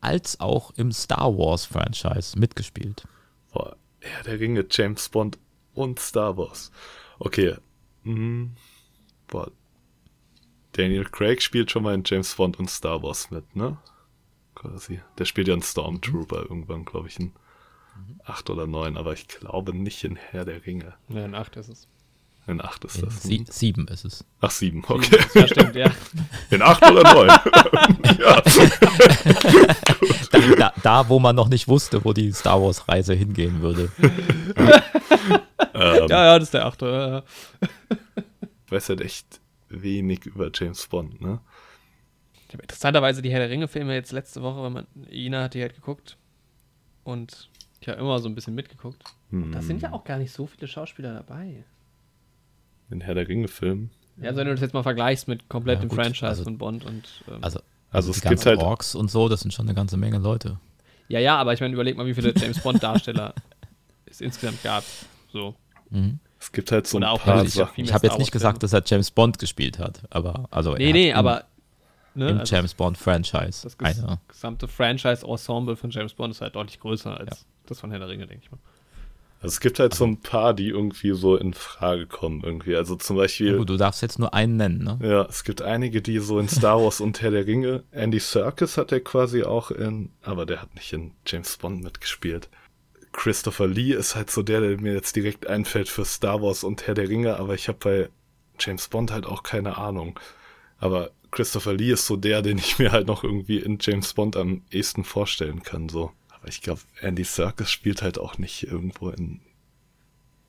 [0.00, 3.06] als auch im Star Wars Franchise mitgespielt?
[3.52, 5.38] Boah, Herr der Ringe, James Bond
[5.72, 6.70] und Star Wars.
[7.18, 7.56] Okay.
[8.02, 8.56] Mhm.
[9.28, 9.50] Boah.
[10.72, 13.78] Daniel Craig spielt schon mal in James Bond und Star Wars mit, ne?
[14.56, 15.00] Quasi.
[15.18, 17.32] Der spielt ja einen Stormtrooper irgendwann, glaube ich, in
[18.24, 20.94] acht oder neun, aber ich glaube nicht in Herr der Ringe.
[21.08, 21.88] Ja, in 8 ist es.
[22.46, 23.22] In acht ist In das.
[23.22, 24.24] sie sieben ist es.
[24.40, 25.18] Ach, sieben, okay.
[25.34, 25.90] Ja, stimmt, ja.
[26.50, 27.28] In acht oder neun.
[28.18, 28.42] ja.
[30.30, 33.90] Da, da, da, wo man noch nicht wusste, wo die Star Wars Reise hingehen würde.
[35.72, 36.82] Ähm, Ja, ja, das ist der 8.
[36.82, 37.22] Ja, ja.
[38.66, 41.40] Ich weiß halt echt wenig über James Bond, ne?
[42.46, 45.62] Ich habe interessanterweise die Herr der Ringe-Filme jetzt letzte Woche, weil man, Ina hat die
[45.62, 46.16] halt geguckt.
[47.02, 49.02] Und ich habe immer so ein bisschen mitgeguckt.
[49.30, 51.64] Da sind ja auch gar nicht so viele Schauspieler dabei.
[52.90, 53.90] Den Herr der Ringe-Film.
[54.18, 56.84] Ja, also wenn du das jetzt mal vergleichst mit komplett Ja, Franchise also- von Bond
[56.84, 57.08] und.
[57.28, 57.60] Ähm, Also,
[57.90, 60.58] Also die es gibt halt- Orks und so, das sind schon eine ganze Menge Leute.
[61.08, 63.34] ja, ja, aber ich meine, überleg mal, wie viele James Bond-Darsteller
[64.06, 64.84] es insgesamt gab.
[65.32, 65.54] So.
[66.40, 67.56] Es gibt halt so Oder ein auch paar viel Ich
[67.86, 70.92] mehr habe jetzt nicht gesagt, dass er James Bond gespielt hat, aber also Nee, er
[70.92, 71.44] nee, hat aber.
[72.16, 74.20] Ne, im, also James Bond Franchise das ges eine.
[74.28, 77.36] gesamte Franchise-Ensemble von James Bond ist halt deutlich größer als Ja.
[77.66, 78.58] das von Herr der Ringe, denke ich mal.
[79.44, 82.74] Also es gibt halt so ein paar, die irgendwie so in Frage kommen irgendwie.
[82.76, 84.98] Also zum Ja, Beispiel, gut, du darfst jetzt nur einen nennen, ne?
[85.02, 87.84] ja, es gibt einige, die so in Star Wars und Herr der Ringe.
[87.90, 92.48] Andy Serkis hat er quasi auch in, aber der hat nicht in James Bond mitgespielt.
[93.12, 96.86] Christopher Lee ist halt so der, der mir jetzt direkt einfällt für Star Wars und
[96.86, 98.08] Herr der Ringe, aber ich habe bei
[98.58, 100.18] James Bond halt auch keine Ahnung.
[100.78, 104.36] Aber Christopher Lee ist so der, den ich mir halt noch irgendwie in James Bond
[104.36, 106.12] am ehesten vorstellen kann, so.
[106.46, 109.40] Ich glaube, Andy Serkis spielt halt auch nicht irgendwo in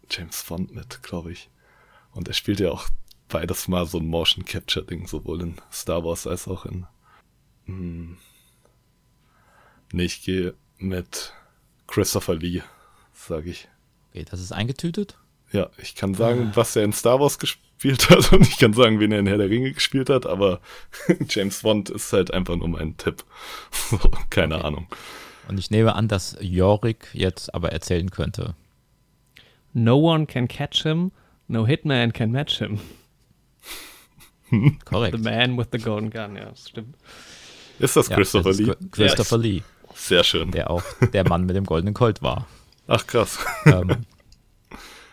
[0.09, 1.49] James Bond mit, glaube ich.
[2.11, 2.87] Und er spielt ja auch
[3.27, 6.85] beides mal so ein Motion Capture Ding, sowohl in Star Wars als auch in.
[7.65, 8.17] Hm,
[9.91, 11.33] nee, ich gehe mit
[11.87, 12.61] Christopher Lee,
[13.13, 13.67] sage ich.
[14.09, 15.17] Okay, das ist eingetütet.
[15.51, 18.99] Ja, ich kann sagen, was er in Star Wars gespielt hat und ich kann sagen,
[18.99, 20.61] wen er in Herr der Ringe gespielt hat, aber
[21.29, 23.23] James Bond ist halt einfach nur mein Tipp.
[23.71, 24.87] So, keine Ahnung.
[25.47, 28.55] Und ich nehme an, dass Jorik jetzt aber erzählen könnte.
[29.73, 31.11] No one can catch him,
[31.47, 32.79] no hitman can match him.
[34.85, 35.17] Korrekt.
[35.17, 36.95] The man with the golden gun, ja, das stimmt.
[37.79, 38.71] Ist das Ja, Christopher das ist Lee?
[38.73, 40.51] Chri- Christopher Ja, Lee, Sehr schön.
[40.51, 40.83] der auch
[41.13, 42.47] der Mann mit dem goldenen Colt war.
[42.87, 43.39] Ach krass.
[43.65, 44.05] ähm,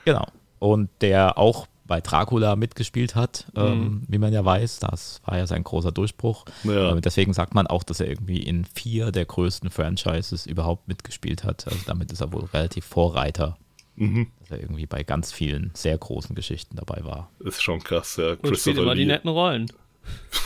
[0.04, 0.26] genau.
[0.58, 4.02] Und der auch bei Dracula mitgespielt hat, ähm, Mhm.
[4.08, 4.78] wie man ja weiß.
[4.80, 6.44] Das war ja sein großer Durchbruch.
[6.64, 6.90] Ja.
[6.92, 11.44] Ähm, deswegen sagt man auch, dass er irgendwie in vier der größten Franchises überhaupt mitgespielt
[11.44, 11.66] hat.
[11.66, 13.56] Also damit ist er wohl relativ Vorreiter,
[13.96, 14.28] Mhm.
[14.40, 17.30] dass er irgendwie bei ganz vielen sehr großen Geschichten dabei war.
[17.40, 18.34] Ist schon krass, ja.
[18.40, 19.66] Und spielt immer die netten Rollen.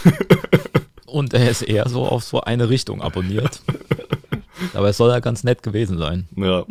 [1.07, 3.61] Und er ist eher so auf so eine Richtung abonniert.
[4.75, 6.29] Aber es soll ja ganz nett gewesen sein.
[6.37, 6.65] Ja.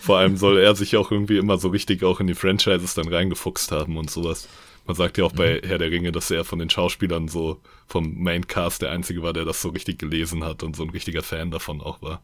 [0.00, 3.08] Vor allem soll er sich auch irgendwie immer so richtig auch in die Franchises dann
[3.08, 4.48] reingefuchst haben und sowas.
[4.86, 5.68] Man sagt ja auch bei Mhm.
[5.68, 9.44] Herr der Ringe, dass er von den Schauspielern so vom Maincast der einzige war, der
[9.44, 12.22] das so richtig gelesen hat und so ein richtiger Fan davon auch war.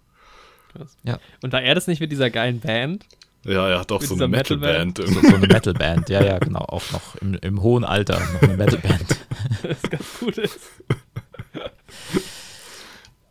[1.02, 1.18] Ja.
[1.42, 3.04] Und da er das nicht mit dieser geilen Band,
[3.44, 4.98] Ja, er hat auch Mit so eine Metalband.
[4.98, 5.22] Metalband.
[5.24, 6.60] So, so eine Metalband, ja, ja, genau.
[6.60, 9.06] Auch noch im, im hohen Alter noch eine Metalband.
[9.64, 10.60] das ganz gut ist.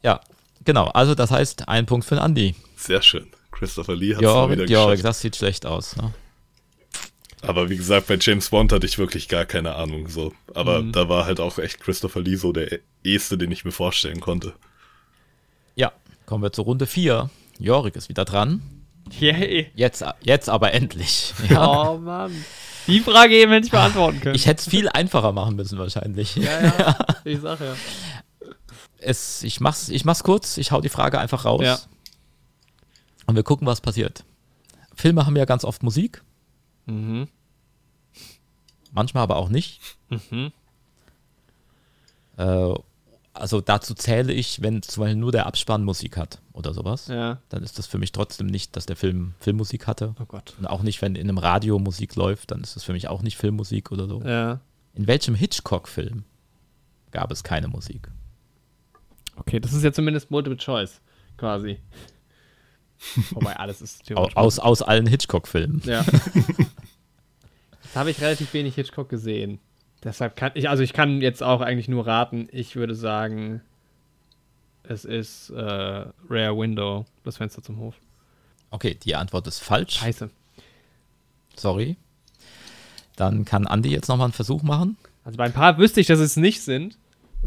[0.03, 0.19] Ja,
[0.63, 0.85] genau.
[0.87, 2.55] Also das heißt, ein Punkt für den Andi.
[2.75, 3.27] Sehr schön.
[3.51, 5.03] Christopher Lee hat es wieder Jorik, Jorik, geschafft.
[5.05, 5.95] das sieht schlecht aus.
[5.95, 6.13] Ne?
[7.43, 10.31] Aber wie gesagt, bei James Bond hatte ich wirklich gar keine Ahnung so.
[10.53, 10.91] Aber Mhm.
[10.91, 14.53] da war halt auch echt Christopher Lee so der eheste, den ich mir vorstellen konnte.
[15.75, 15.91] Ja,
[16.25, 17.29] kommen wir zur Runde 4.
[17.59, 18.61] Jorik ist wieder dran.
[19.19, 19.71] Yay.
[19.75, 21.33] Jetzt, jetzt aber endlich.
[21.49, 21.89] Ja.
[21.91, 22.31] Oh Mann.
[22.87, 24.35] Die Frage eben hätte ich beantworten können.
[24.35, 26.35] Ich hätte es viel einfacher machen müssen wahrscheinlich.
[26.35, 26.97] ja, ja.
[27.25, 27.75] Ich sag ja.
[29.03, 31.61] Es, ich, mach's, ich mach's kurz, ich hau die Frage einfach raus.
[31.63, 31.79] Ja.
[33.25, 34.23] Und wir gucken, was passiert.
[34.95, 36.23] Filme haben ja ganz oft Musik,
[36.85, 37.27] Mhm.
[38.91, 39.79] manchmal aber auch nicht.
[40.09, 40.51] Mhm.
[42.37, 42.73] Äh,
[43.33, 47.39] also dazu zähle ich, wenn zum Beispiel nur der Abspann Musik hat oder sowas, Ja.
[47.49, 50.13] dann ist das für mich trotzdem nicht, dass der Film Filmmusik hatte.
[50.19, 50.53] Oh Gott.
[50.59, 53.21] Und auch nicht, wenn in einem Radio Musik läuft, dann ist das für mich auch
[53.21, 54.21] nicht Filmmusik oder so.
[54.21, 54.59] Ja.
[54.93, 56.23] In welchem Hitchcock-Film
[57.11, 58.09] gab es keine Musik?
[59.35, 61.01] Okay, das ist ja zumindest Multiple Choice,
[61.37, 61.79] quasi.
[63.31, 64.37] Wobei alles ist theoretisch.
[64.37, 65.81] Aus, aus allen Hitchcock-Filmen.
[65.85, 66.05] Ja.
[67.83, 69.59] Jetzt habe ich relativ wenig Hitchcock gesehen.
[70.03, 72.47] Deshalb kann ich, also ich kann jetzt auch eigentlich nur raten.
[72.51, 73.61] Ich würde sagen,
[74.83, 77.95] es ist äh, Rare Window, das Fenster zum Hof.
[78.71, 79.95] Okay, die Antwort ist falsch.
[79.95, 80.29] Scheiße.
[81.55, 81.97] Sorry.
[83.15, 84.97] Dann kann Andi jetzt nochmal einen Versuch machen.
[85.23, 86.97] Also bei ein paar wüsste ich, dass es nicht sind.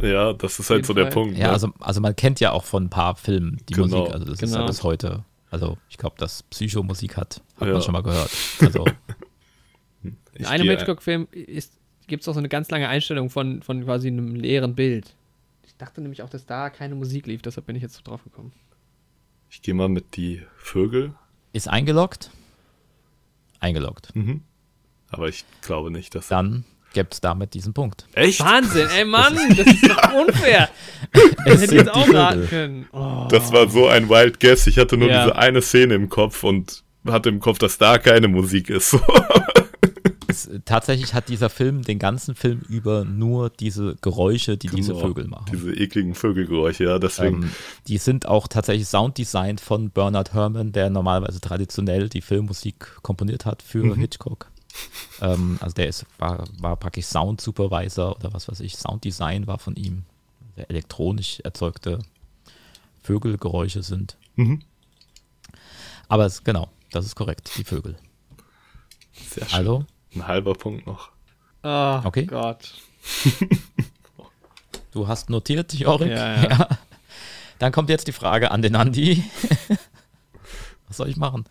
[0.01, 1.13] Ja, das ist halt so der Fall.
[1.13, 1.39] Punkt.
[1.39, 1.53] Ja, ne?
[1.53, 4.13] also, also man kennt ja auch von ein paar Filmen die Genau, Musik.
[4.15, 4.67] Also das ist ja genau.
[4.67, 5.25] bis heute.
[5.51, 7.75] Also ich glaube, dass Psycho Musik hat, hat Ja.
[7.75, 8.31] man schon mal gehört.
[8.61, 8.85] Also
[10.35, 11.29] In einem Hitchcock-Film
[12.09, 15.15] gibt es auch so eine ganz lange Einstellung von, von quasi einem leeren Bild.
[15.65, 18.25] Ich dachte nämlich auch, dass da keine Musik lief, deshalb bin ich jetzt so drauf
[18.25, 18.53] gekommen.
[19.49, 21.15] Ich gehe mal mit die Vögel.
[21.53, 22.31] ist eingeloggt.
[23.61, 24.15] Eingeloggt.
[24.17, 24.43] Mhm.
[25.09, 26.27] Aber ich glaube nicht, dass.
[26.29, 26.65] Dann
[26.95, 28.07] gibt es damit diesen Punkt.
[28.15, 28.41] Echt?
[28.41, 30.69] Wahnsinn, ey Mann, das ist doch unfair.
[31.47, 32.87] Es Hätte ich jetzt auch raten können.
[32.93, 33.29] Oh.
[33.31, 34.67] Das war so ein Wild Guess.
[34.67, 35.25] Ich hatte nur Ja.
[35.27, 38.97] diese eine Szene im Kopf und hatte im Kopf, dass da keine Musik ist.
[40.27, 45.07] Es, tatsächlich hat dieser Film den ganzen Film über nur diese Geräusche, die diese Genau.
[45.07, 45.45] Vögel machen.
[45.53, 47.43] Diese ekligen Vögelgeräusche, ja, deswegen.
[47.45, 47.51] Ähm,
[47.87, 53.63] die sind auch tatsächlich sounddesignt von Bernard Herrmann, der normalerweise traditionell die Filmmusik komponiert hat
[53.63, 53.95] für Mhm.
[53.97, 54.51] Hitchcock.
[55.21, 59.59] Ähm, also der ist, war, war praktisch Sound Supervisor oder was weiß ich, Sounddesign war
[59.59, 60.05] von ihm.
[60.57, 62.01] Der elektronisch erzeugte
[63.03, 64.17] Vögelgeräusche sind.
[64.37, 64.63] Mhm.
[66.09, 67.97] Aber es, genau, das ist korrekt, die Vögel.
[69.13, 69.59] Sehr schön.
[69.59, 71.11] Also, Ein halber Punkt noch.
[71.63, 72.27] Oh Okay.
[72.27, 72.75] Gott.
[74.93, 76.11] du hast notiert, Jorik?
[76.11, 76.69] Ja, ja.
[77.59, 79.25] Dann kommt jetzt die Frage an den Andi.
[80.89, 81.45] Was soll ich machen?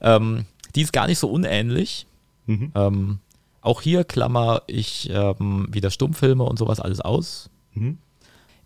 [0.00, 2.06] Ähm, die ist gar nicht so unähnlich.
[2.50, 2.72] Mhm.
[2.74, 3.18] Ähm,
[3.60, 7.48] auch hier klammer ich ähm, wieder Stummfilme und sowas alles aus.
[7.74, 7.98] Mhm.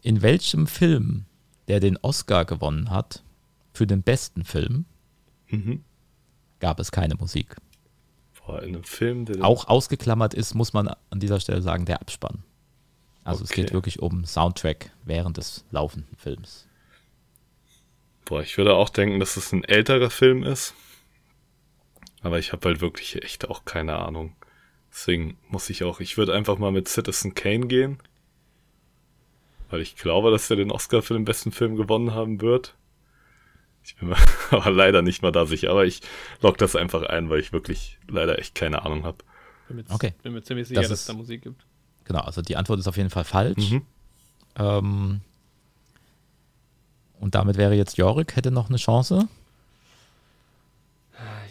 [0.03, 1.25] In welchem Film,
[1.69, 3.23] der den Oscar gewonnen hat,
[3.73, 4.85] für den besten Film,
[5.49, 5.83] Mhm.
[6.61, 7.57] gab es keine Musik.
[8.47, 9.45] Boah, in einem Film, der.
[9.45, 12.43] Auch ausgeklammert ist, muss man an dieser Stelle sagen, der Abspann.
[13.23, 13.63] Also es Okay.
[13.63, 16.67] geht wirklich um Soundtrack während des laufenden Films.
[18.25, 20.75] Boah, ich würde auch denken, dass es ein älterer Film ist.
[22.25, 24.35] Aber ich habe halt wirklich echt auch keine Ahnung.
[24.91, 27.99] Deswegen muss ich auch, ich würde einfach mal mit Citizen Kane gehen.
[29.71, 32.75] Weil ich glaube, dass er den Oscar für den besten Film gewonnen haben wird.
[33.85, 34.17] Ich bin mir
[34.51, 35.71] aber leider nicht mal da sicher.
[35.71, 36.01] Aber ich
[36.41, 39.19] lock das einfach ein, weil ich wirklich leider echt keine Ahnung habe.
[39.69, 40.15] Bin mir, Okay.
[40.23, 41.67] bin mir ziemlich sicher, Das dass es da Musik gibt.
[42.05, 43.71] Genau, also die Antwort ist auf jeden Fall falsch.
[43.71, 43.83] Mhm.
[44.57, 45.21] Ähm,
[47.21, 49.29] und damit wäre jetzt Jorik, hätte noch eine Chance.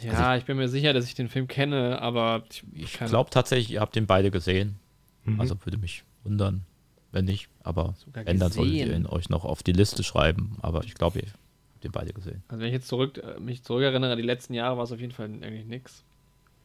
[0.04, 3.30] Ja, ich bin mir sicher, dass ich den Film kenne, aber ich, Ich kann- glaube
[3.30, 4.78] tatsächlich, ihr habt den beide gesehen.
[5.26, 5.39] Mhm.
[5.39, 6.66] Also würde mich wundern.
[7.12, 10.58] Wenn nicht, aber Sogar wenn, dann solltet ihr ihn euch noch auf die Liste schreiben.
[10.62, 12.43] Aber ich glaube, ihr habt den beide gesehen.
[12.47, 15.12] Also wenn ich jetzt zurück, äh, mich zurückerinnere, die letzten Jahre war es auf jeden
[15.14, 16.04] Fall eigentlich nix.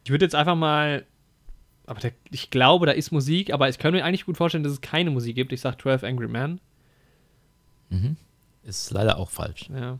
[0.05, 1.05] Ich würde jetzt einfach mal,
[1.85, 4.73] aber der, ich glaube, da ist Musik, aber ich kann mir eigentlich gut vorstellen, dass
[4.73, 5.51] es keine Musik gibt.
[5.53, 6.59] Ich sag 12 Angry Men.
[7.89, 8.17] Mhm.
[8.63, 9.69] Ist leider auch falsch.
[9.69, 9.99] Ja.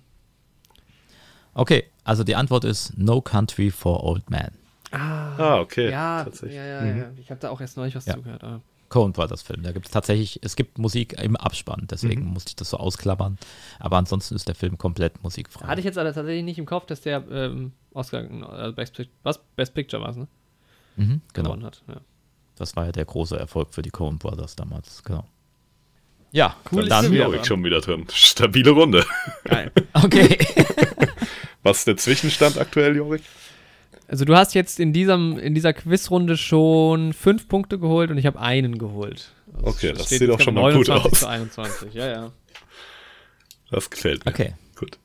[1.53, 4.51] Okay, also die Antwort ist No Country for Old Man.
[4.91, 5.91] Ah, okay.
[5.91, 6.55] Ja, tatsächlich.
[6.57, 6.97] ja, ja, Mhm.
[6.99, 7.09] ja.
[7.19, 8.15] Ich habe da auch erst neulich was Ja.
[8.15, 8.43] zugehört.
[8.43, 9.61] Aber Coen Brothers Film.
[9.61, 12.29] Da gibt es tatsächlich, es gibt Musik im Abspann, deswegen Mhm.
[12.33, 13.37] musste ich das so ausklammern.
[13.77, 15.67] Aber ansonsten ist der Film komplett musikfrei.
[15.67, 19.09] hatte ich jetzt aber tatsächlich nicht im Kopf, dass der ähm, Oscar, äh, Best, Pic-
[19.21, 19.39] was?
[19.55, 20.27] Best Picture war es, ne?
[20.95, 21.49] mhm, genau.
[21.49, 21.83] Gewonnen hat.
[21.87, 22.01] Ja.
[22.55, 25.23] Das war ja der große Erfolg für die Coen Brothers damals, genau.
[26.31, 27.45] Ja, Cool ist dann, wieder Jorik dran.
[27.45, 28.05] schon wieder drin.
[28.11, 29.05] Stabile Runde.
[29.45, 29.71] Geil.
[29.93, 30.37] okay.
[31.63, 33.21] Was ist der Zwischenstand aktuell, Jorik?
[34.07, 38.25] Also du hast jetzt in, diesem, in dieser Quizrunde schon fünf Punkte geholt und ich
[38.25, 39.31] habe einen geholt.
[39.53, 41.19] Also Okay, das steht sieht doch schon mal gut 29 aus.
[41.19, 42.31] zu 21, ja, ja.
[43.69, 44.31] Das gefällt mir.
[44.31, 44.97] Okay, Gut.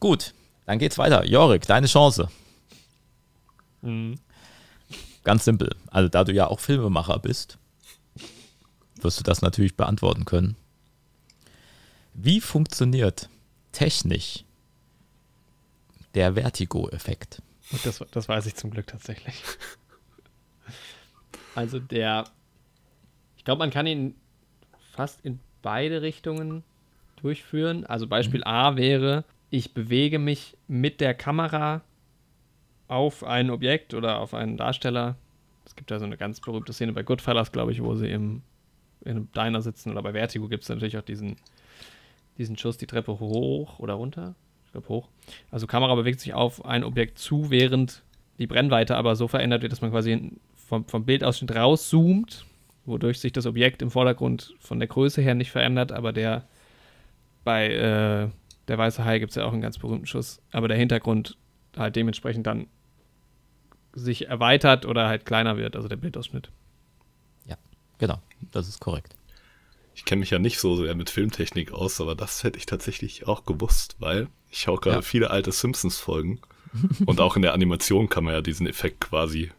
[0.00, 0.34] gut.
[0.66, 1.24] Dann geht's weiter.
[1.24, 2.28] Jorik, deine Chance.
[3.82, 4.16] Mhm.
[5.22, 5.70] Ganz simpel.
[5.90, 7.58] Also, da du ja auch Filmemacher bist,
[9.00, 10.56] wirst du das natürlich beantworten können.
[12.14, 13.28] Wie funktioniert
[13.76, 14.44] technisch
[16.14, 17.42] der Vertigo-Effekt?
[17.84, 19.42] Das, das weiß ich zum Glück tatsächlich.
[21.54, 22.24] Also der,
[23.38, 24.14] ich glaube, man kann ihn
[24.92, 26.64] fast in beide Richtungen
[27.22, 27.86] durchführen.
[27.86, 31.80] Also Beispiel A wäre, ich bewege mich mit der Kamera
[32.88, 35.16] auf ein Objekt oder auf einen Darsteller.
[35.64, 38.42] Es gibt ja so eine ganz berühmte Szene bei Goodfellas, glaube ich, wo sie im,
[39.00, 39.92] in einem Diner sitzen.
[39.92, 41.36] Oder bei Vertigo gibt es natürlich auch diesen,
[42.38, 44.34] diesen Schuss die Treppe hoch oder runter.
[44.64, 45.08] Ich glaube hoch.
[45.50, 48.02] Also Kamera bewegt sich auf ein Objekt zu, während
[48.38, 52.44] die Brennweite aber so verändert wird, dass man quasi vom, vom Bildausschnitt rauszoomt,
[52.84, 56.44] wodurch sich das Objekt im Vordergrund von der Größe her nicht verändert, aber der
[57.44, 58.28] bei äh,
[58.68, 61.36] der weiße Hai gibt es ja auch einen ganz berühmten Schuss, aber der Hintergrund
[61.76, 62.66] halt dementsprechend dann
[63.92, 66.50] sich erweitert oder halt kleiner wird, also der Bildausschnitt.
[67.98, 68.18] Genau,
[68.52, 69.14] das ist korrekt.
[69.96, 73.26] Ich kenne mich ja nicht so sehr mit Filmtechnik aus, aber das hätte ich tatsächlich
[73.26, 75.02] auch gewusst, weil ich schaue gerade Ja.
[75.02, 76.38] viele alte Simpsons-Folgen.
[77.06, 79.50] und auch in der Animation kann man ja diesen Effekt quasi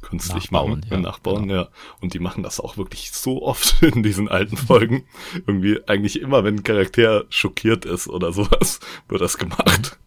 [0.00, 1.62] künstlich Nachbauen, machen, ja, nachbauen, genau.
[1.62, 1.68] ja.
[2.00, 5.04] Und die machen das auch wirklich so oft in diesen alten Folgen.
[5.46, 8.78] Irgendwie eigentlich immer, wenn ein Charakter schockiert ist oder sowas,
[9.08, 9.98] wird das gemacht.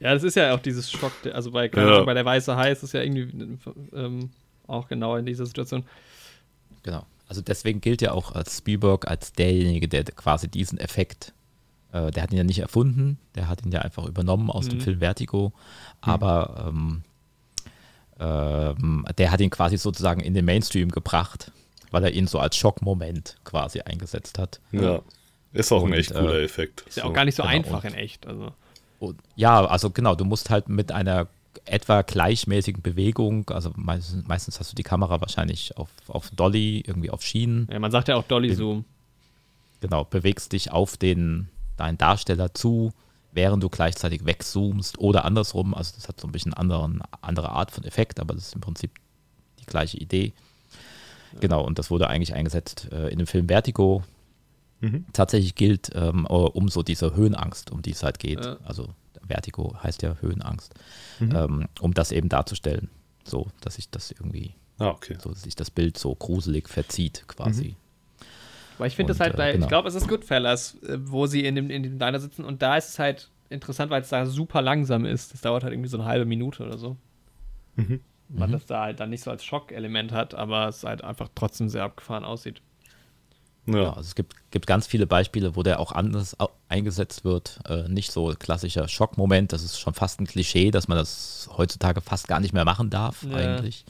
[0.00, 2.02] Ja, das ist ja auch dieses Schock, also bei, Ja.
[2.04, 3.56] bei der weiße Hai ist es ja irgendwie
[3.94, 4.30] ähm,
[4.66, 5.84] auch genau in dieser Situation.
[6.82, 7.06] Genau.
[7.34, 11.32] Also deswegen gilt ja auch als Spielberg als derjenige, der quasi diesen Effekt,
[11.92, 14.78] äh, der hat ihn ja nicht erfunden, der hat ihn ja einfach übernommen aus dem
[14.78, 14.82] Mhm.
[14.82, 15.52] Film Vertigo,
[16.00, 17.02] aber ähm,
[18.20, 21.50] ähm, der hat ihn quasi sozusagen in den Mainstream gebracht,
[21.90, 24.60] weil er ihn so als Schockmoment quasi eingesetzt hat.
[24.70, 25.00] Ja.
[25.52, 26.82] Ist auch ein Und, echt cooler äh, Effekt.
[26.86, 28.28] Ist ja auch gar nicht so genau, einfach und- in echt.
[28.28, 28.52] Also.
[29.00, 31.26] Und, ja, also genau, du musst halt mit einer
[31.64, 37.10] etwa gleichmäßigen Bewegung, also meistens, meistens hast du die Kamera wahrscheinlich auf, auf Dolly, irgendwie
[37.10, 38.84] auf Schienen, Ja, man sagt ja auch Dolly Zoom.
[39.80, 42.92] genau, bewegst dich auf den, deinen Darsteller zu,
[43.32, 45.74] während du gleichzeitig wegzoomst oder andersrum.
[45.74, 48.60] Also das hat so ein bisschen anderen, andere Art von Effekt, aber das ist im
[48.60, 48.92] Prinzip
[49.60, 50.32] die gleiche Idee.
[51.40, 54.04] Genau, und das wurde eigentlich eingesetzt äh, in dem Film Vertigo.
[54.80, 55.04] Mhm.
[55.12, 58.44] Tatsächlich gilt ähm, um so diese Höhenangst, um die es halt geht.
[58.44, 58.56] Ja.
[58.64, 58.88] Also
[59.28, 60.74] Vertigo heißt ja Höhenangst,
[61.20, 61.36] Mhm.
[61.36, 62.90] ähm, um das eben darzustellen.
[63.24, 65.16] So, dass sich das irgendwie, Ah, okay.
[65.20, 67.76] so dass sich das Bild so gruselig verzieht, quasi.
[68.76, 69.64] Aber ich finde das halt äh, bei, genau.
[69.64, 72.60] ich glaube, es ist Goodfellas, äh, wo sie in dem, in dem Diner sitzen und
[72.60, 75.32] da ist es halt interessant, weil es da super langsam ist.
[75.32, 76.96] Das dauert halt irgendwie so eine halbe Minute oder so.
[77.76, 78.00] Mhm.
[78.28, 78.52] Man Mhm.
[78.54, 81.84] das da halt dann nicht so als Schockelement hat, aber es halt einfach trotzdem sehr
[81.84, 82.62] abgefahren aussieht.
[83.66, 83.88] Ja, Ja.
[83.90, 86.36] also es gibt, gibt ganz viele Beispiele, wo der auch anders
[86.68, 87.60] eingesetzt wird.
[87.68, 92.00] Äh, nicht so klassischer Schockmoment, das ist schon fast ein Klischee, dass man das heutzutage
[92.00, 93.36] fast gar nicht mehr machen darf, Ja.
[93.36, 93.84] eigentlich.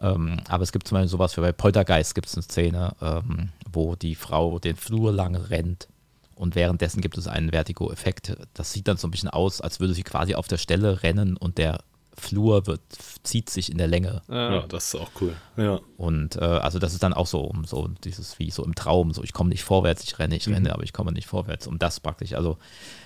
[0.00, 3.50] Ähm, aber es gibt zum Beispiel sowas wie bei Poltergeist gibt es eine Szene, ähm,
[3.70, 5.88] wo die Frau den Flur lang rennt
[6.34, 8.34] und währenddessen gibt es einen Vertigo-Effekt.
[8.54, 11.36] Das sieht dann so ein bisschen aus, als würde sie quasi auf der Stelle rennen
[11.36, 11.80] und der
[12.20, 12.80] Flur wird,
[13.24, 14.22] zieht sich in der Länge.
[14.28, 15.34] Ja, das ist auch cool.
[15.56, 15.80] Ja.
[15.96, 19.12] Und äh, also das ist dann auch so, um so dieses wie so im Traum,
[19.12, 20.54] so ich komme nicht vorwärts, ich renne, ich Mhm.
[20.54, 21.66] renne, aber ich komme nicht vorwärts.
[21.66, 22.34] Um das praktisch.
[22.34, 22.56] Also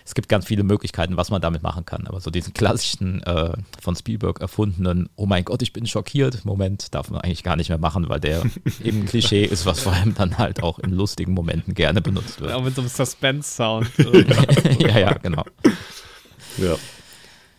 [0.04, 2.06] es gibt ganz viele Möglichkeiten, was man damit machen kann.
[2.06, 6.94] Aber so diesen klassischen äh, von Spielberg erfundenen, oh mein Gott, ich bin schockiert, Moment,
[6.94, 8.42] darf man eigentlich gar nicht mehr machen, weil der
[8.84, 12.40] eben ein Klischee ist, was vor allem dann halt auch in lustigen Momenten gerne benutzt
[12.40, 12.52] wird.
[12.52, 13.88] auch mit so einem Suspense-Sound.
[14.80, 15.44] ja, ja, genau.
[16.58, 16.76] Ja.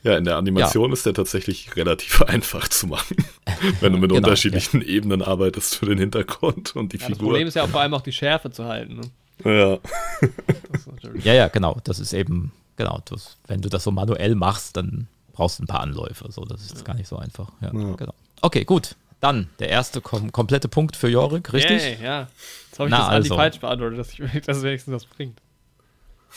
[0.06, 0.94] Ja, in der Animation ja.
[0.94, 3.18] ist der tatsächlich relativ einfach zu machen,
[3.80, 4.88] wenn du mit genau, unterschiedlichen ja.
[4.88, 7.18] Ebenen arbeitest für den Hintergrund und die ja, Figur.
[7.18, 9.02] Das Problem ist ja vor allem auch die Schärfe zu halten.
[9.02, 9.12] Ne?
[9.44, 9.80] Ja.
[11.24, 11.82] ja, ja, genau.
[11.84, 15.68] Das ist eben, genau, das, wenn du das so manuell machst, dann brauchst du ein
[15.68, 16.32] paar Anläufe.
[16.32, 17.50] So, das ist gar nicht so einfach.
[17.62, 18.14] Ja, genau.
[18.42, 18.96] Okay, gut.
[19.22, 21.82] Dann der erste kom komplette Punkt für Jorik, richtig?
[21.82, 22.28] Yay, ja.
[22.70, 23.36] Jetzt habe ich Na, das also.
[23.36, 25.42] falsch beantwortet, dass, ich, dass wenigstens was bringt.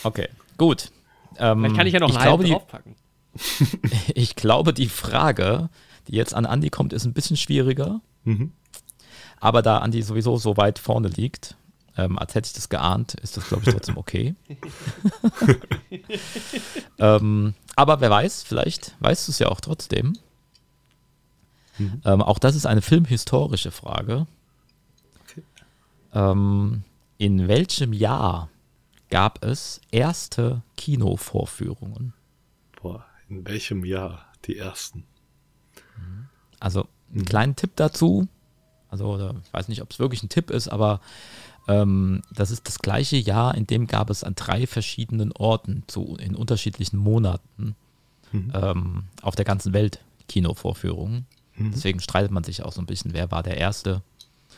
[0.04, 0.90] Okay, gut.
[1.38, 2.94] Ähm, Vielleicht kann ich ja noch einen glaube, draufpacken.
[4.14, 5.68] ich glaube, die Frage,
[6.08, 8.00] die jetzt an Andi kommt, ist ein bisschen schwieriger.
[8.24, 8.52] Mhm.
[9.40, 11.56] Aber da Andi sowieso so weit vorne liegt,
[11.96, 14.34] ähm, als hätte ich das geahnt, ist das, glaube ich, trotzdem okay.
[16.98, 20.16] ähm, aber wer weiß, vielleicht weißt du es ja auch trotzdem.
[21.78, 22.02] Mhm.
[22.04, 24.26] Ähm, auch das ist eine filmhistorische Frage.
[25.24, 25.42] Okay.
[26.12, 26.82] Ähm,
[27.18, 28.48] in welchem Jahr
[29.10, 32.12] gab es erste Kinovorführungen?
[33.28, 35.04] In welchem Jahr die ersten?
[36.60, 37.24] Also, einen mhm.
[37.24, 38.28] kleinen Tipp dazu.
[38.88, 41.00] Also, ich weiß nicht, ob es wirklich ein Tipp ist, aber
[41.68, 46.16] ähm, das ist das gleiche Jahr, in dem gab es an drei verschiedenen Orten zu,
[46.18, 47.76] in unterschiedlichen Monaten
[48.32, 48.52] mhm.
[48.54, 51.26] ähm, auf der ganzen Welt Kinovorführungen.
[51.56, 51.72] Mhm.
[51.72, 54.02] Deswegen streitet man sich auch so ein bisschen, wer war der Erste,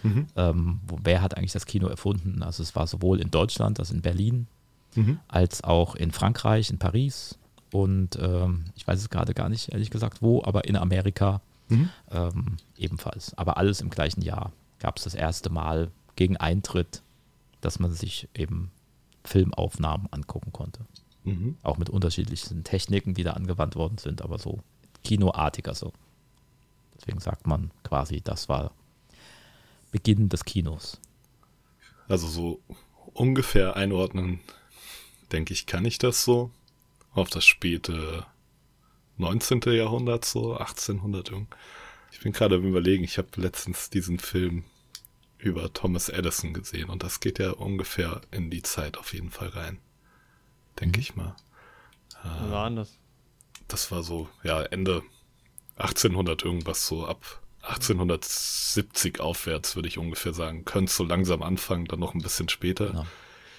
[0.05, 0.29] mhm.
[0.37, 2.45] ähm, wo, wer hat eigentlich das Kino erfunden.
[2.45, 4.47] Also es war sowohl in Deutschland, also in Berlin,
[4.95, 5.18] mhm.
[5.27, 7.39] als auch in Frankreich, in Paris
[7.73, 11.91] und ähm, ich weiß es gerade gar nicht, ehrlich gesagt, wo, aber in Amerika mhm.
[12.11, 13.37] ähm, ebenfalls.
[13.37, 17.03] Aber alles im gleichen Jahr gab es das erste Mal gegen Eintritt,
[17.61, 18.71] dass man sich eben
[19.25, 20.85] Filmaufnahmen angucken konnte.
[21.25, 21.57] Mhm.
[21.62, 24.61] Auch mit unterschiedlichen Techniken, die da angewandt worden sind, aber so
[25.05, 25.93] kinoartiger so.
[26.97, 28.73] Deswegen sagt man quasi, das war
[29.91, 31.01] Beginn des Kinos.
[32.09, 32.61] Also so
[33.14, 34.41] ungefähr einordnen,
[35.33, 36.51] denke ich, kann ich das so.
[37.12, 38.26] Auf das späte
[39.16, 39.61] 19.
[39.66, 41.48] Jahrhundert, so 1800 irgend.
[42.12, 44.64] Ich bin gerade überlegen, ich habe letztens diesen Film
[45.38, 49.48] über Thomas Edison gesehen und das geht ja ungefähr in die Zeit auf jeden Fall
[49.48, 49.78] rein.
[50.78, 51.02] Denke mhm.
[51.02, 51.36] ich mal.
[52.24, 52.98] Äh, war anders.
[53.68, 55.02] Das war so, ja, Ende
[55.76, 60.64] 1800 irgendwas so ab 1870 aufwärts, würde ich ungefähr sagen.
[60.64, 62.88] Könnte so langsam anfangen, dann noch ein bisschen später.
[62.88, 63.06] Genau.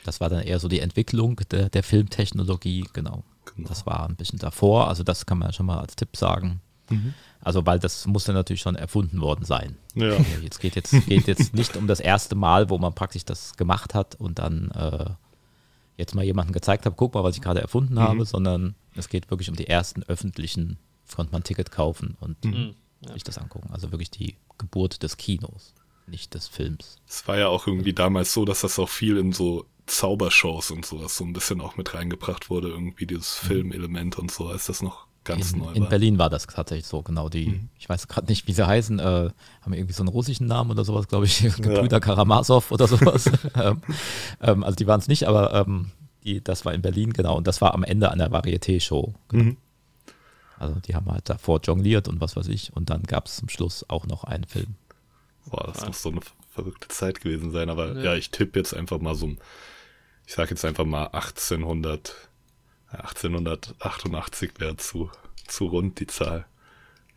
[0.03, 3.23] Das war dann eher so die Entwicklung der, der Filmtechnologie, genau.
[3.45, 3.67] Genau.
[3.67, 6.61] Das war ein bisschen davor, also das kann man schon mal als Tipp sagen.
[6.89, 7.13] Mhm.
[7.43, 9.77] Also, weil das muss dann natürlich schon erfunden worden sein.
[9.95, 10.15] Ja.
[10.43, 13.95] Jetzt geht jetzt, geht jetzt nicht um das erste Mal, wo man praktisch das gemacht
[13.95, 15.09] hat und dann äh,
[15.97, 17.99] jetzt mal jemandem gezeigt hat, guck mal, was ich gerade erfunden mhm.
[17.99, 20.77] habe, sondern es geht wirklich um die ersten öffentlichen,
[21.15, 22.75] konnte man ein Ticket kaufen und mhm.
[23.01, 23.13] ja.
[23.13, 23.69] sich das angucken.
[23.71, 25.73] Also wirklich die Geburt des Kinos,
[26.07, 26.97] nicht des Films.
[27.07, 30.85] Es war ja auch irgendwie damals so, dass das auch viel in so Zaubershows und
[30.85, 33.47] sowas so ein bisschen auch mit reingebracht wurde, irgendwie dieses mhm.
[33.47, 37.01] Filmelement und so, als das noch ganz in, neu in Berlin war das tatsächlich so,
[37.01, 37.29] genau.
[37.29, 37.69] Die, mhm.
[37.77, 39.29] ich weiß gerade nicht, wie sie heißen, äh,
[39.61, 41.99] haben irgendwie so einen russischen Namen oder sowas, glaube ich, Gebrüder ja.
[41.99, 43.25] Karamasow oder sowas.
[43.55, 43.81] ähm,
[44.41, 45.91] ähm, also die waren es nicht, aber ähm,
[46.23, 47.37] die, das war in Berlin, genau.
[47.37, 49.13] Und das war am Ende einer Varieté-Show.
[49.29, 49.43] Genau.
[49.43, 49.57] Mhm.
[50.57, 52.71] Also die haben halt davor jongliert und was weiß ich.
[52.75, 54.75] Und dann gab es zum Schluss auch noch einen Film.
[55.49, 56.21] Boah, das muss so eine
[56.51, 57.71] verrückte Zeit gewesen sein.
[57.71, 59.31] Aber ja, ja ich tippe jetzt einfach mal so,
[60.25, 62.29] ich sage jetzt einfach mal 1800
[62.91, 65.09] 1888 wäre zu,
[65.47, 66.45] zu rund die Zahl.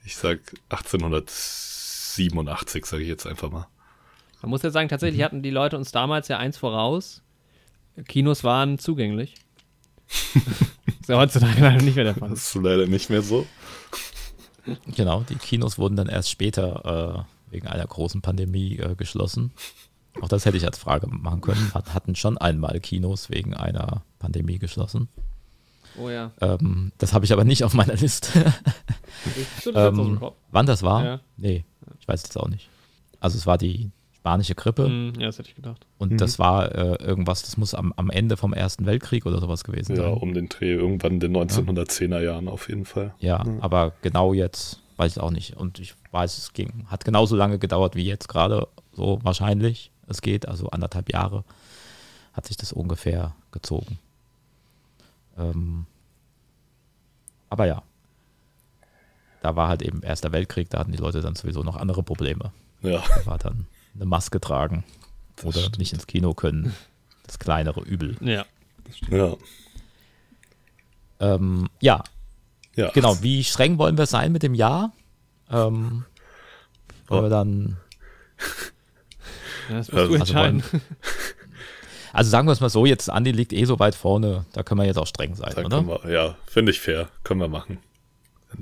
[0.04, 0.38] Ich sag
[0.68, 3.66] 1887, sage ich jetzt einfach mal.
[4.42, 5.24] Man muss ja sagen, tatsächlich mhm.
[5.24, 7.22] hatten die Leute uns damals ja eins voraus.
[8.06, 9.34] Kinos waren zugänglich.
[11.00, 12.30] ist ja heutzutage leider nicht mehr der Fall.
[12.30, 13.44] Das ist leider nicht mehr so.
[14.94, 19.52] Genau, die Kinos wurden dann erst später äh, wegen einer großen Pandemie äh, geschlossen.
[20.20, 21.72] Auch das hätte ich als Frage machen können.
[21.74, 25.08] hatten schon einmal Kinos wegen einer Pandemie geschlossen.
[25.98, 26.32] Oh ja.
[26.40, 28.52] Ähm, das habe ich aber nicht auf meiner Liste.
[29.74, 30.20] ähm,
[30.50, 31.04] wann das war?
[31.04, 31.20] Ja.
[31.36, 31.64] Nee,
[32.00, 32.68] ich weiß es auch nicht.
[33.20, 34.88] Also es war die spanische Grippe.
[34.88, 35.86] Mm, ja, das hätte ich gedacht.
[35.98, 36.18] Und mhm.
[36.18, 39.92] das war äh, irgendwas, das muss am, am Ende vom Ersten Weltkrieg oder sowas gewesen
[39.96, 40.12] ja, sein.
[40.12, 43.14] Ja, um den Dreh, irgendwann in den 1910er Jahren auf jeden Fall.
[43.18, 43.60] Ja, mhm.
[43.60, 45.56] aber genau jetzt weiß ich auch nicht.
[45.56, 50.22] Und ich weiß, es ging, hat genauso lange gedauert wie jetzt gerade, so wahrscheinlich es
[50.22, 51.44] geht, also anderthalb Jahre
[52.32, 53.98] hat sich das ungefähr gezogen.
[55.38, 55.86] Ähm,
[57.48, 57.82] aber ja,
[59.42, 62.52] da war halt eben Erster Weltkrieg, da hatten die Leute dann sowieso noch andere Probleme.
[62.82, 63.02] Ja.
[63.14, 64.84] Da war dann eine Maske tragen
[65.36, 65.78] das oder stimmt.
[65.78, 66.74] nicht ins Kino können.
[67.26, 68.16] Das kleinere Übel.
[68.20, 68.44] Ja.
[69.10, 69.36] Ja.
[71.20, 72.04] Ähm, ja.
[72.76, 72.90] ja.
[72.90, 74.92] Genau, wie streng wollen wir sein mit dem Jahr?
[75.50, 76.04] Ähm,
[77.06, 77.22] wollen oh.
[77.22, 77.76] wir dann.
[79.68, 80.62] Ja, das musst also, du entscheiden.
[80.62, 80.82] Wollen,
[82.12, 84.80] also sagen wir es mal so, jetzt Andi liegt eh so weit vorne, da können
[84.80, 85.86] wir jetzt auch streng sein, da oder?
[85.86, 87.08] Wir, ja, finde ich fair.
[87.22, 87.78] Können wir machen.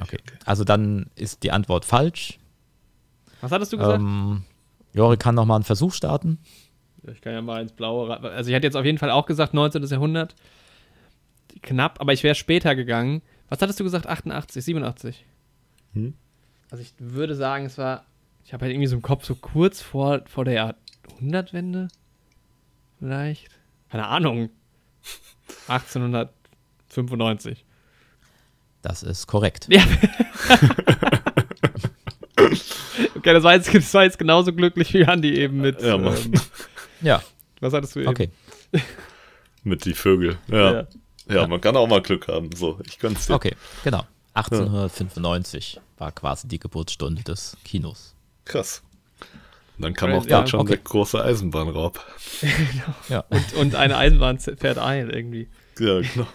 [0.01, 0.19] Okay.
[0.45, 2.39] Also dann ist die Antwort falsch.
[3.41, 4.01] Was hattest du gesagt?
[4.01, 4.45] Ähm,
[4.95, 6.39] Jori kann nochmal einen Versuch starten.
[7.11, 8.21] Ich kann ja mal ins Blaue.
[8.21, 9.83] Also ich hätte jetzt auf jeden Fall auch gesagt 19.
[9.85, 10.35] Jahrhundert.
[11.63, 13.23] Knapp, aber ich wäre später gegangen.
[13.49, 14.07] Was hattest du gesagt?
[14.07, 15.27] 88, 87?
[15.95, 16.15] Hm?
[16.71, 18.05] Also ich würde sagen, es war.
[18.45, 20.75] Ich habe halt irgendwie so im Kopf so kurz vor, vor der
[21.13, 21.89] Jahrhundertwende.
[22.99, 23.49] Vielleicht.
[23.91, 24.51] Keine Ahnung.
[25.69, 27.65] 1895.
[28.83, 29.67] Das ist korrekt.
[29.71, 29.83] Ja.
[33.15, 35.81] okay, das war, jetzt, das war, jetzt, genauso glücklich wie Andi eben mit.
[35.81, 36.33] Ja, ähm,
[37.01, 37.23] ja.
[37.61, 38.09] Was hattest du eben?
[38.09, 38.31] Okay.
[39.63, 40.39] mit die Vögel.
[40.49, 40.73] Ja.
[40.73, 40.87] ja.
[41.29, 41.47] ja.
[41.47, 42.51] man kann auch mal Glück haben.
[42.55, 43.35] So, ich gönn's dir.
[43.35, 44.05] Okay, genau.
[44.35, 45.83] 1895 ja.
[45.99, 48.17] war quasi die Geburtsstunde des Kinos.
[48.45, 48.83] Krass.
[49.83, 50.75] Dann kam auch ja, schon okay.
[50.75, 51.99] der große Eisenbahnraub.
[52.41, 52.95] genau.
[53.09, 53.25] ja.
[53.31, 55.49] und, und eine Eisenbahn fährt ein irgendwie.
[55.77, 56.29] Ja, genau.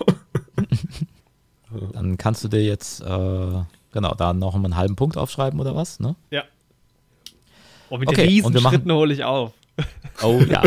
[1.94, 3.64] Dann kannst du dir jetzt, äh,
[3.94, 6.18] genau, da noch einen halben Punkt aufschreiben oder was, ne?
[6.30, 6.44] Ja.
[7.90, 9.53] Oh, mit okay, Riesenschritten hole ich auf.
[10.24, 10.64] Oh ja.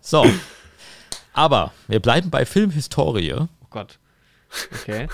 [0.00, 0.24] So.
[1.32, 3.32] Aber wir bleiben bei Filmhistorie.
[3.32, 3.98] Oh Gott.
[4.72, 5.08] Okay.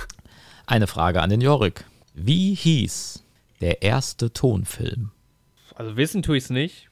[0.66, 1.86] Eine Frage an den Jorik.
[2.12, 3.24] Wie hieß
[3.62, 5.10] der erste Tonfilm?
[5.74, 6.87] Also wissen tue ich es nicht.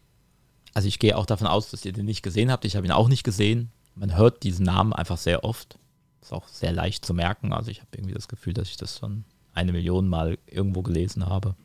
[0.76, 2.66] Also ich gehe auch davon aus, dass ihr den nicht gesehen habt.
[2.66, 3.70] Ich habe ihn auch nicht gesehen.
[3.94, 5.78] Man hört diesen Namen einfach sehr oft.
[6.20, 7.54] Ist auch sehr leicht zu merken.
[7.54, 9.24] Also ich habe irgendwie das Gefühl, dass ich das schon
[9.54, 11.56] eine Million Mal irgendwo gelesen habe.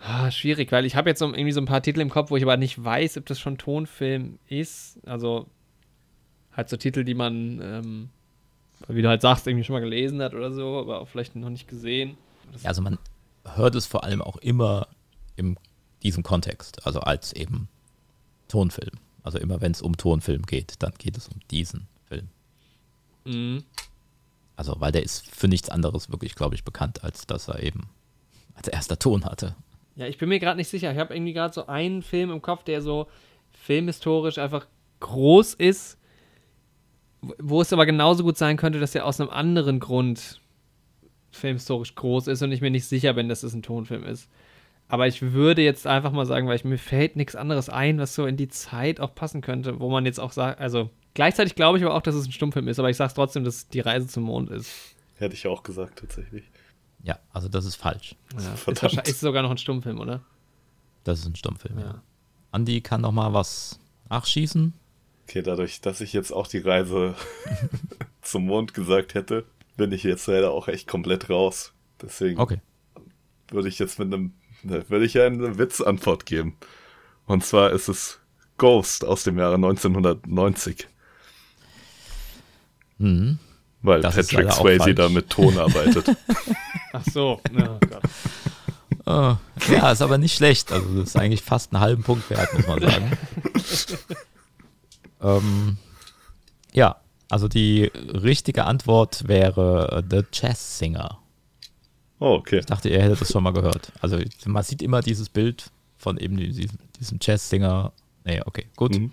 [0.00, 2.36] Ah, schwierig, weil ich habe jetzt so, irgendwie so ein paar Titel im Kopf, wo
[2.36, 5.00] ich aber nicht weiß, ob das schon Tonfilm ist.
[5.04, 5.48] Also
[6.52, 8.08] halt so Titel, die man, ähm,
[8.86, 11.50] wie du halt sagst, irgendwie schon mal gelesen hat oder so, aber auch vielleicht noch
[11.50, 12.16] nicht gesehen.
[12.62, 12.98] Ja, also man
[13.56, 14.86] hört es vor allem auch immer
[15.34, 15.58] in
[16.04, 17.68] diesem Kontext, also als eben
[18.48, 18.98] Tonfilm.
[19.22, 22.28] Also immer wenn es um Tonfilm geht, dann geht es um diesen Film.
[23.24, 23.64] Mhm.
[24.56, 27.88] Also, weil der ist für nichts anderes wirklich, glaube ich, bekannt, als dass er eben
[28.54, 29.54] als erster Ton hatte.
[29.94, 30.92] Ja, ich bin mir gerade nicht sicher.
[30.92, 33.06] Ich habe irgendwie gerade so einen Film im Kopf, der so
[33.52, 34.66] filmhistorisch einfach
[35.00, 35.98] groß ist,
[37.38, 40.40] wo es aber genauso gut sein könnte, dass er aus einem anderen Grund
[41.30, 44.28] filmhistorisch groß ist und ich mir nicht sicher bin, dass es ein Tonfilm ist.
[44.88, 48.14] Aber ich würde jetzt einfach mal sagen, weil ich, mir fällt nichts anderes ein, was
[48.14, 51.78] so in die Zeit auch passen könnte, wo man jetzt auch sagt, also Gleichzeitig glaube
[51.78, 53.80] ich aber auch, dass es ein Stummfilm ist, aber ich sage trotzdem, dass es die
[53.80, 54.94] Reise zum Mond ist.
[55.16, 56.44] Hätte ich auch gesagt, tatsächlich.
[57.02, 58.14] Ja, also das ist falsch.
[58.34, 60.20] Ja, ist, ist sogar noch ein Stummfilm, oder?
[61.02, 61.84] Das ist ein Stummfilm, ja.
[61.86, 62.02] ja.
[62.52, 64.74] Andi kann noch mal was nachschießen.
[65.24, 67.16] Okay, dadurch, dass ich jetzt auch die Reise
[68.22, 69.44] zum Mond gesagt hätte,
[69.76, 71.72] bin ich jetzt leider auch echt komplett raus.
[72.00, 72.60] Deswegen okay.
[73.50, 76.56] würde ich jetzt mit einem, würde ich eine Witzantwort geben.
[77.26, 78.18] Und zwar ist es
[78.56, 80.88] Ghost aus dem Jahre 1990.
[82.98, 83.38] Mhm.
[83.82, 86.16] Weil das Patrick Swayze da mit Ton arbeitet.
[86.92, 87.40] Ach so.
[87.56, 88.02] Oh Gott.
[89.06, 89.36] Oh,
[89.72, 90.72] ja, ist aber nicht schlecht.
[90.72, 93.18] Also das ist eigentlich fast einen halben Punkt wert, muss man sagen.
[95.22, 95.76] ähm,
[96.72, 96.96] ja,
[97.30, 101.18] also die richtige Antwort wäre The Jazz Singer.
[102.20, 102.58] Oh, okay.
[102.58, 103.92] Ich dachte, ihr hättet das schon mal gehört.
[104.00, 107.92] Also man sieht immer dieses Bild von eben diesem, diesem Jazz-Singer.
[108.24, 108.96] Nee, okay, gut.
[108.96, 109.12] Mhm.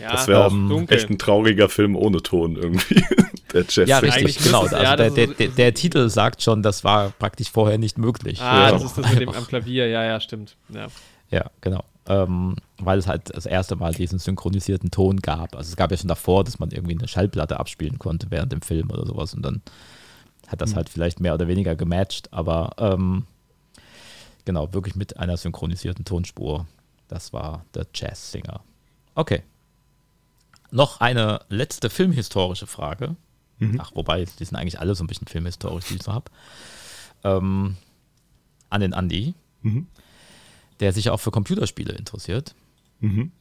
[0.00, 3.02] Ja, das wäre ähm, echt ein trauriger Film ohne Ton irgendwie.
[3.52, 4.64] der Jazz ja, richtig, genau.
[4.64, 8.40] Es, also der, der, der, der, Titel sagt schon, das war praktisch vorher nicht möglich.
[8.40, 8.72] Ah, ja.
[8.72, 10.56] das ist das mit dem am Klavier, ja, ja, stimmt.
[10.68, 10.86] Ja,
[11.30, 11.82] ja genau.
[12.06, 15.56] Ähm, weil es halt das erste Mal diesen synchronisierten Ton gab.
[15.56, 18.62] Also es gab ja schon davor, dass man irgendwie eine Schallplatte abspielen konnte während dem
[18.62, 19.62] Film oder sowas und dann
[20.48, 20.76] hat das mhm.
[20.76, 23.24] halt vielleicht mehr oder weniger gematcht, aber ähm,
[24.44, 26.66] genau, wirklich mit einer synchronisierten Tonspur.
[27.06, 28.60] Das war der Jazz-Singer.
[29.14, 29.42] Okay,
[30.70, 33.16] noch eine letzte filmhistorische Frage.
[33.58, 33.80] Mhm.
[33.80, 36.30] Ach, wobei, die sind eigentlich alle so ein bisschen filmhistorisch, die ich so habe.
[37.24, 37.76] Ähm,
[38.70, 39.86] an den Andi, mhm.
[40.80, 42.54] der sich auch für Computerspiele interessiert.
[43.00, 43.32] Mhm.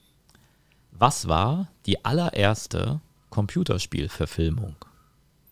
[0.92, 4.76] Was war die allererste Computerspielverfilmung?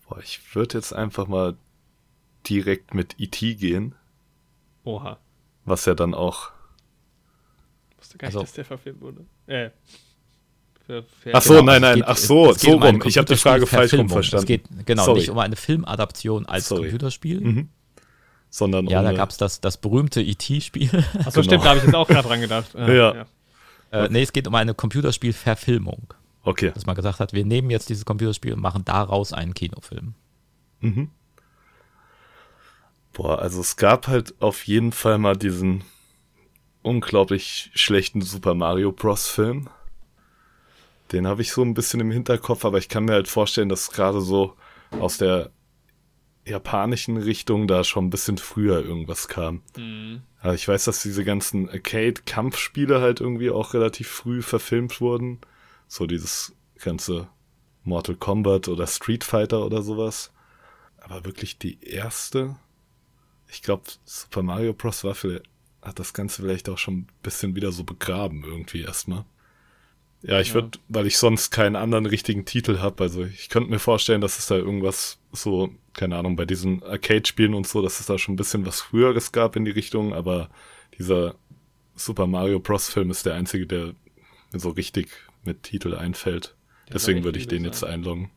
[0.08, 1.56] Boah, ich würde jetzt einfach mal
[2.48, 3.54] direkt mit E.T.
[3.54, 3.94] gehen.
[4.84, 5.18] Oha.
[5.64, 6.50] Was ja dann auch.
[7.90, 9.26] Ich wusste gar nicht, also, dass der verfilmt wurde.
[9.46, 9.70] Äh,
[11.32, 13.02] ach so, genau, nein, nein, geht, ach so, so um rum.
[13.04, 14.44] Ich habe die Frage falsch rum verstanden.
[14.44, 15.20] Es geht genau Sorry.
[15.20, 16.82] nicht um eine Filmadaption als Sorry.
[16.82, 17.40] Computerspiel.
[17.40, 17.68] Mhm.
[18.48, 21.04] Sondern ja, um da gab es das, das berühmte E.T.-Spiel.
[21.18, 21.42] Achso, genau.
[21.42, 22.72] stimmt, da habe ich jetzt auch gerade dran gedacht.
[22.76, 22.86] Ja.
[22.86, 23.14] ja.
[23.14, 23.26] ja.
[24.04, 26.14] Äh, nee, es geht um eine Computerspielverfilmung.
[26.46, 26.70] Okay.
[26.72, 30.14] Dass man gesagt hat, wir nehmen jetzt dieses Computerspiel und machen daraus einen Kinofilm.
[30.80, 31.10] Mhm.
[33.12, 35.82] Boah, also es gab halt auf jeden Fall mal diesen
[36.82, 39.26] unglaublich schlechten Super Mario Bros.
[39.26, 39.68] Film.
[41.10, 43.90] Den habe ich so ein bisschen im Hinterkopf, aber ich kann mir halt vorstellen, dass
[43.90, 44.54] gerade so
[45.00, 45.50] aus der
[46.44, 49.62] japanischen Richtung da schon ein bisschen früher irgendwas kam.
[49.76, 50.22] Mhm.
[50.40, 55.40] Aber ich weiß, dass diese ganzen Arcade-Kampfspiele halt irgendwie auch relativ früh verfilmt wurden.
[55.86, 57.28] So dieses ganze
[57.84, 60.32] Mortal Kombat oder Street Fighter oder sowas.
[60.98, 62.56] Aber wirklich die erste,
[63.48, 65.04] ich glaube, Super Mario Bros.
[65.04, 65.42] war für,
[65.82, 69.24] hat das Ganze vielleicht auch schon ein bisschen wieder so begraben irgendwie erstmal.
[70.22, 70.54] Ja, ich ja.
[70.54, 74.38] würde, weil ich sonst keinen anderen richtigen Titel habe, also ich könnte mir vorstellen, dass
[74.38, 78.34] es da irgendwas so, keine Ahnung, bei diesen Arcade-Spielen und so, dass es da schon
[78.34, 80.50] ein bisschen was Früheres gab in die Richtung, aber
[80.98, 81.36] dieser
[81.94, 82.88] Super Mario Bros.
[82.88, 83.94] Film ist der einzige, der
[84.52, 85.10] mir so richtig
[85.46, 86.54] mit Titel einfällt.
[86.88, 87.64] Der Deswegen würde ich den sein.
[87.64, 88.30] jetzt einloggen.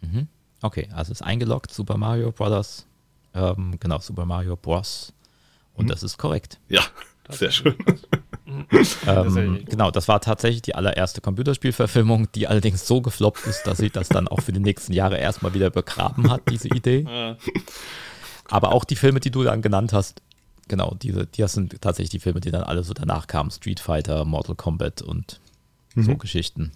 [0.00, 0.28] Mhm.
[0.60, 2.86] Okay, also ist eingeloggt, Super Mario Brothers.
[3.34, 5.12] Ähm, genau, Super Mario Bros.
[5.74, 5.90] Und mhm.
[5.90, 6.58] das ist korrekt.
[6.68, 6.82] Ja,
[7.28, 7.76] sehr schön.
[9.06, 13.90] ähm, genau, das war tatsächlich die allererste Computerspielverfilmung, die allerdings so gefloppt ist, dass sie
[13.90, 17.04] das dann auch für die nächsten Jahre erstmal wieder begraben hat, diese Idee.
[17.08, 17.36] Ja.
[18.48, 20.22] Aber auch die Filme, die du dann genannt hast,
[20.68, 24.24] genau, diese, die sind tatsächlich die Filme, die dann alle so danach kamen: Street Fighter,
[24.24, 25.40] Mortal Kombat und
[25.94, 26.02] mhm.
[26.02, 26.72] so Geschichten.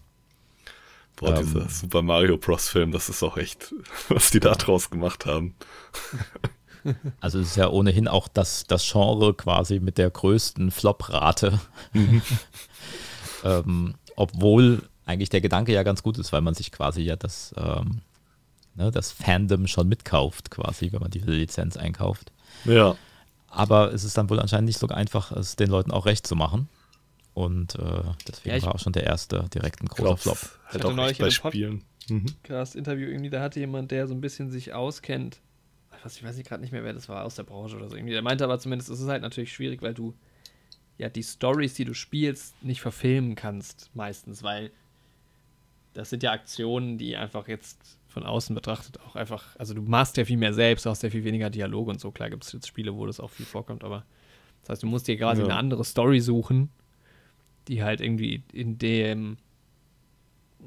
[1.17, 2.69] Boah, ähm, dieser Super Mario Bros.
[2.69, 3.75] Film, das ist auch echt,
[4.09, 5.55] was die da draus gemacht haben.
[7.21, 11.61] Also es ist ja ohnehin auch das, das Genre quasi mit der größten Flop-Rate.
[11.93, 12.23] Mhm.
[13.45, 17.55] ähm, obwohl eigentlich der Gedanke ja ganz gut ist, weil man sich quasi ja das,
[17.57, 18.01] ähm,
[18.75, 22.33] ne, das Fandom schon mitkauft, quasi, wenn man diese Lizenz einkauft.
[22.65, 22.97] Ja.
[23.55, 26.35] Aber es ist dann wohl anscheinend nicht so einfach, es den Leuten auch recht zu
[26.35, 26.69] machen.
[27.35, 30.39] Und äh, deswegen ja, war auch schon der erste direkt ein großer Flop.
[30.69, 31.85] Ich hatte neulich bei Spielen.
[32.09, 32.27] Mhm.
[32.43, 35.41] Podcast-Interview irgendwie, da hatte jemand, der so ein bisschen sich auskennt.
[36.05, 38.13] Ich weiß gerade nicht mehr, wer das war, aus der Branche oder so irgendwie.
[38.13, 40.15] Der meinte aber zumindest, es ist halt natürlich schwierig, weil du
[40.99, 44.73] ja die Stories, die du spielst, nicht verfilmen kannst, meistens, weil
[45.95, 50.17] das sind ja Aktionen, die einfach jetzt von außen betrachtet auch einfach, also du machst
[50.17, 52.11] ja viel mehr selbst, du hast ja viel weniger Dialog und so.
[52.11, 54.05] Klar gibt es jetzt Spiele, wo das auch viel vorkommt, aber
[54.61, 55.49] das heißt, du musst dir quasi ja.
[55.49, 56.71] eine andere Story suchen
[57.69, 59.37] die halt irgendwie in dem,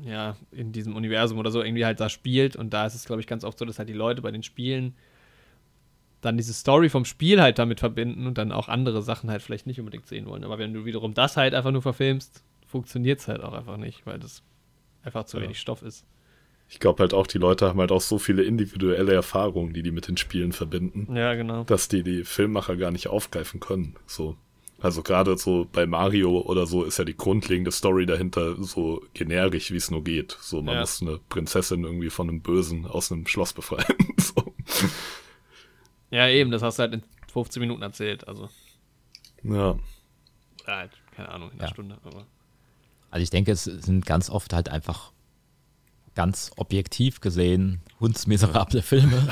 [0.02, 2.56] ja, in diesem Universum oder so irgendwie halt da spielt.
[2.56, 4.44] Und da ist es, glaube ich, ganz oft so, dass halt die Leute bei den
[4.44, 4.96] Spielen
[6.22, 9.68] dann diese Story vom Spiel halt damit verbinden und dann auch andere Sachen halt vielleicht
[9.68, 10.44] nicht unbedingt sehen wollen.
[10.44, 14.06] Aber wenn du wiederum das halt einfach nur verfilmst, funktioniert es halt auch einfach nicht,
[14.08, 14.42] weil das
[15.04, 15.44] einfach zu ja.
[15.44, 16.06] wenig Stoff ist.
[16.68, 19.92] Ich glaube halt auch, die Leute haben halt auch so viele individuelle Erfahrungen, die die
[19.92, 21.16] mit den Spielen verbinden.
[21.16, 21.64] Ja, genau.
[21.64, 23.96] Dass die die Filmmacher gar nicht aufgreifen können.
[24.08, 24.36] So.
[24.80, 29.72] Also gerade so bei Mario oder so ist ja die grundlegende Story dahinter so generisch,
[29.72, 30.38] wie es nur geht.
[30.42, 30.80] So, man ja.
[30.82, 33.96] muss eine Prinzessin irgendwie von einem Bösen aus einem Schloss befreien.
[34.18, 34.54] so.
[36.12, 38.50] Ja, eben, das hast du halt in 15 Minuten erzählt, also.
[39.44, 39.78] Ja.
[40.64, 41.74] Oder halt, keine Ahnung, in einer ja.
[41.74, 42.26] Stunde, aber.
[43.12, 45.14] Also ich denke, es sind ganz oft halt einfach
[46.16, 49.28] ganz objektiv gesehen hundsmiserable Filme,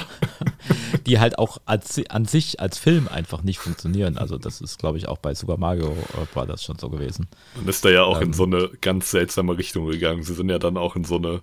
[1.05, 4.17] die halt auch als, an sich als Film einfach nicht funktionieren.
[4.17, 5.97] Also das ist, glaube ich, auch bei Super Mario
[6.33, 7.27] Brothers schon so gewesen.
[7.55, 10.23] Man ist da ja auch ähm, in so eine ganz seltsame Richtung gegangen.
[10.23, 11.41] Sie sind ja dann auch in so eine,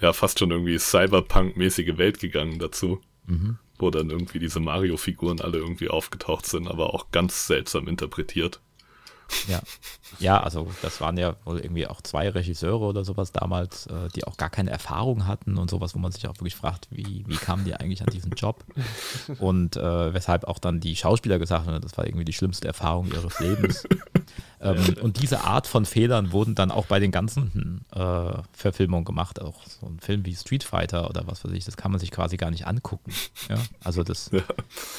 [0.00, 3.00] ja, fast schon irgendwie Cyberpunk-mäßige Welt gegangen dazu.
[3.26, 3.58] Mhm.
[3.78, 8.60] Wo dann irgendwie diese Mario-Figuren alle irgendwie aufgetaucht sind, aber auch ganz seltsam interpretiert.
[9.46, 9.60] Ja.
[10.18, 14.26] Ja, also das waren ja wohl irgendwie auch zwei Regisseure oder sowas damals, äh, die
[14.26, 17.36] auch gar keine Erfahrung hatten und sowas, wo man sich auch wirklich fragt, wie, wie
[17.36, 18.64] kamen die eigentlich an diesen Job?
[19.38, 23.12] Und äh, weshalb auch dann die Schauspieler gesagt haben, das war irgendwie die schlimmste Erfahrung
[23.12, 23.84] ihres Lebens.
[24.60, 29.40] Ähm, und diese Art von Fehlern wurden dann auch bei den ganzen äh, Verfilmungen gemacht.
[29.40, 32.10] Auch so ein Film wie Street Fighter oder was weiß ich, das kann man sich
[32.10, 33.12] quasi gar nicht angucken.
[33.48, 33.56] Ja?
[33.82, 34.40] Also das ja.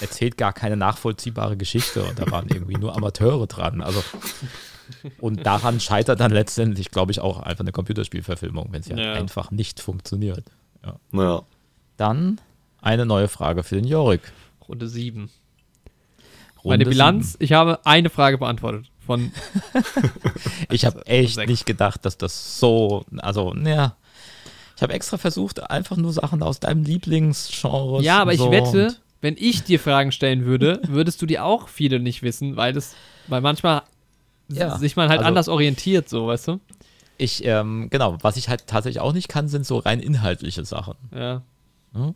[0.02, 3.82] erzählt gar keine nachvollziehbare Geschichte und da waren irgendwie nur Amateure dran.
[3.82, 4.02] Also
[5.20, 9.14] und daran scheitert dann letztendlich, glaube ich, auch einfach eine Computerspielverfilmung, wenn sie ja.
[9.14, 10.46] einfach nicht funktioniert.
[10.84, 10.96] Ja.
[11.12, 11.44] ja.
[11.98, 12.40] Dann
[12.82, 14.32] eine neue Frage für den Jorik.
[14.68, 15.30] Runde 7.
[16.64, 17.44] Meine Bilanz, 7.
[17.44, 18.90] ich habe eine Frage beantwortet.
[19.10, 19.32] Von
[20.70, 23.96] ich habe echt nicht gedacht, dass das so, also, naja.
[24.76, 28.04] Ich habe extra versucht, einfach nur Sachen aus deinem Lieblingsgenre.
[28.04, 31.70] Ja, aber ich so wette, wenn ich dir Fragen stellen würde, würdest du die auch
[31.70, 32.94] viele nicht wissen, weil das,
[33.26, 33.82] weil manchmal
[34.48, 34.78] ja.
[34.78, 36.60] sich man halt also, anders orientiert, so, weißt du?
[37.18, 40.94] Ich, ähm, genau, was ich halt tatsächlich auch nicht kann, sind so rein inhaltliche Sachen.
[41.12, 41.42] Ja.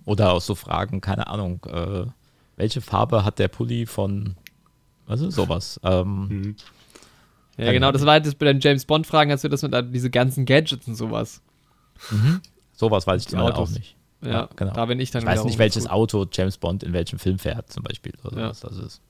[0.05, 2.05] Oder auch so Fragen, keine Ahnung, äh,
[2.55, 4.35] welche Farbe hat der Pulli von,
[5.09, 5.79] ist sowas?
[5.83, 6.55] Ähm, mhm.
[7.57, 10.09] Ja, genau, das war halt das bei den James Bond-Fragen, hast du das mit diese
[10.09, 11.41] ganzen Gadgets und sowas.
[12.09, 12.41] Mhm.
[12.73, 13.95] Sowas weiß ich zum auch nicht.
[14.21, 14.73] Ja, ja, genau.
[14.73, 15.91] Da bin ich dann Ich weiß nicht, welches gut.
[15.91, 18.13] Auto James Bond in welchem Film fährt, zum Beispiel.
[18.23, 18.47] Oder ja.
[18.47, 19.01] Das ist.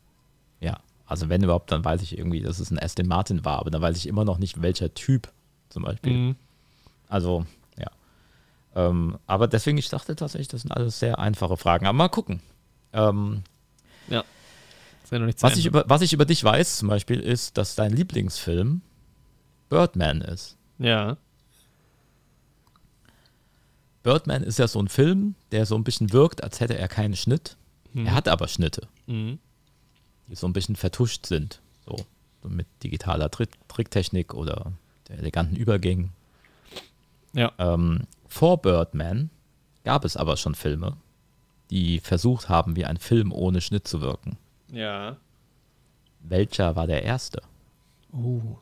[0.60, 0.80] Ja.
[1.06, 3.82] Also wenn überhaupt, dann weiß ich irgendwie, dass es ein Aston Martin war, aber dann
[3.82, 5.32] weiß ich immer noch nicht, welcher Typ
[5.70, 6.14] zum Beispiel.
[6.14, 6.36] Mhm.
[7.08, 7.46] Also,
[7.78, 7.92] ja.
[8.76, 11.86] Ähm, aber deswegen, ich dachte tatsächlich, das sind alles sehr einfache Fragen.
[11.86, 12.42] Aber mal gucken.
[12.94, 13.44] Ähm,
[14.08, 14.24] ja.
[15.14, 18.82] Ja was, ich über, was ich über dich weiß, zum Beispiel, ist, dass dein Lieblingsfilm
[19.70, 20.58] Birdman ist.
[20.80, 21.18] Ja.
[24.04, 27.16] Birdman ist ja so ein Film, der so ein bisschen wirkt, als hätte er keinen
[27.16, 27.56] Schnitt.
[27.94, 28.06] Mhm.
[28.06, 29.40] Er hat aber Schnitte, mhm.
[30.28, 31.62] die so ein bisschen vertuscht sind.
[31.86, 31.98] So,
[32.42, 34.74] so mit digitaler Trick Tricktechnik oder
[35.08, 36.12] der eleganten Übergängen.
[37.34, 37.52] Ja.
[37.58, 39.30] Ähm, vor Birdman
[39.84, 40.98] gab es aber schon Filme,
[41.70, 44.38] die versucht haben, wie ein Film ohne Schnitt zu wirken.
[44.74, 45.18] Ja.
[46.22, 47.44] Welcher war der erste?
[48.12, 48.58] Oh.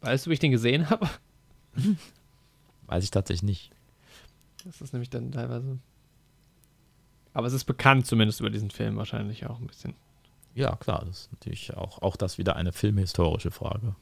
[0.00, 1.08] Weißt du, wie ich den gesehen habe?
[2.86, 3.70] Weiß ich tatsächlich nicht.
[4.64, 5.78] Das ist nämlich dann teilweise.
[7.32, 9.94] Aber es ist bekannt zumindest über diesen Film wahrscheinlich auch ein bisschen.
[10.54, 13.94] Ja, klar, das ist natürlich auch, auch das wieder eine filmhistorische Frage.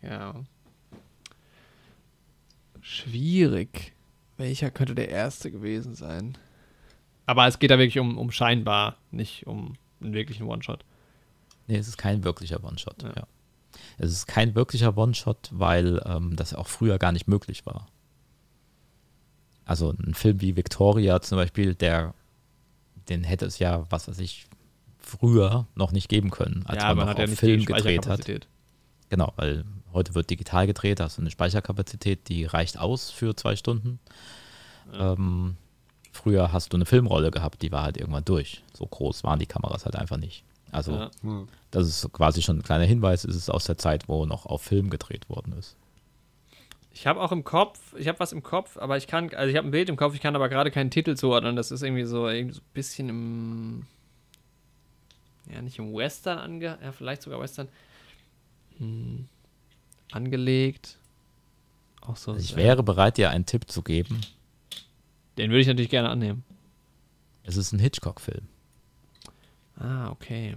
[0.00, 0.44] Ja.
[2.80, 3.94] Schwierig.
[4.36, 6.38] Welcher könnte der erste gewesen sein?
[7.26, 10.84] Aber es geht da wirklich um, um scheinbar, nicht um einen wirklichen One-Shot.
[11.66, 13.12] Nee, es ist kein wirklicher One-Shot, ja.
[13.16, 13.26] ja.
[13.98, 17.88] Es ist kein wirklicher One-Shot, weil ähm, das auch früher gar nicht möglich war.
[19.64, 22.14] Also ein Film wie Victoria zum Beispiel, der,
[23.08, 24.46] den hätte es ja, was weiß ich,
[24.98, 28.24] früher noch nicht geben können, als ja, man, man noch auf ja Film gedreht hat.
[29.08, 33.34] Genau, weil heute wird digital gedreht, da hast du eine Speicherkapazität, die reicht aus für
[33.34, 33.98] zwei Stunden.
[34.92, 35.14] Ja.
[35.14, 35.56] Ähm,
[36.16, 38.62] früher hast du eine Filmrolle gehabt, die war halt irgendwann durch.
[38.72, 40.44] So groß waren die Kameras halt einfach nicht.
[40.72, 41.10] Also, ja.
[41.22, 41.48] hm.
[41.70, 44.62] das ist quasi schon ein kleiner Hinweis, ist es aus der Zeit, wo noch auf
[44.62, 45.76] Film gedreht worden ist.
[46.92, 49.56] Ich habe auch im Kopf, ich habe was im Kopf, aber ich kann, also ich
[49.56, 51.54] habe ein Bild im Kopf, ich kann aber gerade keinen Titel zuordnen.
[51.54, 53.86] Das ist irgendwie so, irgendwie so ein bisschen im,
[55.52, 57.68] ja, nicht im Western ange, ja, vielleicht sogar Western,
[58.78, 59.26] hm,
[60.10, 60.96] angelegt.
[62.00, 62.32] Auch so.
[62.32, 64.20] Also ich wäre bereit, dir einen Tipp zu geben.
[65.38, 66.44] Den würde ich natürlich gerne annehmen.
[67.44, 68.46] Es ist ein Hitchcock-Film.
[69.78, 70.56] Ah, okay.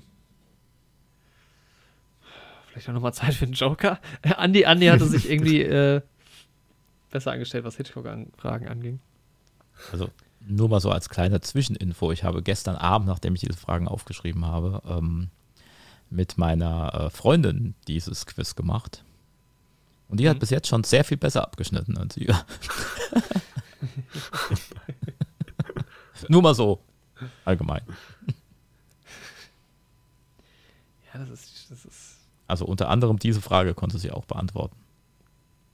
[2.67, 3.99] Vielleicht auch nochmal Zeit für den Joker.
[4.37, 6.01] Andy, Andy hatte sich irgendwie äh,
[7.11, 8.99] besser angestellt, was Hitchcock-Fragen anging.
[9.91, 10.09] Also
[10.41, 12.11] nur mal so als kleine Zwischeninfo.
[12.11, 15.29] Ich habe gestern Abend, nachdem ich diese Fragen aufgeschrieben habe, ähm,
[16.09, 19.03] mit meiner äh, Freundin dieses Quiz gemacht.
[20.07, 20.29] Und die mhm.
[20.29, 22.33] hat bis jetzt schon sehr viel besser abgeschnitten als ihr.
[26.27, 26.79] Nur mal so.
[27.45, 27.81] Allgemein.
[31.13, 32.17] Ja, das ist, das ist.
[32.47, 34.75] Also unter anderem diese Frage konnte sie auch beantworten.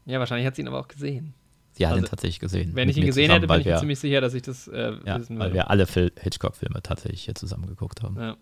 [0.06, 1.34] Ja, wahrscheinlich hat sie ihn aber auch gesehen.
[1.72, 2.72] Sie hat also, ihn tatsächlich gesehen.
[2.74, 4.94] Wenn ich ihn gesehen zusammen, hätte, bin ich mir ziemlich sicher, dass ich das äh,
[5.06, 5.50] ja, wissen würde.
[5.50, 8.18] Weil wir alle Hitchcock-Filme tatsächlich hier zusammen geguckt haben.
[8.18, 8.38] Ja.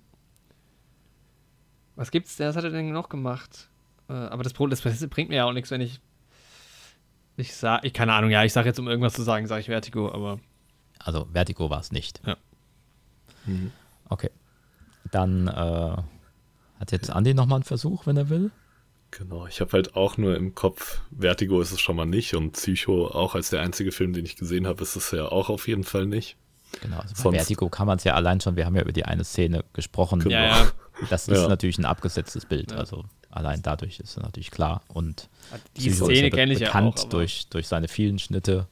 [1.96, 2.40] Was gibt's?
[2.40, 3.70] Was hat er denn noch gemacht?
[4.08, 6.00] Äh, aber das, das bringt mir ja auch nichts, wenn ich.
[7.38, 9.68] Ich sag, ich keine Ahnung, ja, ich sage jetzt, um irgendwas zu sagen, sage ich
[9.68, 10.40] Vertigo, aber.
[11.00, 12.22] Also Vertigo war es nicht.
[12.26, 12.38] Ja.
[13.46, 13.72] Mhm.
[14.10, 14.30] Okay.
[15.12, 15.52] Dann äh,
[16.80, 18.52] hat jetzt Andi nochmal einen Versuch, wenn er will.
[19.12, 22.54] Genau, ich habe halt auch nur im Kopf, Vertigo ist es schon mal nicht und
[22.54, 25.68] Psycho auch als der einzige Film, den ich gesehen habe, ist es ja auch auf
[25.68, 26.36] jeden Fall nicht.
[26.82, 29.06] Genau, also Sonst, Vertigo kann man es ja allein schon, wir haben ja über die
[29.06, 30.20] eine Szene gesprochen.
[30.20, 30.36] Genau.
[30.36, 30.72] Ja, ja.
[31.10, 31.48] Das ist ja.
[31.48, 32.78] natürlich ein abgesetztes Bild, ja.
[32.78, 33.06] also
[33.36, 34.82] allein dadurch ist es natürlich klar.
[34.88, 35.30] Und
[35.78, 38.68] die Psycho Szene ja kenne ich bekannt ja auch, durch, durch seine vielen Schnitte.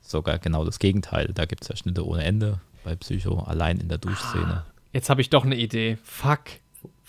[0.00, 3.88] Sogar genau das Gegenteil, da gibt es ja Schnitte ohne Ende bei Psycho, allein in
[3.88, 4.64] der Duschszene.
[4.92, 5.98] Jetzt habe ich doch eine Idee.
[6.04, 6.44] Fuck.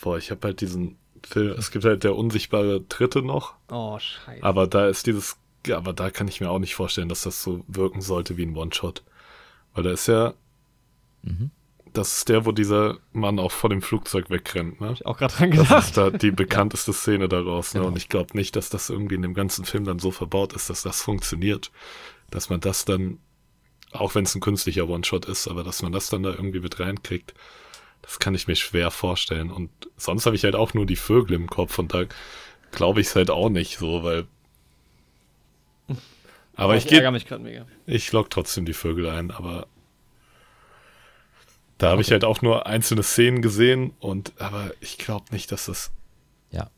[0.02, 3.54] Boah, ich habe halt diesen Film, es gibt halt der unsichtbare Dritte noch.
[3.70, 4.44] Oh, scheiße.
[4.44, 7.44] Aber da ist dieses, ja, aber da kann ich mir auch nicht vorstellen, dass das
[7.44, 9.04] so wirken sollte wie ein One-Shot.
[9.74, 10.34] Weil da ist ja,
[11.22, 11.52] mhm.
[11.94, 14.88] Das ist der, wo dieser Mann auch vor dem Flugzeug wegrennt, ne?
[14.88, 15.72] Hab ich auch gerade dran gedacht.
[15.72, 17.80] Das ist da die bekannteste Szene daraus, ne?
[17.80, 17.92] Genau.
[17.92, 20.70] Und ich glaube nicht, dass das irgendwie in dem ganzen Film dann so verbaut ist,
[20.70, 21.72] dass das funktioniert.
[22.30, 23.20] Dass man das dann,
[23.92, 26.80] auch wenn es ein künstlicher One-Shot ist, aber dass man das dann da irgendwie mit
[26.80, 27.34] reinkriegt,
[28.02, 29.52] das kann ich mir schwer vorstellen.
[29.52, 32.04] Und sonst habe ich halt auch nur die Vögel im Kopf und da
[32.72, 34.28] glaube ich es halt auch nicht so, weil.
[36.56, 37.66] Aber oh, ich, ich gehe.
[37.86, 39.68] Ich log trotzdem die Vögel ein, aber
[41.78, 42.08] da habe okay.
[42.08, 45.92] ich halt auch nur einzelne Szenen gesehen und aber ich glaube nicht, dass das.
[46.52, 46.70] Ja.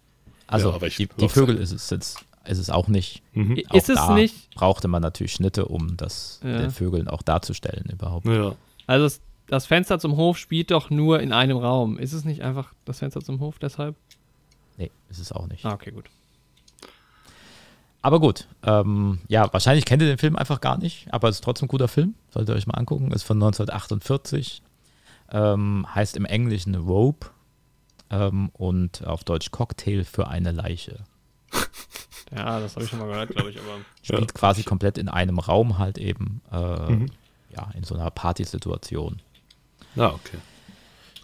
[0.47, 3.21] Also ja, die, die, Vögel ist es jetzt ist es auch nicht.
[3.33, 3.61] Mhm.
[3.69, 4.49] Auch ist es nicht?
[4.55, 6.57] Brauchte man natürlich Schnitte, um das ja.
[6.57, 8.25] den Vögeln auch darzustellen überhaupt.
[8.25, 8.55] Ja.
[8.87, 9.17] Also
[9.47, 11.97] das Fenster zum Hof spielt doch nur in einem Raum.
[11.97, 13.95] Ist es nicht einfach das Fenster zum Hof deshalb?
[14.77, 15.65] Nee, ist es auch nicht.
[15.65, 16.05] Ah, okay, gut.
[18.01, 21.43] Aber gut, ähm, ja, wahrscheinlich kennt ihr den Film einfach gar nicht, aber es ist
[21.43, 22.15] trotzdem ein guter Film.
[22.29, 23.11] Solltet ihr euch mal angucken.
[23.11, 24.61] Ist von 1948.
[25.31, 27.27] Ähm, heißt im Englischen Rope
[28.09, 31.03] ähm, und auf Deutsch Cocktail für eine Leiche.
[32.31, 33.79] Ja, das habe ich schon mal gehört, glaube ich, aber.
[34.03, 37.11] Spielt quasi komplett in einem Raum halt eben, äh, mhm.
[37.49, 39.19] ja, in so einer Partysituation.
[39.95, 40.37] Ah, okay.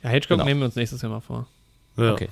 [0.01, 0.45] Ja, Hitchcock genau.
[0.45, 1.47] nehmen wir uns nächstes Jahr mal vor.
[1.97, 2.13] Ja.
[2.13, 2.29] Okay.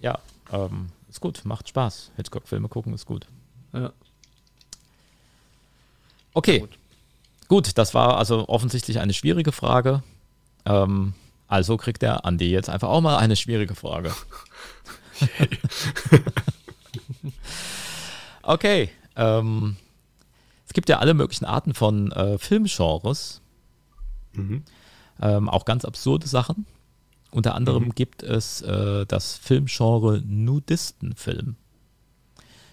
[0.00, 0.18] Ja,
[0.52, 2.12] ähm, ist gut, macht Spaß.
[2.16, 3.26] Hitchcock-Filme gucken ist gut.
[3.72, 3.92] Ja.
[6.34, 6.60] Okay.
[6.60, 6.78] Gut.
[7.48, 7.78] gut.
[7.78, 10.02] das war also offensichtlich eine schwierige Frage.
[10.66, 11.14] Ähm,
[11.48, 14.12] also kriegt der Andi jetzt einfach auch mal eine schwierige Frage.
[18.42, 18.90] okay.
[19.14, 19.76] Ähm,
[20.66, 23.40] es gibt ja alle möglichen Arten von äh, Filmgenres.
[24.34, 24.64] Mhm.
[25.20, 26.66] Ähm, auch ganz absurde Sachen.
[27.30, 27.94] Unter anderem mhm.
[27.94, 31.56] gibt es äh, das Filmgenre Nudistenfilm,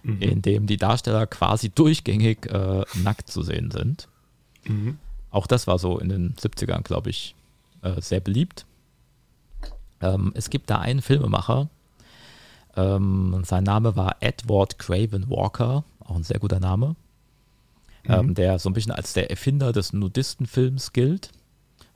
[0.04, 0.22] mhm.
[0.22, 4.08] in dem die Darsteller quasi durchgängig äh, nackt zu sehen sind.
[4.66, 4.98] Mhm.
[5.32, 7.36] Auch das war so in den 70ern, glaube ich,
[7.84, 8.66] äh, sehr beliebt.
[10.02, 11.70] Ähm, es gibt da einen Filmemacher,
[12.76, 16.96] ähm, sein Name war Edward Craven Walker, auch ein sehr guter Name,
[18.06, 18.34] ähm, mhm.
[18.34, 21.32] der so ein bisschen als der Erfinder des Nudistenfilms gilt.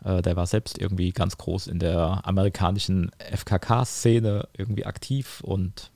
[0.03, 5.91] Äh, der war selbst irgendwie ganz groß in der amerikanischen FKK-Szene irgendwie aktiv und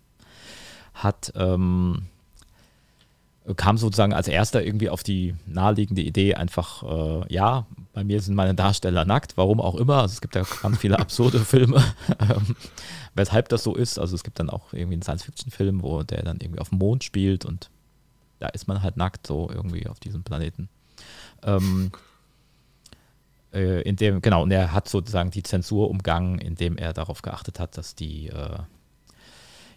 [0.94, 2.08] hat ähm,
[3.56, 8.36] kam sozusagen als erster irgendwie auf die naheliegende Idee, einfach, äh, ja, bei mir sind
[8.36, 9.98] meine Darsteller nackt, warum auch immer.
[10.02, 11.84] Also es gibt ja ganz viele absurde Filme,
[12.20, 12.56] ähm,
[13.16, 13.98] weshalb das so ist.
[13.98, 17.04] Also es gibt dann auch irgendwie einen Science-Fiction-Film, wo der dann irgendwie auf dem Mond
[17.04, 17.70] spielt und
[18.40, 20.70] da ist man halt nackt so irgendwie auf diesem Planeten.
[21.44, 21.92] Ähm,
[23.54, 27.60] äh, in dem, genau, und er hat sozusagen die Zensur umgangen, indem er darauf geachtet
[27.60, 28.60] hat, dass die, äh,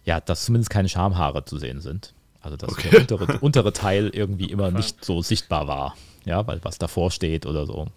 [0.05, 2.15] ja, dass zumindest keine Schamhaare zu sehen sind.
[2.45, 2.91] Also dass okay.
[2.91, 5.97] der untere, untere, Teil irgendwie immer nicht so sichtbar war,
[6.27, 7.89] ja, weil was davor steht oder so.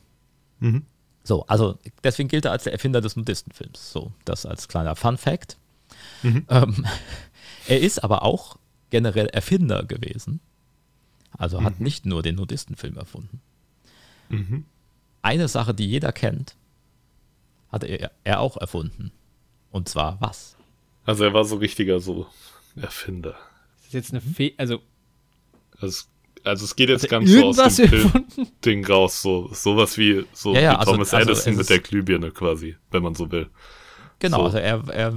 [0.60, 0.86] Mhm.
[1.24, 3.92] So, also deswegen gilt er als der Erfinder des Nudistenfilms.
[3.92, 5.58] So, das als kleiner Fun Fact.
[6.24, 6.46] Mhm.
[6.48, 6.86] Ähm,
[7.68, 8.58] er ist aber auch
[8.90, 10.40] generell Erfinder gewesen.
[11.38, 11.84] Also hat mhm.
[11.84, 13.42] nicht nur den Nudistenfilm erfunden.
[14.30, 14.64] Mhm.
[15.22, 16.56] Eine Sache, die jeder kennt,
[17.70, 19.12] hat er, er auch erfunden.
[19.72, 20.56] Und zwar was?
[21.04, 22.28] Also er war so richtiger so
[22.78, 23.36] Erfinder
[23.88, 24.82] ist jetzt eine Fe also,
[25.80, 26.06] also
[26.44, 30.54] also es geht jetzt also ganz so aus dem Film-Ding raus, so sowas wie so
[30.54, 33.50] ja, ja, wie also, Thomas also, Edison mit der Glühbirne quasi, wenn man so will.
[34.20, 34.44] Genau, so.
[34.46, 35.14] also er, er,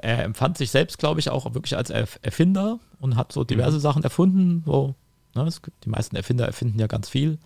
[0.00, 3.82] er empfand sich selbst, glaube ich, auch wirklich als Erfinder und hat so diverse mhm.
[3.82, 4.62] Sachen erfunden.
[4.64, 4.94] So,
[5.34, 7.38] ne, es, die meisten Erfinder erfinden ja ganz viel.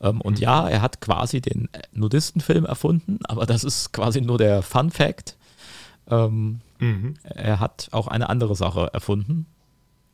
[0.00, 0.42] Ähm, und mhm.
[0.42, 5.36] ja, er hat quasi den Nudistenfilm erfunden, aber das ist quasi nur der Fun Fact.
[6.08, 7.14] Ähm, mhm.
[7.22, 9.46] Er hat auch eine andere Sache erfunden,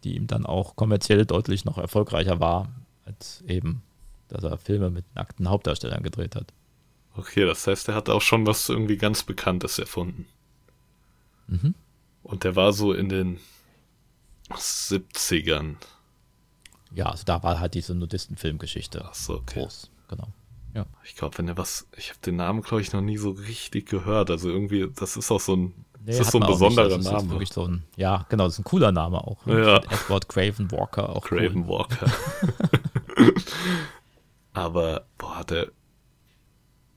[0.04, 2.68] die ihm dann auch kommerziell deutlich noch erfolgreicher war,
[3.04, 3.82] als eben,
[4.28, 6.52] dass er Filme mit nackten Hauptdarstellern gedreht hat.
[7.14, 10.26] Okay, das heißt, er hat auch schon was irgendwie ganz Bekanntes erfunden.
[11.48, 11.74] Mhm.
[12.22, 13.40] Und der war so in den
[14.50, 15.76] 70ern.
[16.94, 19.60] Ja, also da war halt diese Nudistenfilmgeschichte Ach so, okay.
[19.60, 20.28] groß, genau.
[20.74, 20.86] Ja.
[21.04, 23.88] Ich glaube, wenn er was, ich habe den Namen, glaube ich, noch nie so richtig
[23.88, 24.30] gehört.
[24.30, 27.30] Also irgendwie, das ist auch so ein Nee, das ist so ein besonderer nicht, Name.
[27.30, 29.44] wirklich so ein, ja, genau, das ist ein cooler Name auch.
[29.46, 29.60] Ne?
[29.60, 29.76] Ja.
[29.76, 31.24] Edward Craven Walker auch.
[31.24, 31.68] Craven cool.
[31.68, 32.10] Walker.
[34.52, 35.68] Aber, boah, hat er.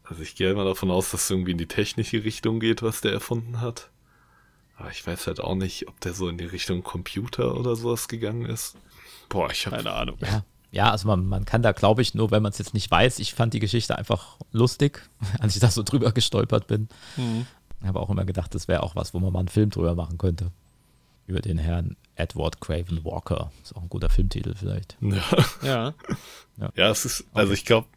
[0.04, 3.02] Also ich gehe immer davon aus, dass es irgendwie in die technische Richtung geht, was
[3.02, 3.90] der erfunden hat.
[4.76, 8.08] Aber ich weiß halt auch nicht, ob der so in die Richtung Computer oder sowas
[8.08, 8.76] gegangen ist.
[9.30, 10.18] Boah, ich habe keine Ahnung.
[10.22, 10.44] Ja.
[10.72, 13.20] Ja, also man, man kann da, glaube ich, nur wenn man es jetzt nicht weiß,
[13.20, 15.02] ich fand die Geschichte einfach lustig,
[15.40, 16.88] als ich da so drüber gestolpert bin.
[17.18, 17.46] Mhm.
[17.82, 19.96] Ich habe auch immer gedacht, das wäre auch was, wo man mal einen Film drüber
[19.96, 20.52] machen könnte.
[21.28, 23.52] Über den Herrn Edward Craven Walker.
[23.64, 24.98] Ist auch ein guter Filmtitel vielleicht.
[25.02, 25.24] Ja.
[25.64, 25.94] Ja,
[26.58, 26.72] ja.
[26.76, 27.88] ja es ist, also ich glaube,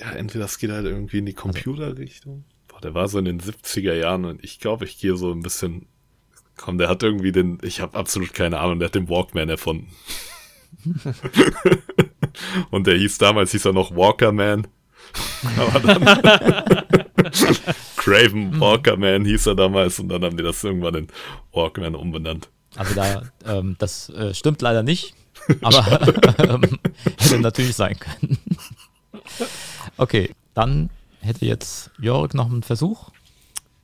[0.00, 2.44] ja, entweder das geht halt irgendwie in die also Computerrichtung.
[2.68, 5.40] Boah, der war so in den 70er Jahren und ich glaube, ich gehe so ein
[5.40, 5.86] bisschen.
[6.56, 9.88] Komm, der hat irgendwie den, ich habe absolut keine Ahnung, der hat den Walkman erfunden.
[12.70, 14.66] und der hieß damals, hieß er noch Walkerman.
[15.58, 16.02] Aber dann
[18.04, 18.60] Craven mhm.
[18.60, 21.08] Walkerman hieß er damals und dann haben die das irgendwann in
[21.52, 22.50] Walkman umbenannt.
[22.76, 25.14] Also da, ähm, das äh, stimmt leider nicht,
[25.62, 26.02] aber
[26.38, 26.78] ähm,
[27.18, 28.38] hätte natürlich sein können.
[29.96, 30.90] okay, dann
[31.20, 33.08] hätte jetzt Jörg noch einen Versuch.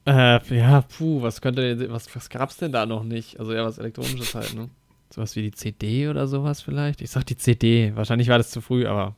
[0.06, 3.40] Äh, ja, puh, was könnte, was, was gab's denn da noch nicht?
[3.40, 4.68] Also ja, was Elektronisches halt, ne?
[5.08, 7.00] Sowas wie die CD oder sowas vielleicht?
[7.00, 7.96] Ich sag die CD.
[7.96, 9.16] Wahrscheinlich war das zu früh, aber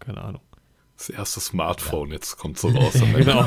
[0.00, 0.40] keine Ahnung.
[0.96, 2.14] Das erste Smartphone, ja.
[2.14, 2.94] jetzt kommt so raus.
[3.16, 3.46] genau.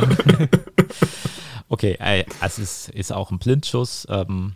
[1.69, 4.05] okay, ey, also es ist auch ein Blindschuss.
[4.09, 4.55] Ähm,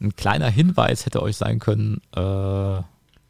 [0.00, 2.82] ein kleiner Hinweis hätte euch sein können, äh,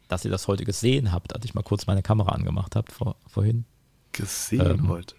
[0.07, 3.15] dass ihr das heute gesehen habt, als ich mal kurz meine Kamera angemacht habe vor,
[3.27, 3.65] vorhin.
[4.11, 5.15] Gesehen ähm, heute?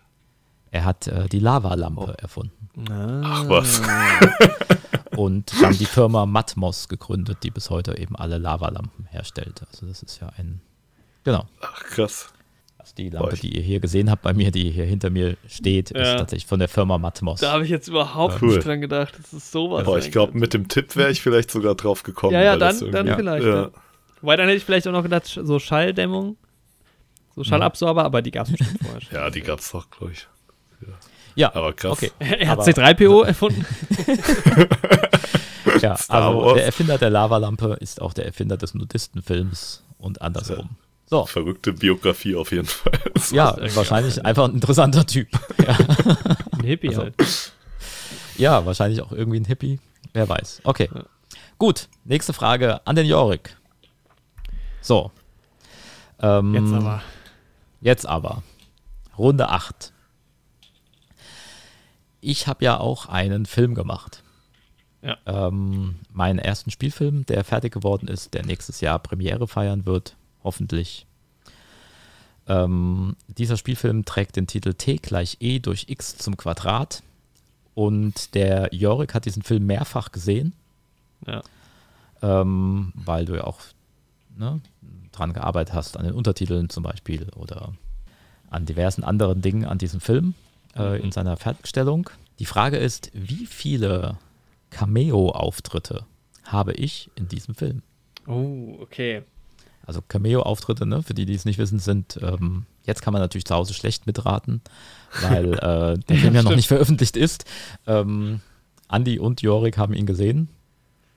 [0.70, 2.22] Er hat äh, die Lavalampe oh.
[2.22, 2.90] erfunden.
[2.90, 3.22] Ah.
[3.24, 3.80] Ach was.
[5.16, 9.62] und dann die Firma Matmos gegründet, die bis heute eben alle Lavalampen herstellt.
[9.70, 10.60] Also das ist ja ein,
[11.22, 11.46] genau.
[11.60, 12.32] Ach, krass.
[12.84, 15.90] Also die Lampe, die ihr hier gesehen habt bei mir, die hier hinter mir steht,
[15.96, 16.02] ja.
[16.02, 17.40] ist tatsächlich von der Firma Matmos.
[17.40, 18.48] Da habe ich jetzt überhaupt cool.
[18.48, 19.14] nicht dran gedacht.
[19.16, 19.84] Das ist sowas.
[19.84, 22.34] Boah, ich glaube, mit dem Tipp wäre ich vielleicht sogar drauf gekommen.
[22.34, 23.46] Ja, ja, dann, dann vielleicht.
[23.46, 23.70] Ja.
[24.20, 26.36] Wobei, dann hätte ich vielleicht auch noch gedacht, so Schalldämmung,
[27.34, 29.14] so Schallabsorber, aber die gab es bestimmt vorher schon.
[29.14, 30.28] Ja, die gab es doch, glaube ich.
[31.36, 31.92] Ja, aber krass.
[31.92, 32.10] Okay.
[32.18, 33.64] Er hat C3PO erfunden.
[35.80, 40.76] ja, also der Erfinder der Lavalampe ist auch der Erfinder des Nudistenfilms und andersrum.
[41.14, 41.26] So.
[41.26, 42.98] Verrückte Biografie auf jeden Fall.
[43.30, 44.26] ja, wahrscheinlich geil.
[44.26, 45.28] einfach ein interessanter Typ.
[45.64, 45.78] Ja.
[46.52, 47.14] Ein Hippie also, halt.
[48.36, 49.78] Ja, wahrscheinlich auch irgendwie ein Hippie.
[50.12, 50.60] Wer weiß.
[50.64, 50.90] Okay.
[50.94, 51.04] Ja.
[51.56, 53.56] Gut, nächste Frage an den Jorik.
[54.80, 55.10] So.
[56.20, 57.02] Ähm, jetzt aber.
[57.80, 58.42] Jetzt aber.
[59.16, 59.92] Runde 8
[62.24, 64.22] ich habe ja auch einen Film gemacht.
[65.02, 65.18] Ja.
[65.26, 71.06] Ähm, meinen ersten Spielfilm, der fertig geworden ist, der nächstes Jahr Premiere feiern wird, hoffentlich.
[72.46, 77.02] Ähm, dieser Spielfilm trägt den Titel T gleich E durch X zum Quadrat.
[77.74, 80.52] Und der Jorik hat diesen Film mehrfach gesehen.
[81.26, 81.42] Ja.
[82.22, 83.60] Ähm, weil du ja auch
[84.36, 84.60] ne,
[85.10, 87.72] dran gearbeitet hast, an den Untertiteln zum Beispiel oder
[88.50, 90.34] an diversen anderen Dingen an diesem Film
[90.76, 92.08] äh, in seiner Fertigstellung.
[92.38, 94.18] Die Frage ist, wie viele
[94.70, 96.04] Cameo-Auftritte
[96.44, 97.82] habe ich in diesem Film?
[98.26, 99.22] Oh, okay.
[99.86, 103.44] Also Cameo-Auftritte, ne, für die, die es nicht wissen, sind, ähm, jetzt kann man natürlich
[103.44, 104.62] zu Hause schlecht mitraten,
[105.22, 107.44] weil äh, der Film ja noch nicht veröffentlicht ist.
[107.86, 108.40] Ähm,
[108.88, 110.48] Andi und Jorik haben ihn gesehen.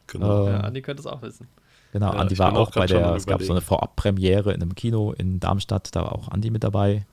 [0.08, 0.48] Genau.
[0.48, 1.48] Äh, ja, Andi könnte es auch wissen.
[1.94, 4.76] Genau, ja, Andi war auch, auch bei der, es gab so eine Vorabpremiere in einem
[4.76, 7.06] Kino in Darmstadt, da war auch Andi mit dabei.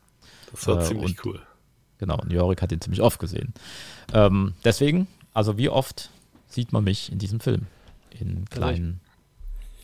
[0.51, 1.41] Das war äh, ziemlich cool.
[1.99, 3.55] Genau, und Jorik hat ihn ziemlich oft gesehen.
[4.13, 6.11] Ähm, deswegen, also wie oft
[6.49, 7.67] sieht man mich in diesem Film?
[8.11, 9.01] In kleinen,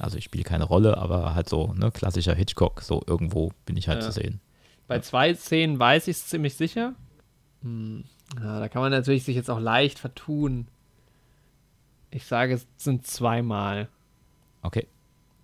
[0.00, 3.88] also ich spiele keine Rolle, aber halt so, ne, klassischer Hitchcock, so irgendwo bin ich
[3.88, 4.06] halt ja.
[4.06, 4.40] zu sehen.
[4.88, 6.94] Bei zwei Szenen weiß ich es ziemlich sicher.
[7.62, 8.04] Hm.
[8.36, 10.68] Ja, da kann man natürlich sich jetzt auch leicht vertun.
[12.10, 13.88] Ich sage, es sind zweimal.
[14.62, 14.86] Okay.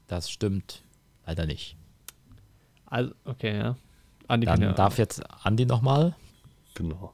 [0.09, 0.83] Das stimmt
[1.27, 1.77] leider nicht.
[2.87, 3.77] Also, okay, ja.
[4.28, 6.15] Andi Dann darf jetzt Andi nochmal.
[6.74, 7.12] Genau.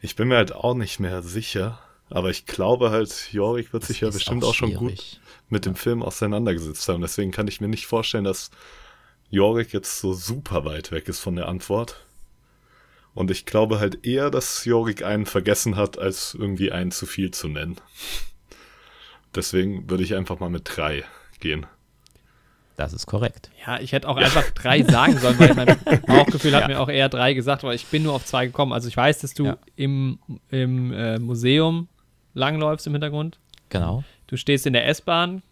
[0.00, 1.78] Ich bin mir halt auch nicht mehr sicher,
[2.10, 5.66] aber ich glaube halt, Jorik wird das sich ja bestimmt auch, auch schon gut mit
[5.66, 7.00] dem Film auseinandergesetzt haben.
[7.00, 8.50] Deswegen kann ich mir nicht vorstellen, dass
[9.30, 12.04] Jorik jetzt so super weit weg ist von der Antwort.
[13.14, 17.30] Und ich glaube halt eher, dass Jorik einen vergessen hat, als irgendwie einen zu viel
[17.30, 17.76] zu nennen.
[19.34, 21.04] Deswegen würde ich einfach mal mit drei
[21.40, 21.66] gehen.
[22.76, 23.50] Das ist korrekt.
[23.66, 26.68] Ja, ich hätte auch einfach drei sagen sollen, weil mein Bauchgefühl hat ja.
[26.68, 28.74] mir auch eher drei gesagt, aber ich bin nur auf zwei gekommen.
[28.74, 29.58] Also ich weiß, dass du ja.
[29.76, 30.18] im,
[30.50, 31.88] im äh, Museum
[32.36, 33.38] langläufst im Hintergrund.
[33.70, 34.04] Genau.
[34.28, 35.42] Du stehst in der S-Bahn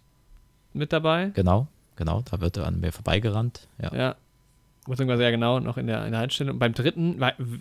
[0.73, 1.31] mit dabei.
[1.35, 1.66] Genau,
[1.97, 2.23] genau.
[2.31, 3.66] Da wird er an mir vorbeigerannt.
[3.82, 3.94] Ja.
[3.94, 4.16] ja.
[4.86, 6.59] Beziehungsweise ja genau noch in der, in der Einstellung.
[6.59, 7.19] Beim dritten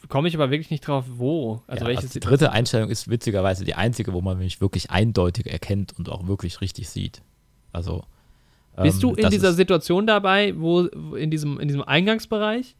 [0.10, 1.62] komme ich aber wirklich nicht drauf, wo.
[1.68, 4.92] Also, ja, welches also die dritte Einstellung ist witzigerweise die einzige, wo man mich wirklich
[4.92, 7.22] eindeutig erkennt und auch wirklich richtig sieht.
[7.72, 8.04] Also
[8.82, 12.76] bist du ähm, in dieser Situation dabei, wo in diesem, in diesem Eingangsbereich?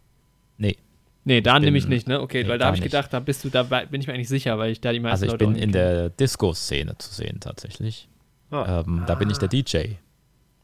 [0.58, 0.78] Nee.
[1.26, 2.22] Nee, da nehme ich nicht, ne?
[2.22, 4.28] Okay, nee, weil da habe ich gedacht, da bist du, da bin ich mir eigentlich
[4.28, 7.40] sicher, weil ich da die meisten Also ich Leute bin in der Disco-Szene zu sehen
[7.40, 8.10] tatsächlich.
[8.52, 8.84] Ah.
[8.86, 9.96] Ähm, da bin ich der DJ.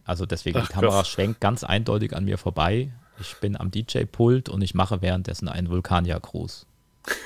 [0.03, 1.07] Also deswegen, Ach, die Kamera Gott.
[1.07, 2.91] schwenkt ganz eindeutig an mir vorbei.
[3.21, 6.65] Ich bin am DJ-Pult und ich mache währenddessen einen Vulkanier-Gruß.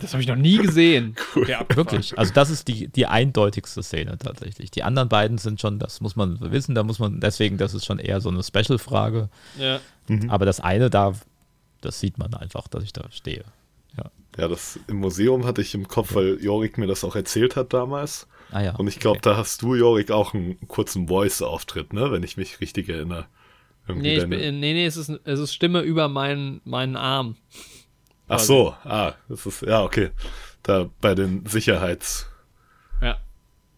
[0.00, 1.14] Das habe ich noch nie gesehen.
[1.36, 1.46] Cool.
[1.46, 2.18] Ja, Wirklich.
[2.18, 4.70] Also, das ist die, die eindeutigste Szene tatsächlich.
[4.70, 7.84] Die anderen beiden sind schon, das muss man wissen, da muss man, deswegen, das ist
[7.84, 9.28] schon eher so eine Special-Frage.
[9.58, 9.80] Ja.
[10.08, 10.30] Mhm.
[10.30, 11.12] Aber das eine da,
[11.80, 13.44] das sieht man einfach, dass ich da stehe.
[13.96, 14.10] Ja.
[14.38, 17.72] ja, das im Museum hatte ich im Kopf, weil Jorik mir das auch erzählt hat
[17.72, 18.28] damals.
[18.52, 18.74] Ah ja.
[18.76, 19.30] Und ich glaube, okay.
[19.30, 22.10] da hast du, Jorik, auch einen kurzen Voice-Auftritt, ne?
[22.10, 23.26] Wenn ich mich richtig erinnere.
[23.88, 27.36] nee, bin, nee, nee, es ist, es ist Stimme über meinen, meinen Arm.
[28.28, 30.10] Ach so, ah, das ist, ja, okay.
[30.62, 32.28] Da bei den Sicherheits.
[33.00, 33.18] Ja.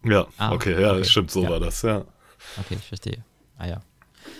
[0.05, 1.05] Ja, ah, okay, ja, okay.
[1.05, 1.49] stimmt, so ja.
[1.49, 2.05] war das, ja.
[2.59, 3.23] Okay, ich verstehe.
[3.57, 3.81] Ah ja.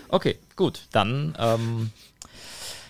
[0.09, 1.91] Okay, gut, dann, ähm,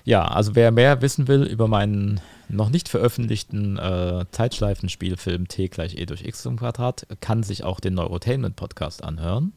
[0.03, 2.19] ja, also wer mehr wissen will über meinen
[2.49, 7.79] noch nicht veröffentlichten äh, Zeitschleifenspielfilm T gleich E durch X zum Quadrat, kann sich auch
[7.79, 9.53] den Neurotainment Podcast anhören.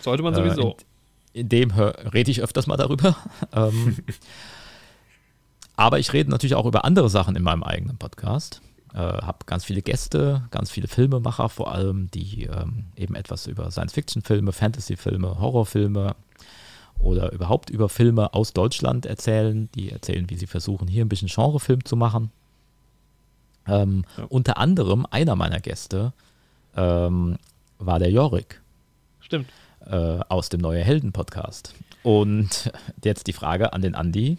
[0.00, 0.70] Sollte man sowieso.
[0.70, 0.74] Äh,
[1.32, 3.16] in, in, dem rede ich öfters mal darüber.
[3.52, 3.96] ähm,
[5.76, 8.60] aber ich rede natürlich auch über andere Sachen in meinem eigenen Podcast.
[8.94, 13.70] Äh, habe ganz viele Gäste, ganz viele Filmemacher vor allem, die ähm, eben etwas über
[13.72, 16.14] Science-Fiction-Filme, Fantasy-Filme, Horrorfilme
[16.98, 19.68] oder überhaupt über Filme aus Deutschland erzählen.
[19.74, 22.30] Die erzählen, wie sie versuchen, hier ein bisschen Genrefilm zu machen.
[23.66, 24.24] Ähm, ja.
[24.24, 26.12] Unter anderem einer meiner Gäste
[26.76, 27.38] ähm,
[27.78, 28.60] war der Jorik.
[29.20, 29.48] Stimmt.
[29.86, 31.74] Äh, aus dem Neue Helden Podcast.
[32.02, 32.72] Und
[33.02, 34.38] jetzt die Frage an den Andi.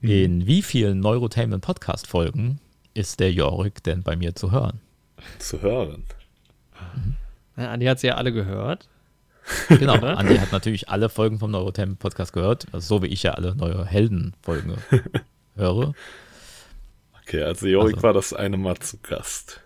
[0.00, 0.10] Mhm.
[0.10, 2.60] In wie vielen Neurotainment Podcast Folgen
[2.94, 4.80] ist der Jorik denn bei mir zu hören?
[5.38, 6.04] Zu hören.
[7.56, 8.88] Ja, Andi hat sie ja alle gehört.
[9.68, 9.94] Genau?
[10.04, 13.54] Andi hat natürlich alle Folgen vom Neurotainment Podcast gehört, also so wie ich ja alle
[13.54, 14.76] Neue Helden Folgen
[15.56, 15.94] höre.
[17.22, 19.60] Okay, also Jorik Also- war das eine Mal zu Gast.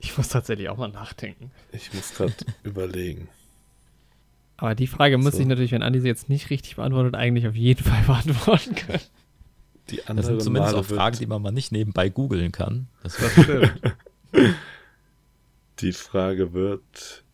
[0.00, 1.50] Ich muss tatsächlich auch mal nachdenken.
[1.72, 2.32] Ich muss gerade
[2.62, 3.28] überlegen.
[4.56, 5.40] Aber die Frage muss So.
[5.40, 9.02] ich natürlich, wenn Andi sie jetzt nicht richtig beantwortet, eigentlich auf jeden Fall beantworten können.
[9.90, 12.88] Die Das sind zumindest Male auch Fragen, die man mal nicht nebenbei googeln kann.
[13.02, 13.72] Das Das stimmt.
[15.80, 17.24] die Frage wird.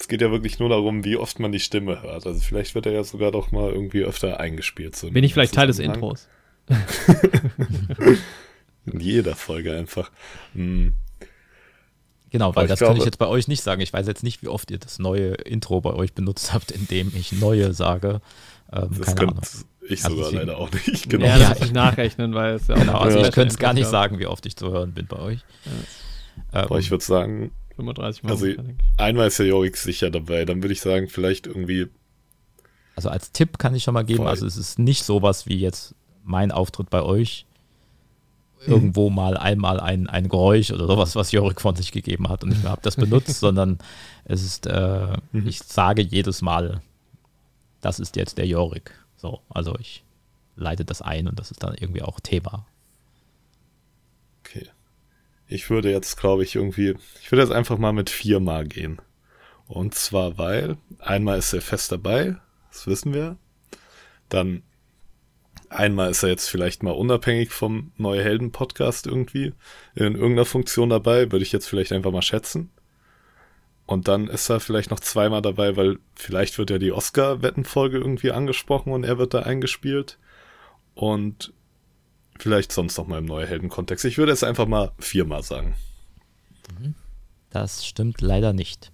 [0.00, 2.24] Es geht ja wirklich nur darum, wie oft man die Stimme hört.
[2.26, 4.94] Also vielleicht wird er ja sogar doch mal irgendwie öfter eingespielt.
[4.94, 5.80] So Bin ich vielleicht Teil des.
[5.80, 6.28] Intros?
[8.86, 10.10] In jeder Folge einfach.
[10.54, 10.94] Hm.
[12.30, 13.80] Genau, weil ich das kann ich glaube- jetzt bei euch nicht sagen.
[13.80, 17.10] Ich weiß jetzt nicht, wie oft ihr das neue Intro bei euch benutzt habt, indem
[17.14, 18.20] ich neue sage.
[18.72, 19.64] Ähm, Das keine könnte Ahnung.
[19.88, 21.08] ich Also sogar leider auch nicht.
[21.08, 21.24] Genau.
[21.26, 23.26] Ja, Ja, das ich nachrechnen, weil es ja auch Genau, also Ja.
[23.28, 25.40] ich könnte es gar nicht sagen, wie oft ich zu hören bin bei euch.
[25.66, 25.72] Ähm,
[26.52, 28.30] Aber ich würde sagen, 35 Mal.
[28.32, 28.46] Also-
[28.96, 30.44] einmal ist ja Jorik sicher dabei.
[30.44, 31.86] Dann würde ich sagen, vielleicht irgendwie.
[32.96, 34.28] also als Tipp kann ich schon mal geben, Voll.
[34.28, 35.94] also es ist nicht sowas wie jetzt
[36.24, 37.46] mein Auftritt bei euch.
[38.66, 42.50] Irgendwo mal einmal ein, ein Geräusch oder sowas, was Jorik von sich gegeben hat und
[42.52, 43.78] ich habe das benutzt, sondern
[44.24, 45.46] es ist, äh, Mhm.
[45.46, 46.80] ich sage jedes Mal,
[47.80, 48.90] das ist jetzt der Jorik.
[49.16, 50.02] So, also ich
[50.56, 52.66] leite das ein und das ist dann irgendwie auch Thema.
[55.48, 56.94] Ich würde jetzt, glaube ich, irgendwie.
[57.22, 59.00] Ich würde jetzt einfach mal mit viermal gehen.
[59.66, 62.36] Und zwar, weil einmal ist er fest dabei,
[62.70, 63.36] das wissen wir.
[64.28, 64.62] Dann
[65.70, 69.52] einmal ist er jetzt vielleicht mal unabhängig vom Neue Helden Podcast irgendwie
[69.94, 72.70] in irgendeiner Funktion dabei, würde ich jetzt vielleicht einfach mal schätzen.
[73.86, 78.32] Und dann ist er vielleicht noch zweimal dabei, weil vielleicht wird ja die Oscar-Wettenfolge irgendwie
[78.32, 80.18] angesprochen und er wird da eingespielt.
[80.94, 81.54] Und
[82.38, 84.04] vielleicht sonst noch mal im Neue Helden-Kontext.
[84.04, 85.74] Ich würde es einfach mal viermal sagen.
[87.50, 88.90] Das stimmt leider nicht.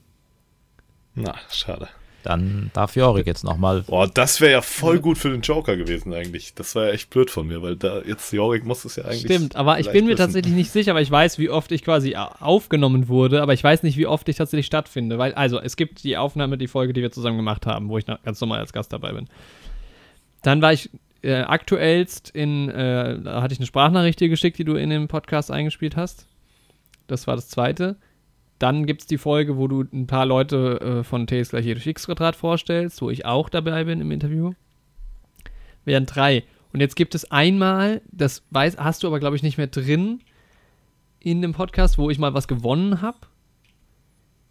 [1.15, 1.89] Na, schade.
[2.25, 3.83] Dann darf Jorik jetzt nochmal.
[3.83, 6.55] Boah, das wäre ja voll gut für den Joker gewesen eigentlich.
[6.55, 9.25] Das war ja echt blöd von mir, weil da jetzt Jorik muss es ja eigentlich.
[9.25, 10.25] Stimmt, aber ich bin mir wissen.
[10.25, 13.83] tatsächlich nicht sicher, aber ich weiß, wie oft ich quasi aufgenommen wurde, aber ich weiß
[13.83, 17.03] nicht, wie oft ich tatsächlich stattfinde, weil, also, es gibt die Aufnahme, die Folge, die
[17.03, 19.29] wir zusammen gemacht haben, wo ich ganz normal als Gast dabei bin.
[20.41, 20.89] Dann war ich
[21.25, 25.09] äh, aktuellst in, äh, da hatte ich eine Sprachnachricht dir geschickt, die du in dem
[25.09, 26.27] Podcast eingespielt hast.
[27.07, 27.97] Das war das zweite.
[28.59, 31.65] Dann gibt es die Folge, wo du ein paar Leute äh, von T ist gleich
[31.65, 34.53] jedes X-Quadrat vorstellst, wo ich auch dabei bin im Interview.
[35.85, 36.45] Wären drei.
[36.73, 40.21] Und jetzt gibt es einmal, das weiß, hast du aber, glaube ich, nicht mehr drin
[41.21, 43.19] in dem Podcast, wo ich mal was gewonnen habe.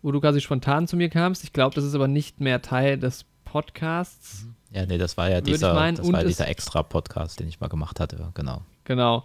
[0.01, 1.43] Wo du quasi spontan zu mir kamst.
[1.43, 4.47] Ich glaube, das ist aber nicht mehr Teil des Podcasts.
[4.73, 7.59] Ja, nee, das war ja dieser, meinen, das war ja es- dieser Extra-Podcast, den ich
[7.61, 8.61] mal gemacht hatte, genau.
[8.85, 9.23] Genau.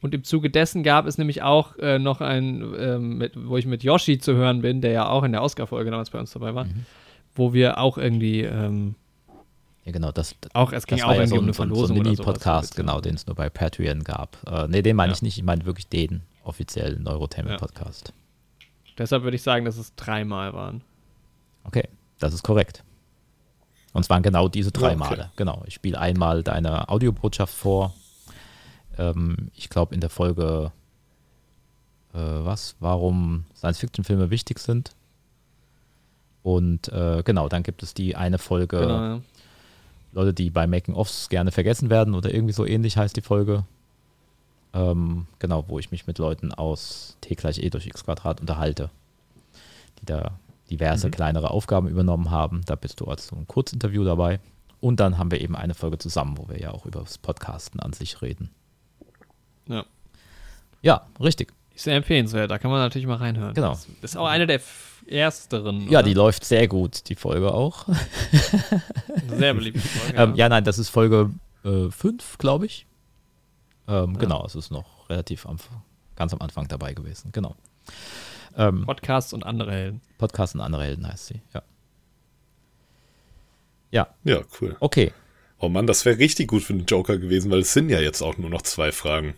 [0.00, 3.66] Und im Zuge dessen gab es nämlich auch äh, noch ein, ähm, mit, wo ich
[3.66, 6.54] mit Yoshi zu hören bin, der ja auch in der Oscar-Folge damals bei uns dabei
[6.54, 6.84] war, Mhm.
[7.34, 8.94] wo wir auch irgendwie, ähm,
[9.84, 11.62] Ja, genau, das, auch, es ging das auch war ja so um ein, eine so
[11.62, 12.02] ein, so Verlosung ein.
[12.02, 14.36] Mini-Podcast, genau, den es nur bei Patreon gab.
[14.46, 15.16] Äh, nee, den meine Ja.
[15.16, 18.12] ich nicht, ich meine wirklich den offiziellen Neurotainment-Podcast.
[18.98, 20.82] Deshalb würde ich sagen, dass es dreimal waren.
[21.64, 21.84] Okay,
[22.18, 22.82] das ist korrekt.
[23.98, 24.96] Und es waren genau diese drei okay.
[24.96, 25.30] Male.
[25.34, 27.94] Genau, ich spiele einmal deine Audiobotschaft vor.
[28.96, 30.70] Ähm, ich glaube in der Folge,
[32.14, 34.92] äh, was, warum Science-Fiction-Filme wichtig sind.
[36.44, 39.20] Und äh, genau, dann gibt es die eine Folge, Genau, ja.
[40.12, 43.64] Leute, die bei Making-Offs gerne vergessen werden oder irgendwie so ähnlich heißt die Folge.
[44.74, 48.90] Ähm, genau, wo ich mich mit Leuten aus T gleich E durch X Quadrat unterhalte,
[50.00, 50.38] die da
[50.70, 51.12] diverse Mhm.
[51.12, 52.62] kleinere Aufgaben übernommen haben.
[52.66, 54.40] Da bist du als so ein Kurzinterview dabei.
[54.80, 57.80] Und dann haben wir eben eine Folge zusammen, wo wir ja auch über das Podcasten
[57.80, 58.50] an sich reden.
[59.66, 59.84] Ja.
[60.82, 61.52] Ja, richtig.
[61.74, 63.54] Ist sehr empfehlenswert, da kann man natürlich mal reinhören.
[63.54, 63.70] Genau.
[63.72, 64.60] Das ist auch eine der
[65.06, 65.82] ersteren.
[65.88, 66.02] Ja, oder?
[66.04, 67.86] die läuft sehr gut, die Folge auch.
[69.36, 70.16] Sehr beliebte Folge.
[70.16, 71.30] Ähm, ja, nein, das ist Folge
[71.62, 72.86] 5, glaube ich.
[73.88, 75.56] Ähm, Genau, es ist noch relativ am,
[76.16, 77.30] ganz am Anfang dabei gewesen.
[77.32, 77.54] Genau.
[78.56, 80.00] Ähm, Podcasts und andere Helden.
[80.18, 81.40] Podcast und andere Helden heißt sie.
[81.54, 81.62] Ja.
[83.90, 84.76] Ja, Ja, cool.
[84.80, 85.12] okay.
[85.60, 88.22] Oh Mann, das wäre richtig gut für den Joker gewesen, weil es sind ja jetzt
[88.22, 89.34] auch nur noch zwei Fragen.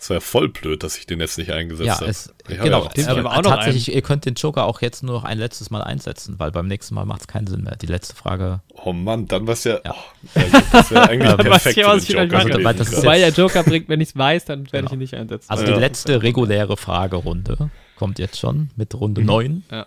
[0.00, 2.06] Es wäre voll blöd, dass ich den jetzt nicht eingesetzt Ja, habe.
[2.10, 2.84] es, Ich genau.
[2.84, 5.38] ja ich ähm, auch noch tatsächlich, ihr könnt den Joker auch jetzt nur noch ein
[5.38, 7.76] letztes Mal einsetzen, weil beim nächsten Mal macht es keinen Sinn mehr.
[7.76, 8.60] Die letzte Frage.
[8.84, 9.80] Oh Mann, dann war ja.
[9.84, 9.94] Ja.
[9.94, 9.94] Oh,
[10.40, 12.96] ja, das wäre eigentlich perfekt ich, für was den ich Joker Also, das ist.
[12.98, 14.92] Wobei der Joker bringt, wenn ich es weiß, dann werde ich Genau.
[14.94, 15.48] ihn nicht einsetzen.
[15.48, 15.72] Also Ja.
[15.74, 19.64] die letzte reguläre Fragerunde kommt jetzt schon mit Runde 9.
[19.70, 19.86] Ja.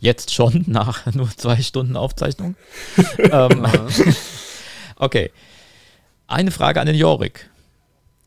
[0.00, 2.56] Jetzt schon, nach nur zwei Stunden Aufzeichnung.
[3.18, 3.66] ähm,
[4.96, 5.30] okay.
[6.26, 7.48] Eine Frage an den Jorik.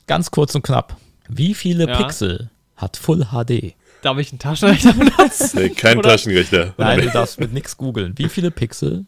[0.07, 0.97] Ganz kurz und knapp.
[1.29, 1.97] Wie viele Ja.
[1.97, 3.75] Pixel hat Full HD?
[4.01, 5.51] Darf ich einen Taschenrechner benutzen?
[5.59, 6.73] Nee, kein Oder- Taschenrechner.
[6.77, 8.17] Nein, du darfst mit nichts googeln.
[8.17, 9.05] Wie viele Pixel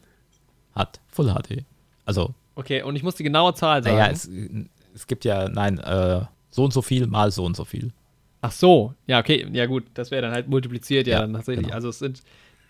[0.75, 1.63] hat Full HD?
[2.05, 3.97] Also, Okay, und ich muss die genaue Zahl sagen.
[3.97, 4.29] naja, es,
[4.93, 6.21] es gibt ja, nein, äh,
[6.51, 7.91] so und so viel mal so und so viel.
[8.45, 11.65] Ach so, ja, okay, ja gut, das wäre dann halt multipliziert, ja, Ja, dann tatsächlich.
[11.67, 11.75] genau.
[11.75, 12.21] Also es sind,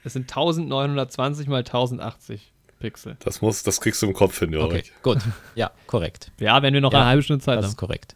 [0.03, 3.17] es sind 1920 mal 1080 Pixel.
[3.23, 4.93] Das muss, das kriegst du im Kopf hin, Okay, Jorik.
[5.01, 5.17] gut.
[5.55, 6.31] Ja, korrekt.
[6.39, 7.71] Ja, wenn wir noch Ja, eine halbe Stunde Zeit Das haben.
[7.71, 8.15] ist korrekt.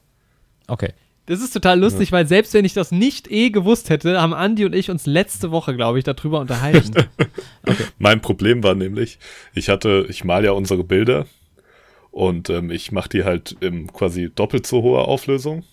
[0.68, 0.94] Okay.
[1.26, 4.64] Das ist total lustig, weil selbst wenn ich das nicht eh gewusst hätte, haben Andi
[4.66, 6.94] und ich uns letzte Woche, glaube ich, darüber unterhalten.
[7.98, 9.18] Mein Problem war nämlich,
[9.54, 11.26] ich hatte, ich mal ja unsere Bilder
[12.12, 15.64] und ähm, ich mache die halt im quasi doppelt so hoher Auflösung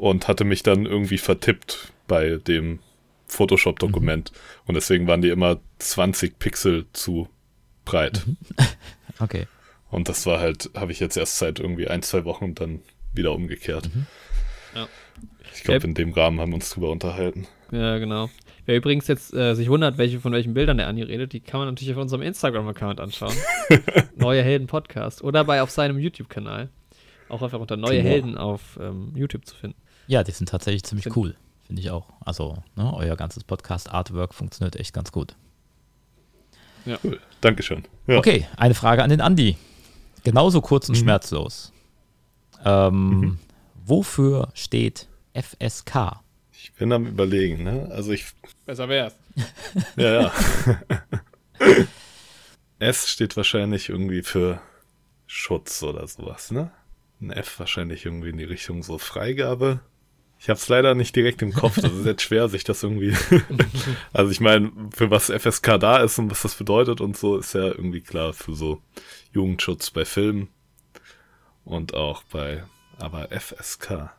[0.00, 2.78] und hatte mich dann irgendwie vertippt bei dem
[3.26, 4.32] Photoshop-Dokument
[4.66, 7.28] und deswegen waren die immer 20 Pixel zu
[7.84, 8.24] breit.
[9.22, 9.46] Okay.
[9.90, 12.80] Und das war halt, habe ich jetzt erst seit irgendwie ein, zwei Wochen dann
[13.12, 13.90] wieder umgekehrt.
[14.74, 14.88] Ja.
[15.54, 15.84] Ich glaube, Yep.
[15.84, 17.46] in dem Rahmen haben wir uns drüber unterhalten.
[17.70, 18.30] ja, genau.
[18.64, 21.60] Wer übrigens jetzt äh, sich wundert, welche von welchen Bildern der Andi redet, die kann
[21.60, 23.34] man natürlich auf unserem Instagram-Account anschauen.
[24.16, 25.22] Neue Helden Podcast.
[25.22, 26.70] Oder bei auf seinem YouTube-Kanal.
[27.28, 28.08] Auch einfach unter Neue Genau.
[28.08, 29.76] Helden auf ähm, YouTube zu finden.
[30.10, 31.36] Ja, die sind tatsächlich ziemlich Find- cool.
[31.66, 32.08] Finde ich auch.
[32.24, 35.36] Also, ne, euer ganzes Podcast-Artwork funktioniert echt ganz gut.
[37.04, 37.20] Cool.
[37.40, 37.84] Dankeschön.
[38.08, 38.18] Ja.
[38.18, 39.56] Okay, eine Frage an den Andi.
[40.24, 41.00] Genauso kurz und Mhm.
[41.02, 41.72] schmerzlos.
[42.64, 43.38] Ähm,
[43.84, 46.20] Wofür steht FSK?
[46.52, 47.88] Ich bin am überlegen, ne?
[47.92, 48.26] Also ich,
[48.66, 49.14] Besser wär's.
[49.96, 50.32] ja, ja.
[52.78, 54.60] S steht wahrscheinlich irgendwie für
[55.26, 56.70] Schutz oder sowas, ne?
[57.20, 59.80] Ein F wahrscheinlich irgendwie in die Richtung so Freigabe.
[60.42, 63.14] Ich habe es leider nicht direkt im Kopf, das ist jetzt schwer, sich das irgendwie.
[64.14, 67.52] also ich meine, für was FSK da ist und was das bedeutet und so, ist
[67.52, 68.80] ja irgendwie klar für so
[69.32, 70.48] Jugendschutz bei Filmen
[71.64, 72.64] und auch bei,
[72.98, 74.12] aber FSK.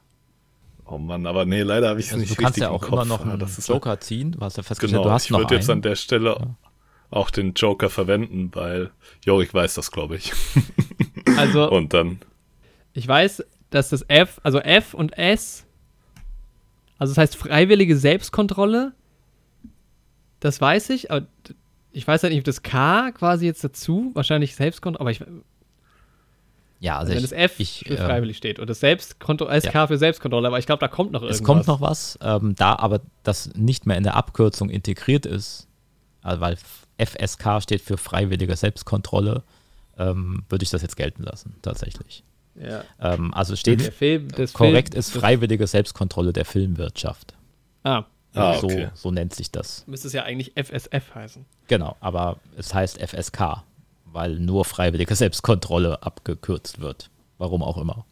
[0.85, 2.75] Oh Mann, aber nee, leider habe ich es Also nicht du kannst richtig ja im
[2.75, 2.91] auch Kopf.
[2.93, 4.33] immer noch einen das Joker ziehen.
[4.33, 6.55] Du hast ja festgestellt, Genau, du hast ich noch würde jetzt an der Stelle
[7.09, 8.91] auch den Joker verwenden, weil
[9.25, 10.33] Jorik weiß das, glaube ich.
[11.35, 12.19] Also, Und dann,
[12.93, 15.65] ich weiß, dass das F, also F und S,
[17.01, 18.93] also das heißt freiwillige Selbstkontrolle,
[20.39, 21.25] das weiß ich, aber
[21.91, 25.23] ich weiß halt nicht, ob das K quasi jetzt dazu, wahrscheinlich Selbstkontrolle, aber ich,
[26.79, 29.87] Ja, also wenn ich, das F ich, für äh, freiwillig steht und das Selbstkontrolle, SK
[29.87, 31.39] für Selbstkontrolle, aber ich glaube, da kommt noch irgendwas.
[31.39, 35.67] Es kommt noch was, ähm, da aber das nicht mehr in der Abkürzung integriert ist,
[36.21, 36.55] also weil
[36.99, 39.41] FSK steht für freiwillige Selbstkontrolle,
[39.97, 42.23] ähm, würde ich das jetzt gelten lassen, tatsächlich.
[42.55, 42.83] Ja.
[42.99, 47.33] Ähm, also steht Der Film, das korrekt Film, ist freiwillige Selbstkontrolle der Filmwirtschaft.
[47.83, 48.89] Ah, ah, so, okay.
[48.93, 49.85] so nennt sich das.
[49.87, 51.45] müsste es ja eigentlich FSF heißen.
[51.67, 53.63] Genau, aber es heißt FSK,
[54.05, 57.09] weil nur freiwillige Selbstkontrolle abgekürzt wird.
[57.37, 58.05] Warum auch immer.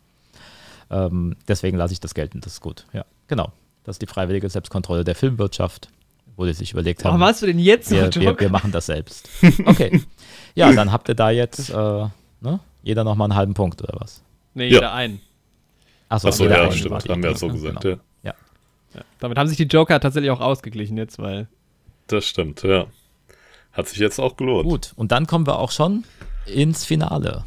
[0.89, 2.85] Ähm, deswegen lasse ich das gelten, das ist gut.
[2.93, 3.51] Ja, genau.
[3.83, 5.89] Das ist die freiwillige Selbstkontrolle der Filmwirtschaft,
[6.35, 8.87] wo die sich überlegt Warum haben, hast du denn jetzt wir, wir, wir machen das
[8.87, 9.29] selbst.
[9.65, 10.01] Okay.
[10.55, 12.59] Ja, dann habt ihr da jetzt äh, ne?
[12.81, 14.23] jeder nochmal einen halben Punkt oder was?
[14.60, 14.73] Nee, Ja.
[14.76, 15.19] jeder einen.
[16.10, 17.95] Achso, Achso, jeder ja, einen stimmt, haben wir ja so gesagt, Genau.
[18.23, 18.34] ja.
[18.94, 19.02] Ja.
[19.19, 21.48] Damit haben sich die Joker tatsächlich auch ausgeglichen jetzt, weil
[22.07, 22.88] Das stimmt, ja.
[23.72, 24.68] Hat sich jetzt auch gelohnt.
[24.68, 26.03] Gut, und dann kommen wir auch schon
[26.48, 27.45] ins Finale.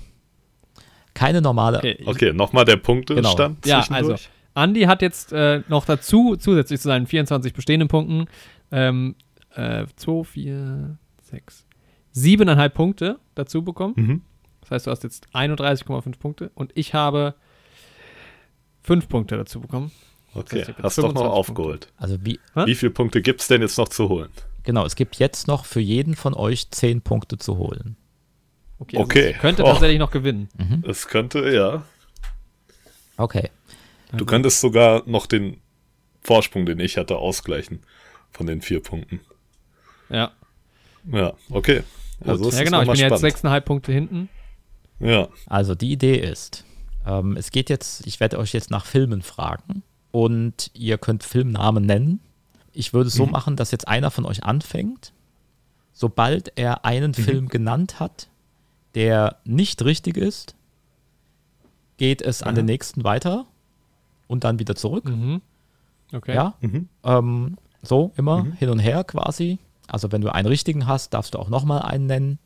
[1.14, 1.78] Keine normale.
[1.78, 4.14] okay, Okay, nochmal der Punktestand Ja, also.
[4.54, 8.26] Andi hat jetzt äh, noch dazu, zusätzlich zu seinen 24 bestehenden Punkten,
[8.70, 9.14] ähm,
[9.54, 11.66] äh, 2, 4, 6,
[12.14, 13.94] 7,5 Punkte dazu bekommen.
[13.96, 14.22] Mhm.
[14.62, 17.34] Das heißt, du hast jetzt 31,5 Punkte und ich habe
[18.82, 19.92] 5 Punkte dazu bekommen.
[20.34, 21.92] Okay, hab jetzt hast doch noch 25 aufgeholt.
[21.98, 22.40] Also wie?
[22.54, 24.30] Wie viele Punkte gibt's denn jetzt noch zu holen?
[24.64, 27.96] genau, es gibt jetzt noch für jeden von euch 10 Punkte zu holen.
[28.78, 29.32] Okay, also Okay.
[29.40, 29.66] könnte Oh.
[29.66, 30.48] tatsächlich noch gewinnen.
[30.86, 31.82] Es könnte, ja.
[33.16, 33.50] Okay.
[34.16, 35.60] Du könntest sogar noch den
[36.22, 37.80] Vorsprung, den ich hatte, ausgleichen
[38.30, 39.20] von den vier Punkten.
[40.08, 40.30] Ja,
[41.10, 41.82] Ja, okay.
[42.24, 42.82] Also es ja genau.
[42.82, 43.36] Ich bin mal jetzt spannend.
[43.36, 44.28] 6,5 Punkte hinten.
[45.00, 46.64] Ja, Also die Idee ist,
[47.06, 49.82] ähm, es geht jetzt, ich werde euch jetzt nach Filmen fragen
[50.12, 52.20] und ihr könnt Filmnamen nennen.
[52.72, 55.12] Ich würde es so machen, dass jetzt einer von euch anfängt.
[55.92, 58.28] Sobald er einen Film genannt hat,
[58.94, 60.54] der nicht richtig ist,
[61.98, 63.46] geht es an den nächsten weiter
[64.28, 65.04] und dann wieder zurück.
[65.06, 65.42] Mhm.
[66.12, 66.34] Okay.
[66.34, 66.88] Ja, Mhm.
[67.04, 69.58] ähm, so immer hin und her quasi.
[69.88, 72.38] Also wenn du einen richtigen hast, darfst du auch nochmal einen nennen.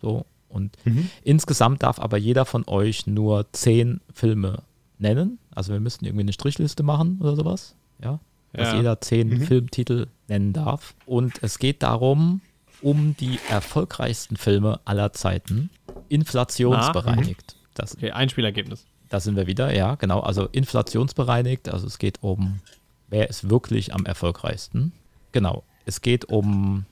[0.00, 0.24] So
[0.56, 1.08] und Mhm.
[1.22, 4.62] insgesamt darf aber jeder von euch nur zehn Filme
[4.98, 5.38] nennen.
[5.54, 7.74] Also wir müssten irgendwie eine Strichliste machen oder sowas.
[8.02, 8.18] Ja.
[8.52, 8.76] dass Ja.
[8.76, 9.42] jeder zehn Mhm.
[9.42, 10.94] Filmtitel nennen darf.
[11.04, 12.40] Und es geht darum,
[12.80, 15.68] um die erfolgreichsten Filme aller Zeiten,
[16.08, 17.56] inflationsbereinigt.
[17.74, 18.86] Das, Okay, Einspielergebnis.
[19.10, 20.20] da sind wir wieder, ja, genau.
[20.20, 22.60] Also inflationsbereinigt, also es geht um,
[23.08, 24.92] wer ist wirklich am erfolgreichsten.
[25.32, 26.86] Genau, es geht um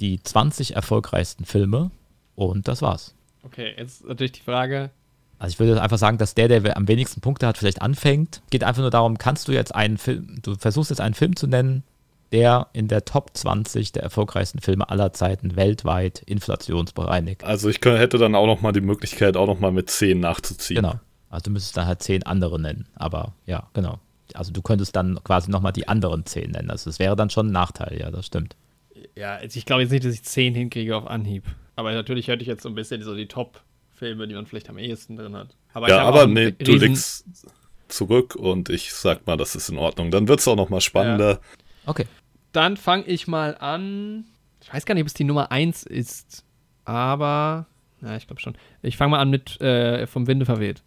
[0.00, 1.90] die 20 erfolgreichsten Filme
[2.36, 3.14] und das war's.
[3.42, 4.90] Okay, jetzt natürlich die Frage.
[5.38, 8.40] Also ich würde einfach sagen, dass der, der am wenigsten Punkte hat, vielleicht anfängt.
[8.50, 11.46] Geht einfach nur darum, kannst du jetzt einen Film, du versuchst jetzt einen Film zu
[11.46, 11.82] nennen,
[12.32, 17.44] der in der Top 20 der erfolgreichsten Filme aller Zeiten weltweit inflationsbereinigt.
[17.44, 20.20] Also ich könnt, hätte dann auch noch mal die Möglichkeit, auch noch mal mit 10
[20.20, 20.76] nachzuziehen.
[20.76, 20.94] Genau.
[21.28, 22.86] Also du müsstest dann halt zehn andere nennen.
[22.94, 24.00] Aber ja, genau.
[24.34, 26.70] Also du könntest dann quasi nochmal die anderen zehn nennen.
[26.70, 28.56] Also das wäre dann schon ein Nachteil, ja, das stimmt.
[29.14, 31.44] Ja, also ich glaube jetzt nicht, dass ich 10 hinkriege auf Anhieb.
[31.76, 34.78] Aber natürlich hätte ich jetzt so ein bisschen so die Top-Filme, die man vielleicht am
[34.78, 35.54] ehesten drin hat.
[35.72, 37.24] Aber Ja, aber nee, du legst
[37.88, 40.10] zurück und ich sag mal, das ist in Ordnung.
[40.10, 41.40] Dann wird es auch noch mal spannender.
[41.84, 42.06] Okay.
[42.52, 44.24] Dann fange ich mal an.
[44.62, 46.44] Ich weiß gar nicht, ob es die Nummer 1 ist.
[46.84, 47.66] Aber.
[48.02, 48.56] Ja, ich glaube schon.
[48.82, 50.82] Ich fange mal an mit äh, Vom Winde verweht.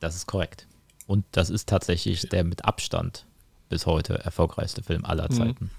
[0.00, 0.66] Das ist korrekt.
[1.06, 3.26] Und das ist tatsächlich der mit Abstand
[3.68, 5.34] bis heute erfolgreichste Film aller Mhm.
[5.36, 5.70] Zeiten.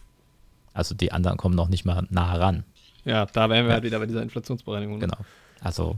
[0.74, 2.64] Also die anderen kommen noch nicht mal nah ran.
[3.06, 3.74] Ja, da wären wir Ja.
[3.76, 5.00] halt wieder bei dieser Inflationsbereinigung.
[5.00, 5.18] Genau.
[5.62, 5.98] Also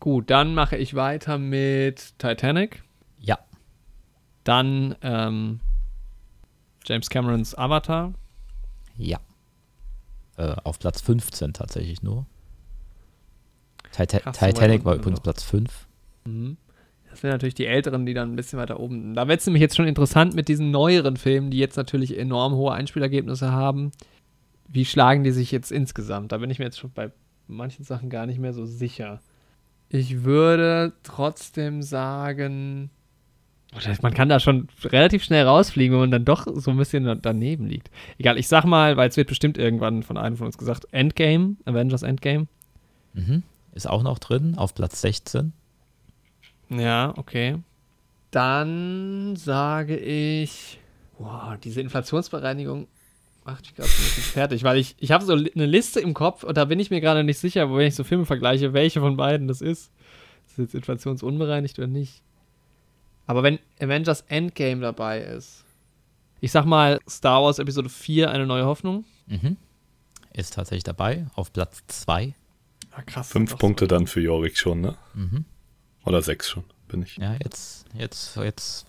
[0.00, 2.82] Gut, dann mache ich weiter mit Titanic.
[3.18, 3.38] ja,
[4.44, 5.60] Dann ähm,
[6.84, 8.12] James Camerons Avatar.
[8.96, 9.18] ja.
[10.36, 12.26] Äh, auf Platz 15 tatsächlich nur.
[13.92, 15.20] Tita Krass, Titanic war übrigens.
[15.20, 15.86] Platz 5.
[16.24, 16.56] Mhm.
[17.08, 19.14] Das sind natürlich die älteren, die dann ein bisschen weiter oben.
[19.14, 22.54] Da wird es nämlich jetzt schon interessant mit diesen neueren Filmen, die jetzt natürlich enorm
[22.54, 23.92] hohe Einspielergebnisse haben.
[24.68, 26.32] Wie schlagen die sich jetzt insgesamt?
[26.32, 27.10] Da bin ich mir jetzt schon bei
[27.46, 29.20] manchen Sachen gar nicht mehr so sicher.
[29.88, 32.90] Ich würde trotzdem sagen,
[33.76, 37.20] oder man kann da schon relativ schnell rausfliegen, wenn man dann doch so ein bisschen
[37.20, 37.90] daneben liegt.
[38.18, 41.56] Egal, ich sag mal, weil es wird bestimmt irgendwann von einem von uns gesagt, Endgame,
[41.64, 42.46] Avengers Endgame.
[43.14, 43.42] Mhm.
[43.72, 45.52] Ist auch noch drin, auf Platz 16.
[46.70, 47.58] Ja, okay.
[48.30, 50.78] Dann sage ich,
[51.18, 52.86] boah, diese Inflationsbereinigung
[53.44, 56.14] macht mich gerade so ein bisschen fertig, weil ich, ich habe so eine Liste im
[56.14, 58.72] Kopf und da bin ich mir gerade nicht sicher, wo wenn ich so Filme vergleiche,
[58.72, 59.90] welche von beiden das ist.
[60.46, 62.22] Ist das jetzt inflationsunbereinigt oder nicht?
[63.26, 65.64] Aber wenn Avengers Endgame dabei ist,
[66.40, 69.04] ich sag mal Star Wars Episode 4, eine neue Hoffnung.
[69.26, 69.56] Mhm.
[70.32, 72.34] Ist tatsächlich dabei, auf Platz 2.
[72.90, 73.30] Ah, krass.
[73.30, 73.88] Fünf Punkte so.
[73.88, 74.96] dann für Jorik schon, ne?
[75.14, 75.44] Mhm.
[76.04, 77.16] Oder sechs schon, bin ich.
[77.16, 78.86] Ja, jetzt, jetzt, jetzt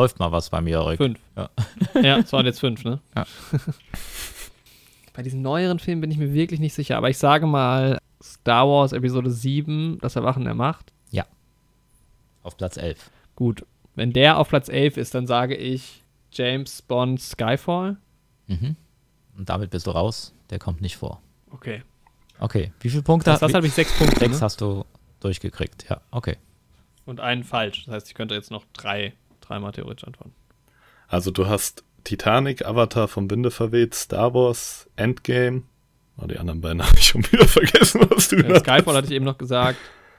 [0.00, 0.96] läuft mal was bei mir, Rick.
[0.96, 1.18] Fünf.
[1.36, 1.50] Ja.
[2.02, 3.00] Ja, es waren jetzt fünf, ne?
[3.14, 3.26] Ja.
[5.12, 8.66] Bei diesen neueren Filmen bin ich mir wirklich nicht sicher, aber ich sage mal Star
[8.68, 10.92] Wars Episode 7, das Erwachen der Macht.
[12.42, 13.10] Auf Platz 11.
[13.36, 13.66] Gut,
[13.96, 16.02] wenn der auf Platz 11 ist, dann sage ich
[16.32, 17.98] James Bond Skyfall.
[18.46, 18.76] Mhm.
[19.36, 20.32] Und damit bist du raus.
[20.48, 21.20] Der kommt nicht vor.
[21.50, 21.82] Okay.
[22.38, 24.20] Okay, wie viele Punkte Das, das wie- habe ich sechs Punkte.
[24.20, 24.40] Sechs Ne?
[24.40, 24.86] hast du
[25.20, 25.84] durchgekriegt.
[25.90, 26.38] Ja, okay.
[27.04, 27.84] Und einen falsch.
[27.84, 29.12] Das heißt, ich könnte jetzt noch drei,
[29.50, 30.32] dreimal theoretisch antworten.
[31.08, 35.62] Also du hast Titanic, Avatar vom Winde verweht, Star Wars, Endgame.
[36.16, 38.94] Oh, die anderen beiden habe ich schon wieder vergessen, was du Ja, Skyfall hast.
[38.94, 39.78] hatte ich eben noch gesagt.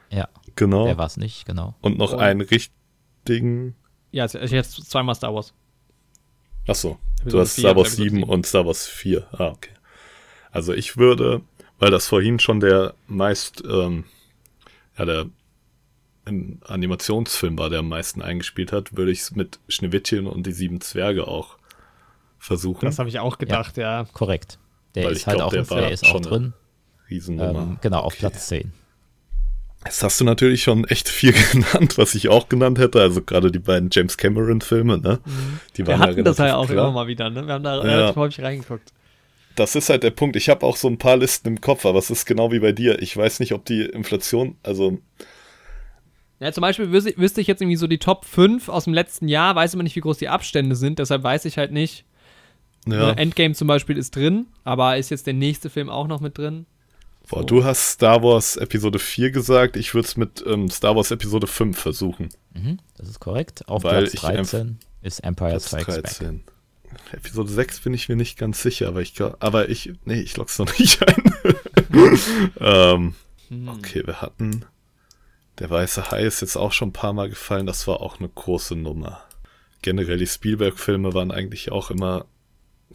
[0.10, 0.86] Ja, Genau.
[0.86, 1.76] der war es nicht, genau.
[1.82, 3.76] Und noch Und- einen richtigen.
[4.12, 5.54] Ja, jetzt zweimal Star Wars.
[6.68, 8.30] Achso, du Episode hast 4 Star Wars Episode 7 7.
[8.30, 9.28] und Star Wars 4.
[9.32, 9.72] Ah, okay.
[10.52, 11.42] Also ich würde,
[11.80, 14.04] weil das vorhin schon der meist, ähm,
[14.98, 15.26] ja, der
[16.26, 20.52] ein Animationsfilm war, der am meisten eingespielt hat, würde ich es mit Schneewittchen und die
[20.54, 21.58] sieben Zwerge auch
[22.40, 22.86] versuchen.
[22.86, 24.06] Das habe ich auch gedacht, ja.
[24.14, 24.58] Korrekt.
[24.96, 26.54] Der Weil ist ich halt glaub, auch, der der war ist auch drin.
[27.10, 27.60] Riesennummer.
[27.62, 28.20] Ähm, genau, auf Okay.
[28.22, 28.72] Platz 10.
[29.86, 33.02] Jetzt hast du natürlich schon echt viel genannt, was ich auch genannt hätte.
[33.02, 35.20] Also gerade die beiden James Cameron-Filme, ne?
[35.76, 35.88] Die Mhm.
[35.88, 36.86] Wir waren hatten das ja auch klar.
[36.86, 37.46] immer mal wieder, ne?
[37.48, 37.82] Wir haben da Ja.
[37.82, 38.94] relativ häufig reingeguckt.
[39.56, 40.36] Das ist halt der Punkt.
[40.36, 42.72] Ich habe auch so ein paar Listen im Kopf, aber es ist genau wie bei
[42.72, 43.02] dir.
[43.02, 45.00] Ich weiß nicht, ob die Inflation, also
[46.42, 49.28] Ja, zum Beispiel wüsste, wüsste ich jetzt irgendwie so die Top 5 aus dem letzten
[49.28, 52.04] Jahr, weiß immer nicht, wie groß die Abstände sind, deshalb weiß ich halt nicht.
[52.88, 56.20] ja, Ne, Endgame zum Beispiel ist drin, aber ist jetzt der nächste Film auch noch
[56.20, 56.66] mit drin?
[57.30, 59.78] boah, du hast Star Wars Episode 4 gesagt.
[59.78, 62.30] Ich würde es mit ähm, Star Wars Episode 5 versuchen.
[62.54, 63.68] Mhm, das ist korrekt.
[63.70, 66.04] Auf Weil Platz ich 13 ist Empire Platz Strikes Back.
[66.04, 66.44] 13.
[67.14, 70.58] Episode 6 bin ich mir nicht ganz sicher, aber ich aber ich, nee, ich lock's
[70.60, 71.24] noch nicht ein.
[72.60, 73.14] ähm,
[73.50, 73.68] Hm.
[73.70, 74.66] okay, wir hatten,
[75.62, 78.28] der weiße Hai ist jetzt auch schon ein paar Mal gefallen, das war auch eine
[78.28, 79.22] große Nummer.
[79.84, 82.26] Generell die Spielberg-Filme waren eigentlich auch immer,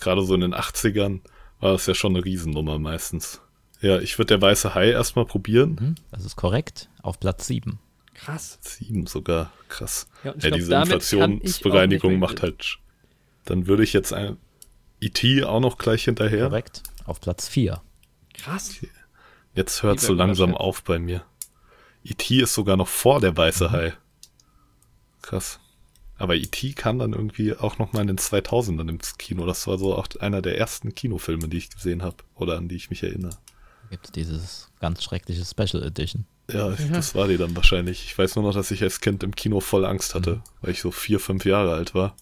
[0.01, 1.21] gerade so in den 80ern,
[1.61, 3.41] war das ja schon eine Riesennummer meistens.
[3.81, 5.79] Ja, ich würde der weiße Hai erstmal probieren.
[5.81, 6.89] Mhm, das ist korrekt.
[7.03, 7.79] Auf Platz 7.
[8.15, 8.59] Krass.
[8.63, 10.09] Sieben sogar, krass.
[10.25, 12.79] Ja, und ich Ja, glaub, diese Inflationsbereinigung macht halt
[13.45, 14.39] Dann würde ich jetzt ein
[15.01, 15.45] E.T.
[15.45, 16.49] auch noch gleich hinterher.
[16.49, 16.83] Korrekt.
[17.05, 17.81] Auf Platz 4.
[18.35, 18.75] Krass.
[19.55, 21.25] Jetzt hört so Lieber langsam auf bei mir.
[22.09, 22.41] E.T.
[22.41, 23.37] ist sogar noch vor der Mhm.
[23.37, 23.95] weiße Hai.
[25.23, 25.59] Krass.
[26.19, 26.73] Aber E.T.
[26.73, 29.45] kam dann irgendwie auch noch mal in den 2000ern ins Kino.
[29.47, 32.77] Das war so auch einer der ersten Kinofilme, die ich gesehen habe oder an die
[32.77, 33.37] ich mich erinnere.
[33.91, 36.24] Gibt es dieses ganz schreckliche Special Edition.
[36.51, 38.05] Ja, das war die dann wahrscheinlich.
[38.05, 40.81] Ich weiß nur noch, dass ich als Kind im Kino voll Angst hatte, weil ich
[40.81, 42.15] so vier, fünf Jahre alt war.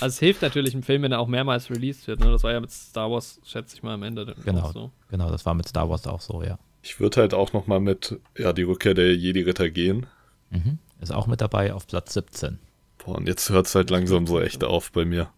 [0.00, 2.20] Also es hilft natürlich im Film, wenn er auch mehrmals released wird.
[2.20, 2.30] Ne?
[2.30, 4.34] Das war ja mit Star Wars, schätze ich mal, am Ende.
[4.44, 4.70] Genau.
[4.72, 4.90] So.
[5.10, 6.58] Genau, das war mit Star Wars auch so, ja.
[6.86, 10.06] Ich würde halt auch noch mal mit ja die Rückkehr der Jedi-Ritter gehen.
[10.50, 10.78] Mhm.
[11.00, 12.60] Ist auch mit dabei auf Platz 17.
[12.98, 15.28] Boah, und jetzt hört es halt langsam so echt auf bei mir.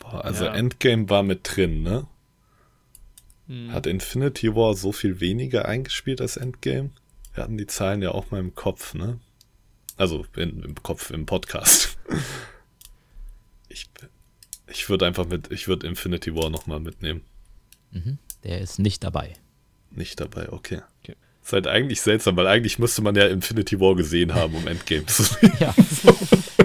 [0.00, 0.54] Boah, also Ja.
[0.54, 2.08] Endgame war mit drin, ne?
[3.46, 3.70] Hm.
[3.72, 6.90] Hat Infinity War so viel weniger eingespielt als Endgame?
[7.32, 9.20] Wir hatten die Zahlen ja auch mal im Kopf, ne?
[9.96, 11.96] Also in, im Kopf, im Podcast.
[13.70, 13.86] Ich,
[14.66, 17.20] ich würde einfach mit, ich würde Infinity War nochmal mitnehmen.
[17.90, 18.18] Mhm.
[18.44, 19.34] Der ist nicht dabei.
[19.90, 20.80] Nicht dabei, okay.
[21.02, 21.16] Okay.
[21.42, 25.06] Ist halt eigentlich seltsam, weil eigentlich müsste man ja Infinity War gesehen haben, um Endgame
[25.06, 25.52] zu sehen.
[25.60, 25.74] Ja.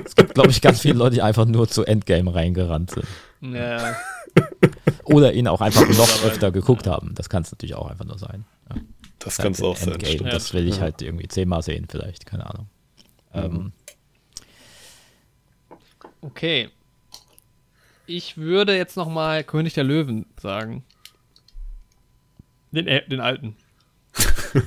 [0.06, 3.08] es gibt, glaube ich, ganz viele Leute, die einfach nur zu Endgame reingerannt sind.
[3.54, 3.96] Ja,
[5.06, 7.14] Oder ihn auch einfach noch öfter geguckt haben.
[7.16, 8.46] Das kann es natürlich auch einfach nur sein.
[8.70, 8.82] Ja.
[9.20, 9.94] Das kann es auch sein.
[9.94, 10.34] Endgame, stimmt.
[10.34, 10.82] das will ich Ja.
[10.82, 12.68] halt irgendwie zehnmal sehen, vielleicht, keine Ahnung.
[13.34, 13.72] Ähm,
[16.22, 16.70] okay.
[18.06, 20.84] Ich würde jetzt noch mal König der Löwen sagen.
[22.74, 23.56] Den, äh, den alten.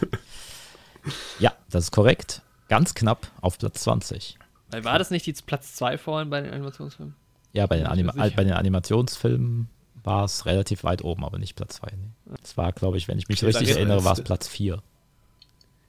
[1.39, 2.43] ja, das ist korrekt.
[2.69, 4.39] Ganz knapp auf Platz 20.
[4.71, 7.15] Weil war das nicht die Platz 2 vorhin bei den Animationsfilmen?
[7.53, 8.31] Ja, bei den, ich Anima sicher.
[8.37, 9.69] bei den Animationsfilmen
[10.03, 11.89] war es relativ weit oben, aber nicht Platz 2.
[11.97, 12.35] Nee.
[12.43, 14.23] Es war, glaube ich, wenn ich mich Okay, richtig dann erinnere, war es.
[14.23, 14.83] Platz 4.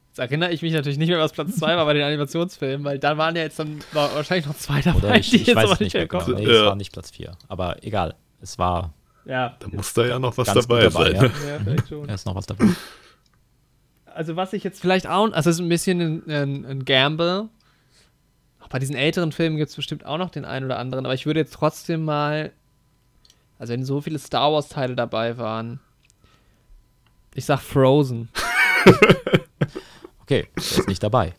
[0.10, 3.00] Jetzt erinnere ich mich natürlich nicht mehr, was Platz 2 war bei den Animationsfilmen, weil
[3.00, 5.66] da waren ja jetzt dann wahrscheinlich noch zwei dabei, Oder ich, die ich jetzt weiß
[5.66, 6.26] aber es nicht mehr kommen.
[6.26, 6.38] genau.
[6.40, 6.66] Nee, es Ja.
[6.68, 7.38] war nicht Platz 4.
[7.48, 8.16] Aber egal.
[8.42, 8.94] Es war
[9.28, 11.14] Ja, Da muss da ja noch was dabei, dabei.
[11.14, 11.16] sein.
[11.16, 11.24] Ja.
[11.24, 12.08] ja, vielleicht schon.
[12.08, 12.66] Da ist noch was dabei.
[14.06, 17.50] Also was ich jetzt vielleicht auch, also es ist ein bisschen ein, ein, ein Gamble.
[18.62, 21.14] Auch bei diesen älteren Filmen gibt es bestimmt auch noch den einen oder anderen, aber
[21.14, 22.52] ich würde jetzt trotzdem mal,
[23.60, 25.80] also wenn so viele Star Wars Teile dabei waren,
[27.36, 28.30] ich sag Frozen.
[30.22, 31.36] Okay, der ist nicht dabei.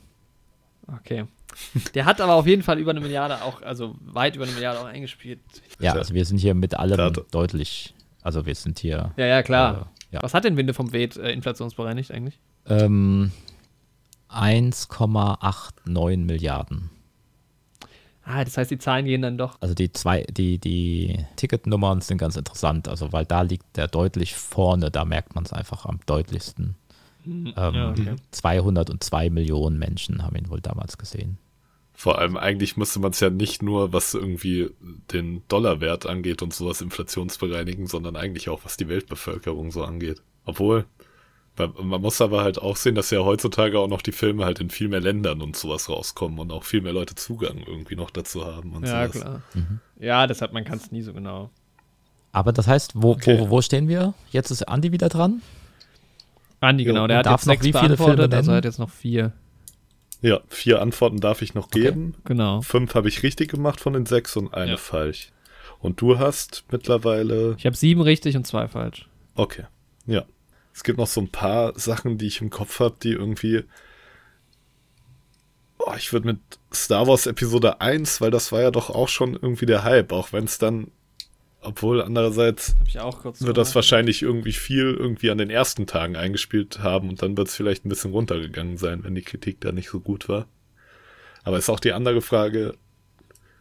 [0.86, 1.26] Okay.
[1.94, 4.80] Der hat aber auf jeden Fall über eine Milliarde auch, also weit über eine Milliarde
[4.80, 5.40] auch eingespielt.
[5.80, 7.94] Ja, also wir sind hier mit allem hat- deutlich.
[8.22, 9.12] Also wir sind hier.
[9.16, 9.90] Ja, ja, klar.
[10.10, 10.22] Äh, ja.
[10.22, 12.38] Was hat denn Winde vom Weht äh, inflationsbereinigt eigentlich?
[12.66, 13.32] Ähm,
[14.30, 16.90] 1,89 Milliarden.
[18.24, 19.56] Ah, das heißt, die Zahlen gehen dann doch.
[19.60, 24.34] Also die zwei, die, die Ticketnummern sind ganz interessant, also weil da liegt der deutlich
[24.34, 26.74] vorne, da merkt man es einfach am deutlichsten.
[27.26, 28.16] Ähm, ja, okay.
[28.32, 31.38] 202 Millionen Menschen haben ihn wohl damals gesehen.
[32.00, 34.70] Vor allem eigentlich müsste man es ja nicht nur, was irgendwie
[35.12, 40.22] den Dollarwert angeht und sowas inflationsbereinigen, sondern eigentlich auch, was die Weltbevölkerung so angeht.
[40.44, 40.84] Obwohl,
[41.56, 44.70] man muss aber halt auch sehen, dass ja heutzutage auch noch die Filme halt in
[44.70, 48.44] viel mehr Ländern und sowas rauskommen und auch viel mehr Leute Zugang irgendwie noch dazu
[48.44, 49.20] haben und Ja, sowas.
[49.20, 49.42] klar.
[49.54, 49.80] Mhm.
[49.98, 51.50] Ja, deshalb, man kann es nie so genau.
[52.30, 53.40] Aber das heißt, wo, Okay.
[53.40, 54.14] wo, wo stehen wir?
[54.30, 55.42] Jetzt ist Andi wieder dran.
[56.60, 58.56] Andi, genau, der hat jetzt noch sechs wie viele beantwortet, Filme also nennen?
[58.58, 59.32] hat jetzt noch vier.
[60.20, 62.14] Ja, vier Antworten darf ich noch geben.
[62.24, 62.60] Genau.
[62.62, 64.76] Fünf habe ich richtig gemacht von den sechs und eine Ja.
[64.76, 65.30] falsch.
[65.80, 69.08] Und du hast mittlerweile Ich habe sieben richtig und zwei falsch.
[69.36, 69.64] Okay,
[70.06, 70.24] ja.
[70.74, 73.64] Es gibt noch so ein paar Sachen, die ich im Kopf habe, die irgendwie.
[75.78, 76.38] Oh, ich würde mit
[76.74, 80.32] Star Wars Episode 1, weil das war ja doch auch schon irgendwie der Hype, auch
[80.32, 80.88] wenn es dann,
[81.60, 82.76] obwohl andererseits
[83.40, 87.48] wird das wahrscheinlich irgendwie viel irgendwie an den ersten Tagen eingespielt haben und dann wird
[87.48, 90.46] es vielleicht ein bisschen runtergegangen sein, wenn die Kritik da nicht so gut war.
[91.42, 92.74] Aber ist auch die andere Frage,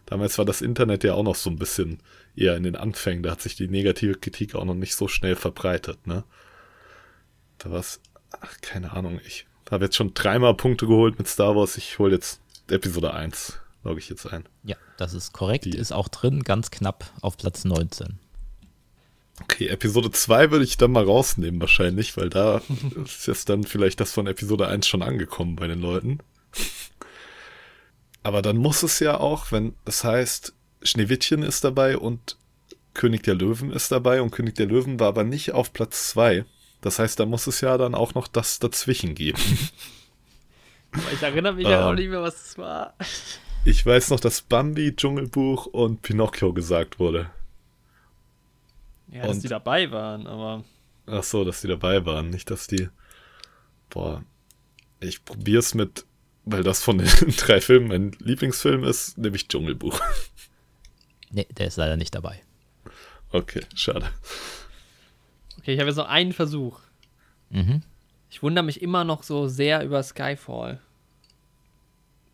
[0.05, 1.99] damals war das Internet ja auch noch so ein bisschen
[2.35, 5.35] eher in den Anfängen, da hat sich die negative Kritik auch noch nicht so schnell
[5.35, 6.23] verbreitet, ne?
[7.57, 7.99] Da war's,
[8.39, 12.13] ach, keine Ahnung, ich habe jetzt schon dreimal Punkte geholt mit Star Wars, ich hole
[12.13, 14.45] jetzt Episode 1, logge ich jetzt ein.
[14.63, 18.19] Ja, das ist korrekt, Die- ist auch drin, ganz knapp auf Platz 19.
[19.41, 22.61] Okay, Episode 2 würde ich dann mal rausnehmen wahrscheinlich, weil da
[23.05, 26.19] ist jetzt dann vielleicht das von Episode 1 schon angekommen bei den Leuten.
[28.23, 30.53] Aber dann muss es ja auch, wenn das heißt,
[30.83, 32.37] Schneewittchen ist dabei und
[32.93, 36.43] König der Löwen ist dabei und König der Löwen war aber nicht auf Platz 2.
[36.81, 39.39] Das heißt, da muss es ja dann auch noch das dazwischen geben.
[41.13, 41.71] Ich erinnere mich Ähm.
[41.71, 42.95] ja auch nicht mehr, was es war.
[43.65, 47.29] Ich weiß noch, dass Bambi, Dschungelbuch und Pinocchio gesagt wurde.
[49.11, 50.63] Ja, dass Und- die dabei waren, aber.
[51.05, 52.89] Ach so, dass die dabei waren, nicht dass die.
[53.89, 54.23] Boah,
[54.99, 56.05] ich probier's mit,
[56.45, 57.07] weil das von den
[57.37, 59.99] drei Filmen mein Lieblingsfilm ist, nehme ich Dschungelbuch.
[61.29, 62.41] Nee, der ist leider nicht dabei.
[63.33, 64.09] Okay, schade.
[65.57, 66.79] Okay, ich habe jetzt noch einen Versuch.
[67.49, 67.81] Mhm.
[68.29, 70.79] Ich wundere mich immer noch so sehr über Skyfall.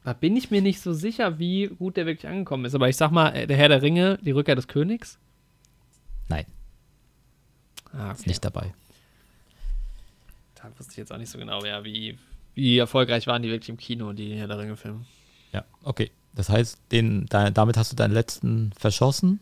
[0.03, 2.75] Da bin ich mir nicht so sicher, wie gut der wirklich angekommen ist.
[2.75, 5.17] Aber ich sag mal, äh, der Herr der Ringe, die Rückkehr des Königs.
[6.27, 6.45] Nein,
[7.93, 8.73] Ah, ist nicht dabei.
[10.55, 12.17] Da wusste ich jetzt auch nicht so genau, ja, wie,
[12.55, 15.05] wie erfolgreich waren die wirklich im Kino, die Herr der Ringe-Filme.
[15.51, 16.09] Ja, okay.
[16.35, 19.39] Das heißt, den, da, damit hast du deinen letzten verschossen.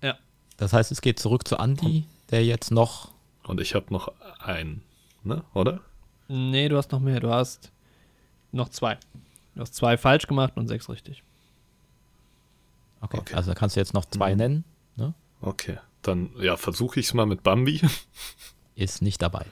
[0.00, 0.16] Ja.
[0.56, 3.12] Das heißt, es geht zurück zu Andy, der jetzt noch.
[3.44, 4.82] Und ich habe noch einen,
[5.22, 5.44] ne?
[5.52, 5.80] Oder?
[6.28, 7.20] Nee, du hast noch mehr.
[7.20, 7.70] Du hast
[8.52, 8.96] noch zwei.
[9.54, 11.22] Du hast zwei falsch gemacht und sechs richtig.
[13.00, 13.34] Okay, Okay.
[13.34, 14.38] also da kannst du jetzt noch zwei Mhm.
[14.38, 14.64] nennen.
[14.96, 15.14] Ne?
[15.40, 15.78] Okay.
[16.02, 17.80] Dann, ja, versuche ich es mal mit Bambi.
[18.74, 19.46] Ist nicht dabei.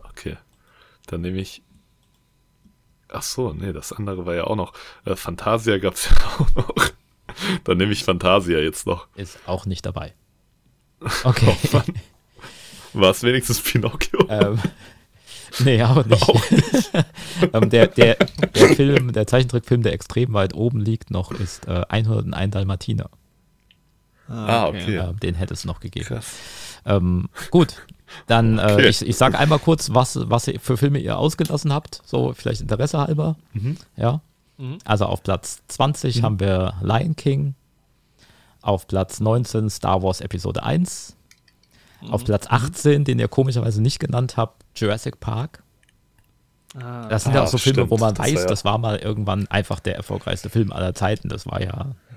[0.00, 0.36] Okay.
[1.06, 1.62] Dann nehme ich.
[3.10, 4.74] Ach so, nee, das andere war ja auch noch.
[5.06, 6.74] Äh, Fantasia gab es ja auch noch.
[7.64, 9.06] Dann nehme ich Fantasia jetzt noch.
[9.14, 10.14] Ist auch nicht dabei.
[11.24, 11.56] Okay.
[11.72, 11.82] Oh,
[13.00, 14.26] War es wenigstens Pinocchio?
[14.28, 14.60] ähm,
[15.64, 16.22] nee, auch nicht.
[16.22, 16.42] Auch
[17.52, 21.82] ähm, der, der, der Film, der Zeichentrickfilm, der extrem weit oben liegt, noch ist äh,
[21.88, 23.10] 101 Dalmatiner.
[24.28, 24.94] Ah, okay.
[24.96, 26.20] Ja, den hätte es noch gegeben.
[26.84, 27.76] Ähm, gut,
[28.26, 28.88] dann äh, Okay.
[28.88, 32.60] ich, ich sage einmal kurz, was, was ihr für Filme ihr ausgelassen habt, so vielleicht
[32.60, 33.36] Interesse halber.
[33.96, 34.20] Ja.
[34.58, 34.78] Mhm.
[34.84, 37.54] Also auf Platz 20 haben wir Lion King,
[38.60, 41.16] auf Platz 19 Star Wars Episode 1,
[42.10, 45.62] auf Platz 18, den ihr komischerweise nicht genannt habt, Jurassic Park.
[46.80, 48.00] Ah, Das sind ja auch so Filme, wo stimmt.
[48.00, 51.28] man Das weiß, war ja- das war mal irgendwann einfach der erfolgreichste Film aller Zeiten.
[51.28, 51.66] Das war ja,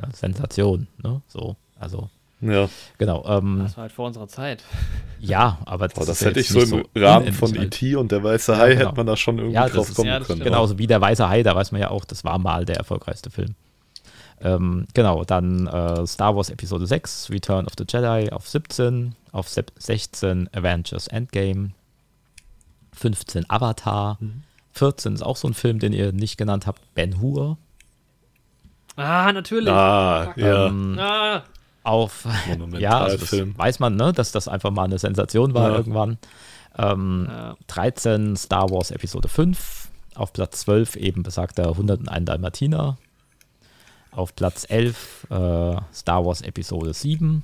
[0.01, 1.21] ja Sensation, ne?
[1.27, 2.09] So, also
[2.41, 2.67] Ja,
[2.97, 3.23] genau.
[3.27, 4.63] Ähm, das war halt vor unserer Zeit.
[5.19, 7.55] ja, aber das, Boah, das ist ja hätte ich so im Rahmen von.
[7.55, 7.95] E.T.
[7.95, 8.87] und der weiße Ja, Hai genau.
[8.87, 10.41] hätte man da schon irgendwie Ja, drauf ist- kommen ja, können.
[10.43, 13.29] Genauso wie der Weiße Hai, da weiß man ja auch, das war mal der erfolgreichste
[13.29, 13.55] Film.
[14.43, 19.47] Ähm, genau, dann äh, Star Wars Episode 6, Return of the Jedi auf 17, auf
[19.47, 21.71] sep- 16 Avengers Endgame,
[22.93, 24.43] 15 Avatar, Mhm.
[24.73, 27.57] 14 ist auch so ein Film, den ihr nicht genannt habt, Ben Hur.
[28.95, 29.69] Ah, natürlich.
[29.73, 30.67] Ah, ja.
[30.67, 31.43] Ähm, Ah,
[31.83, 32.25] auf
[32.77, 35.75] ja, also weiß man, ne, dass das einfach mal eine Sensation war Ja.
[35.77, 36.17] irgendwann.
[36.77, 37.55] Ähm, ja.
[37.67, 42.97] 13 Star Wars Episode 5, auf Platz 12 eben besagter 101 Dalmatiner,
[44.11, 47.43] auf Platz 11 äh, Star Wars Episode 7,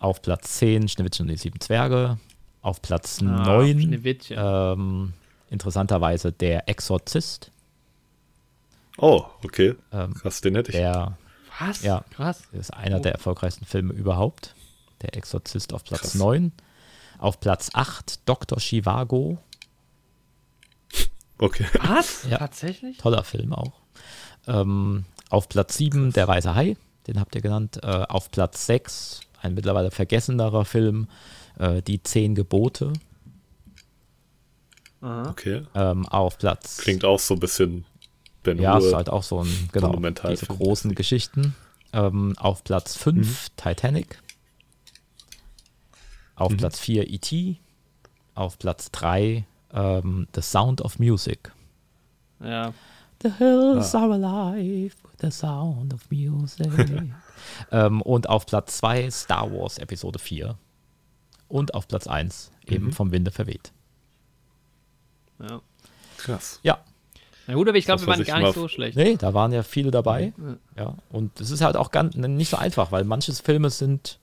[0.00, 2.18] auf Platz 10 Schneewittchen und die sieben Zwerge,
[2.62, 4.36] auf Platz Ah, 9 Schneewittchen.
[4.38, 5.12] ähm,
[5.50, 7.50] interessanterweise der Exorzist,
[8.98, 9.76] Oh, okay.
[9.92, 10.76] ähm, Krass, den hätte ich.
[10.76, 11.16] der
[11.58, 11.82] Was?
[11.82, 12.04] ja.
[12.10, 12.42] Krass.
[12.52, 14.54] Das ist einer der erfolgreichsten Filme überhaupt.
[15.00, 16.14] Der Exorzist auf Platz Krass.
[16.16, 16.52] 9.
[17.18, 18.58] Auf Platz 8 Dr.
[18.58, 19.38] Chivago.
[21.38, 21.64] Okay.
[21.82, 22.26] Was?
[22.28, 22.38] Ja.
[22.38, 22.98] Tatsächlich?
[22.98, 23.72] Toller Film auch.
[24.46, 26.76] Ähm, auf Platz 7 Der Weiße Hai.
[27.06, 27.80] Den habt ihr genannt.
[27.82, 31.08] Äh, auf Platz 6 ein mittlerweile vergessenerer Film.
[31.58, 32.92] Äh, Die Zehn Gebote.
[35.00, 35.30] Aha.
[35.30, 35.62] Okay.
[35.74, 36.78] Ähm, auf Platz.
[36.78, 37.84] Klingt auch so ein bisschen
[38.42, 39.94] Ben Ja, ist halt auch so ein, genau,
[40.28, 41.54] diese großen Geschichten.
[41.92, 44.22] Ähm, auf Platz 5 Titanic.
[46.36, 47.58] Auf Platz 4 E.T.
[48.34, 49.44] Auf Platz 3
[49.74, 51.52] ähm, The Sound of Music.
[52.42, 52.72] Ja.
[53.22, 56.70] The hills are alive with the sound of music.
[57.70, 60.56] ähm, und auf Platz 2 Star Wars Episode 4.
[61.48, 63.72] Und auf Platz 1 eben vom Winde verweht.
[65.40, 65.60] ja.
[66.18, 66.60] Krass.
[66.62, 66.78] Ja,
[67.46, 68.94] Na gut, aber ich glaube, wir waren gar nicht so schlecht.
[68.94, 70.34] Nee, da waren ja viele dabei.
[70.76, 70.84] Ja.
[70.84, 74.18] Ja, und es ist halt auch ganz nicht so einfach, weil manche Filme sind,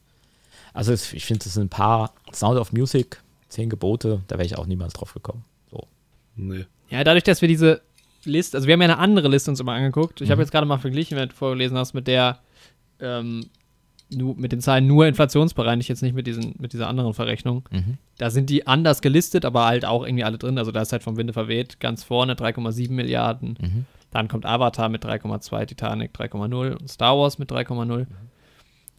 [0.73, 4.45] also es, ich finde, es sind ein paar Sound of Music, zehn Gebote, da wäre
[4.45, 5.43] ich auch niemals drauf gekommen.
[5.71, 5.87] So.
[6.35, 6.65] Nee.
[6.89, 7.81] Ja, dadurch, dass wir diese
[8.23, 10.19] Liste, also wir haben ja eine andere Liste uns immer angeguckt.
[10.21, 10.25] Mhm.
[10.25, 12.39] Ich habe jetzt gerade mal verglichen, wenn du vorgelesen hast, mit der,
[12.99, 13.45] ähm,
[14.09, 17.67] nu, mit den Zahlen nur inflationsbereinigt, jetzt nicht mit, diesen, mit dieser anderen Verrechnung.
[17.71, 17.97] Mhm.
[18.17, 20.57] Da sind die anders gelistet, aber halt auch irgendwie alle drin.
[20.57, 23.57] Also da ist halt vom Winde verweht ganz vorne 3,7 Milliarden.
[23.59, 23.85] Mhm.
[24.11, 27.85] Dann kommt Avatar mit 3,2, Titanic 3,0 und Star Wars mit 3,0.
[27.99, 28.07] Mhm.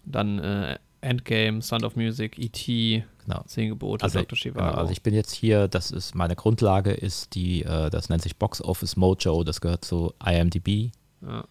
[0.04, 3.42] Dann äh, Endgame, Sound of Music, E.T., Genau.
[3.46, 4.38] Zehn Gebote, Also, Dr.
[4.38, 4.66] Chivago.
[4.66, 8.22] genau, also ich bin jetzt hier, das ist meine Grundlage, ist die, äh, das nennt
[8.22, 10.92] sich Box Office Mojo, das gehört zu IMDb.
[11.22, 11.44] ja.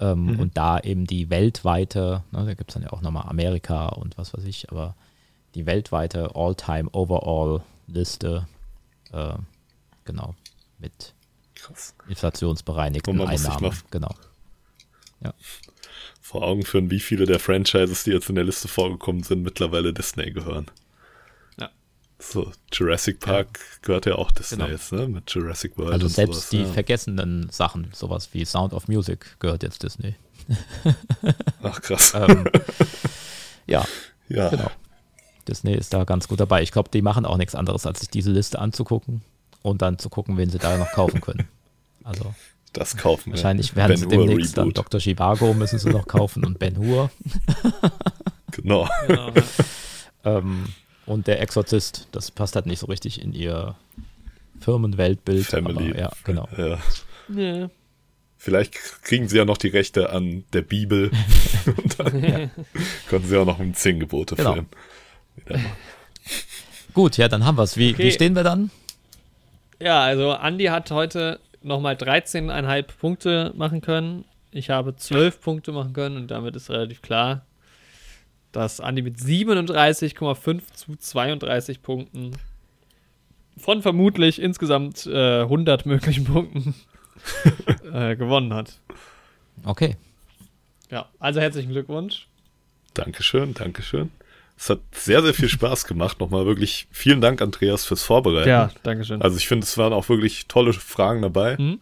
[0.00, 3.86] Ähm, Und da eben die weltweite, ne, da gibt es dann ja auch nochmal Amerika
[3.88, 4.94] und was weiß ich, aber
[5.54, 8.46] die weltweite All-Time Overall-Liste,
[9.12, 9.34] äh,
[10.04, 10.34] genau,
[10.78, 11.14] mit
[11.54, 11.94] Krass.
[12.08, 13.72] inflationsbereinigten Einnahmen.
[13.90, 14.14] Genau.
[16.20, 19.92] Vor Augen führen, wie viele der Franchises, die jetzt in der Liste vorgekommen sind, mittlerweile
[19.92, 20.66] Disney gehören.
[22.18, 22.24] Ja.
[22.24, 24.70] So, Jurassic Park gehört ja auch Disney Genau.
[24.70, 25.06] jetzt, ne?
[25.08, 26.48] Mit Jurassic World Also und selbst sowas.
[26.50, 26.66] die ja.
[26.72, 30.14] vergessenen Sachen, sowas wie Sound of Music, gehört jetzt Disney.
[31.62, 32.12] Ach krass.
[32.16, 32.48] ähm,
[33.66, 33.84] ja,
[34.28, 34.48] ja.
[34.48, 34.70] genau.
[35.46, 36.62] Disney ist da ganz gut dabei.
[36.62, 39.22] Ich glaube, die machen auch nichts anderes, als sich diese Liste anzugucken
[39.62, 41.48] und dann zu gucken, wen sie da noch kaufen können.
[42.04, 42.34] Also
[42.72, 43.32] Das kaufen wir.
[43.34, 44.78] wahrscheinlich werden sie Ben Hur demnächst dann Reboot.
[44.92, 45.00] Dr.
[45.00, 47.10] Chivago müssen sie noch kaufen und Ben Hur.
[48.52, 48.88] Genau.
[49.06, 49.30] Genau.
[50.24, 50.64] Ähm,
[51.08, 53.74] und der Exorzist, das passt halt nicht so richtig in ihr
[54.60, 55.46] Firmenweltbild.
[55.46, 55.90] Family.
[55.90, 56.48] Aber, ja, genau.
[56.56, 56.78] Ja.
[57.34, 57.70] ja.
[58.36, 61.10] Vielleicht kriegen sie ja noch die Rechte an der Bibel.
[61.66, 62.50] Und dann
[63.08, 64.52] können sie auch noch um zehn Gebote Genau.
[64.54, 64.68] filmen.
[66.94, 67.76] Gut, ja, dann haben wir es.
[67.76, 68.04] Wie, Okay.
[68.04, 68.70] wie stehen wir dann?
[69.80, 74.24] Ja, also Andi hat heute nochmal 13,5 Punkte machen können.
[74.50, 77.44] Ich habe 12 Punkte machen können und damit ist relativ klar,
[78.52, 82.32] dass Andi mit 37,5 zu 32 Punkten
[83.56, 86.74] von vermutlich insgesamt äh, 100 möglichen Punkten
[87.92, 88.80] äh, gewonnen hat.
[89.64, 89.96] Okay.
[90.90, 92.26] Ja, also herzlichen Glückwunsch.
[92.94, 94.10] Dankeschön, Dankeschön.
[94.56, 96.18] Es hat sehr, sehr viel Spaß gemacht.
[96.18, 98.48] Nochmal wirklich vielen Dank, Andreas, fürs Vorbereiten.
[98.48, 99.22] Ja, Dankeschön.
[99.22, 101.56] Also ich finde, es waren auch wirklich tolle Fragen dabei.
[101.56, 101.80] Mhm.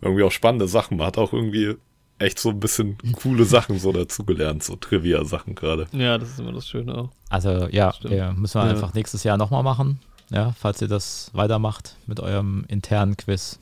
[0.00, 0.96] Irgendwie auch spannende Sachen.
[0.96, 1.76] Man hat auch irgendwie
[2.18, 5.86] echt so ein bisschen coole Sachen so dazugelernt, so Trivia-Sachen gerade.
[5.92, 7.10] Ja, das ist immer das Schöne auch.
[7.30, 8.70] Also ja, wir müssen wir Ja.
[8.72, 10.00] einfach nächstes Jahr nochmal machen.
[10.30, 13.58] Ja, falls ihr das weitermacht mit eurem internen Quiz.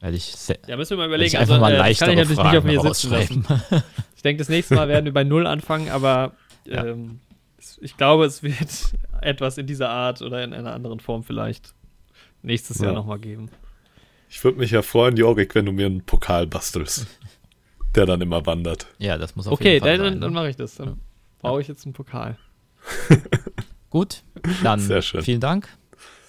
[0.00, 1.50] Werde ich, sehr, Ja, müssen wir mal werde ich überlegen.
[1.52, 3.10] einfach mal äh, leichtere kann ich natürlich nicht auf Fragen mir sitzen
[3.70, 3.82] lassen.
[4.16, 6.32] Ich denke, das nächste Mal werden wir bei Null anfangen, aber
[6.64, 6.84] Ja.
[6.84, 7.20] ähm,
[7.80, 8.68] ich glaube, es wird
[9.20, 11.72] etwas in dieser Art oder in einer anderen Form vielleicht
[12.42, 12.94] nächstes Jahr Ja.
[12.94, 13.48] nochmal geben.
[14.28, 17.06] Ich würde mich ja freuen, Jorik, wenn du mir einen Pokal bastelst,
[17.94, 18.86] der dann immer wandert.
[18.98, 20.12] ja, das muss auf Okay, jeden Fall dann, sein.
[20.14, 20.34] dann, dann ne?
[20.34, 20.74] mache ich das.
[20.76, 21.00] Dann
[21.42, 22.36] baue ich jetzt einen Pokal.
[23.90, 24.22] Gut,
[24.62, 25.22] dann Sehr schön.
[25.22, 25.68] vielen Dank.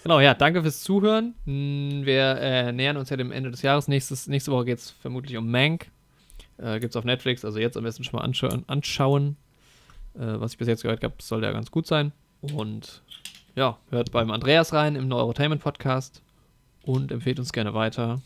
[0.03, 1.35] Genau, ja, danke fürs Zuhören.
[1.45, 3.87] Hm, Wir äh, nähern uns ja dem Ende des Jahres.
[3.87, 5.87] Nächstes, nächste Woche geht es vermutlich um Mank.
[6.57, 8.63] Äh, Gibt es auf Netflix, also jetzt am besten schon mal anschauen.
[8.67, 9.35] anschauen.
[10.15, 12.13] Äh, was ich bis jetzt gehört habe, soll ja ganz gut sein.
[12.41, 13.03] Und
[13.55, 16.21] ja, hört beim Andreas rein im Neurotainment Podcast
[16.83, 18.21] und empfehlt uns gerne weiter.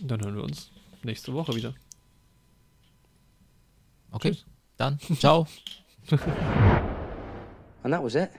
[0.00, 0.72] Und dann hören wir uns
[1.04, 1.72] nächste Woche wieder.
[4.14, 4.34] Okay,
[4.78, 4.98] Done.
[5.18, 5.46] ciao.
[7.84, 8.32] And that was it.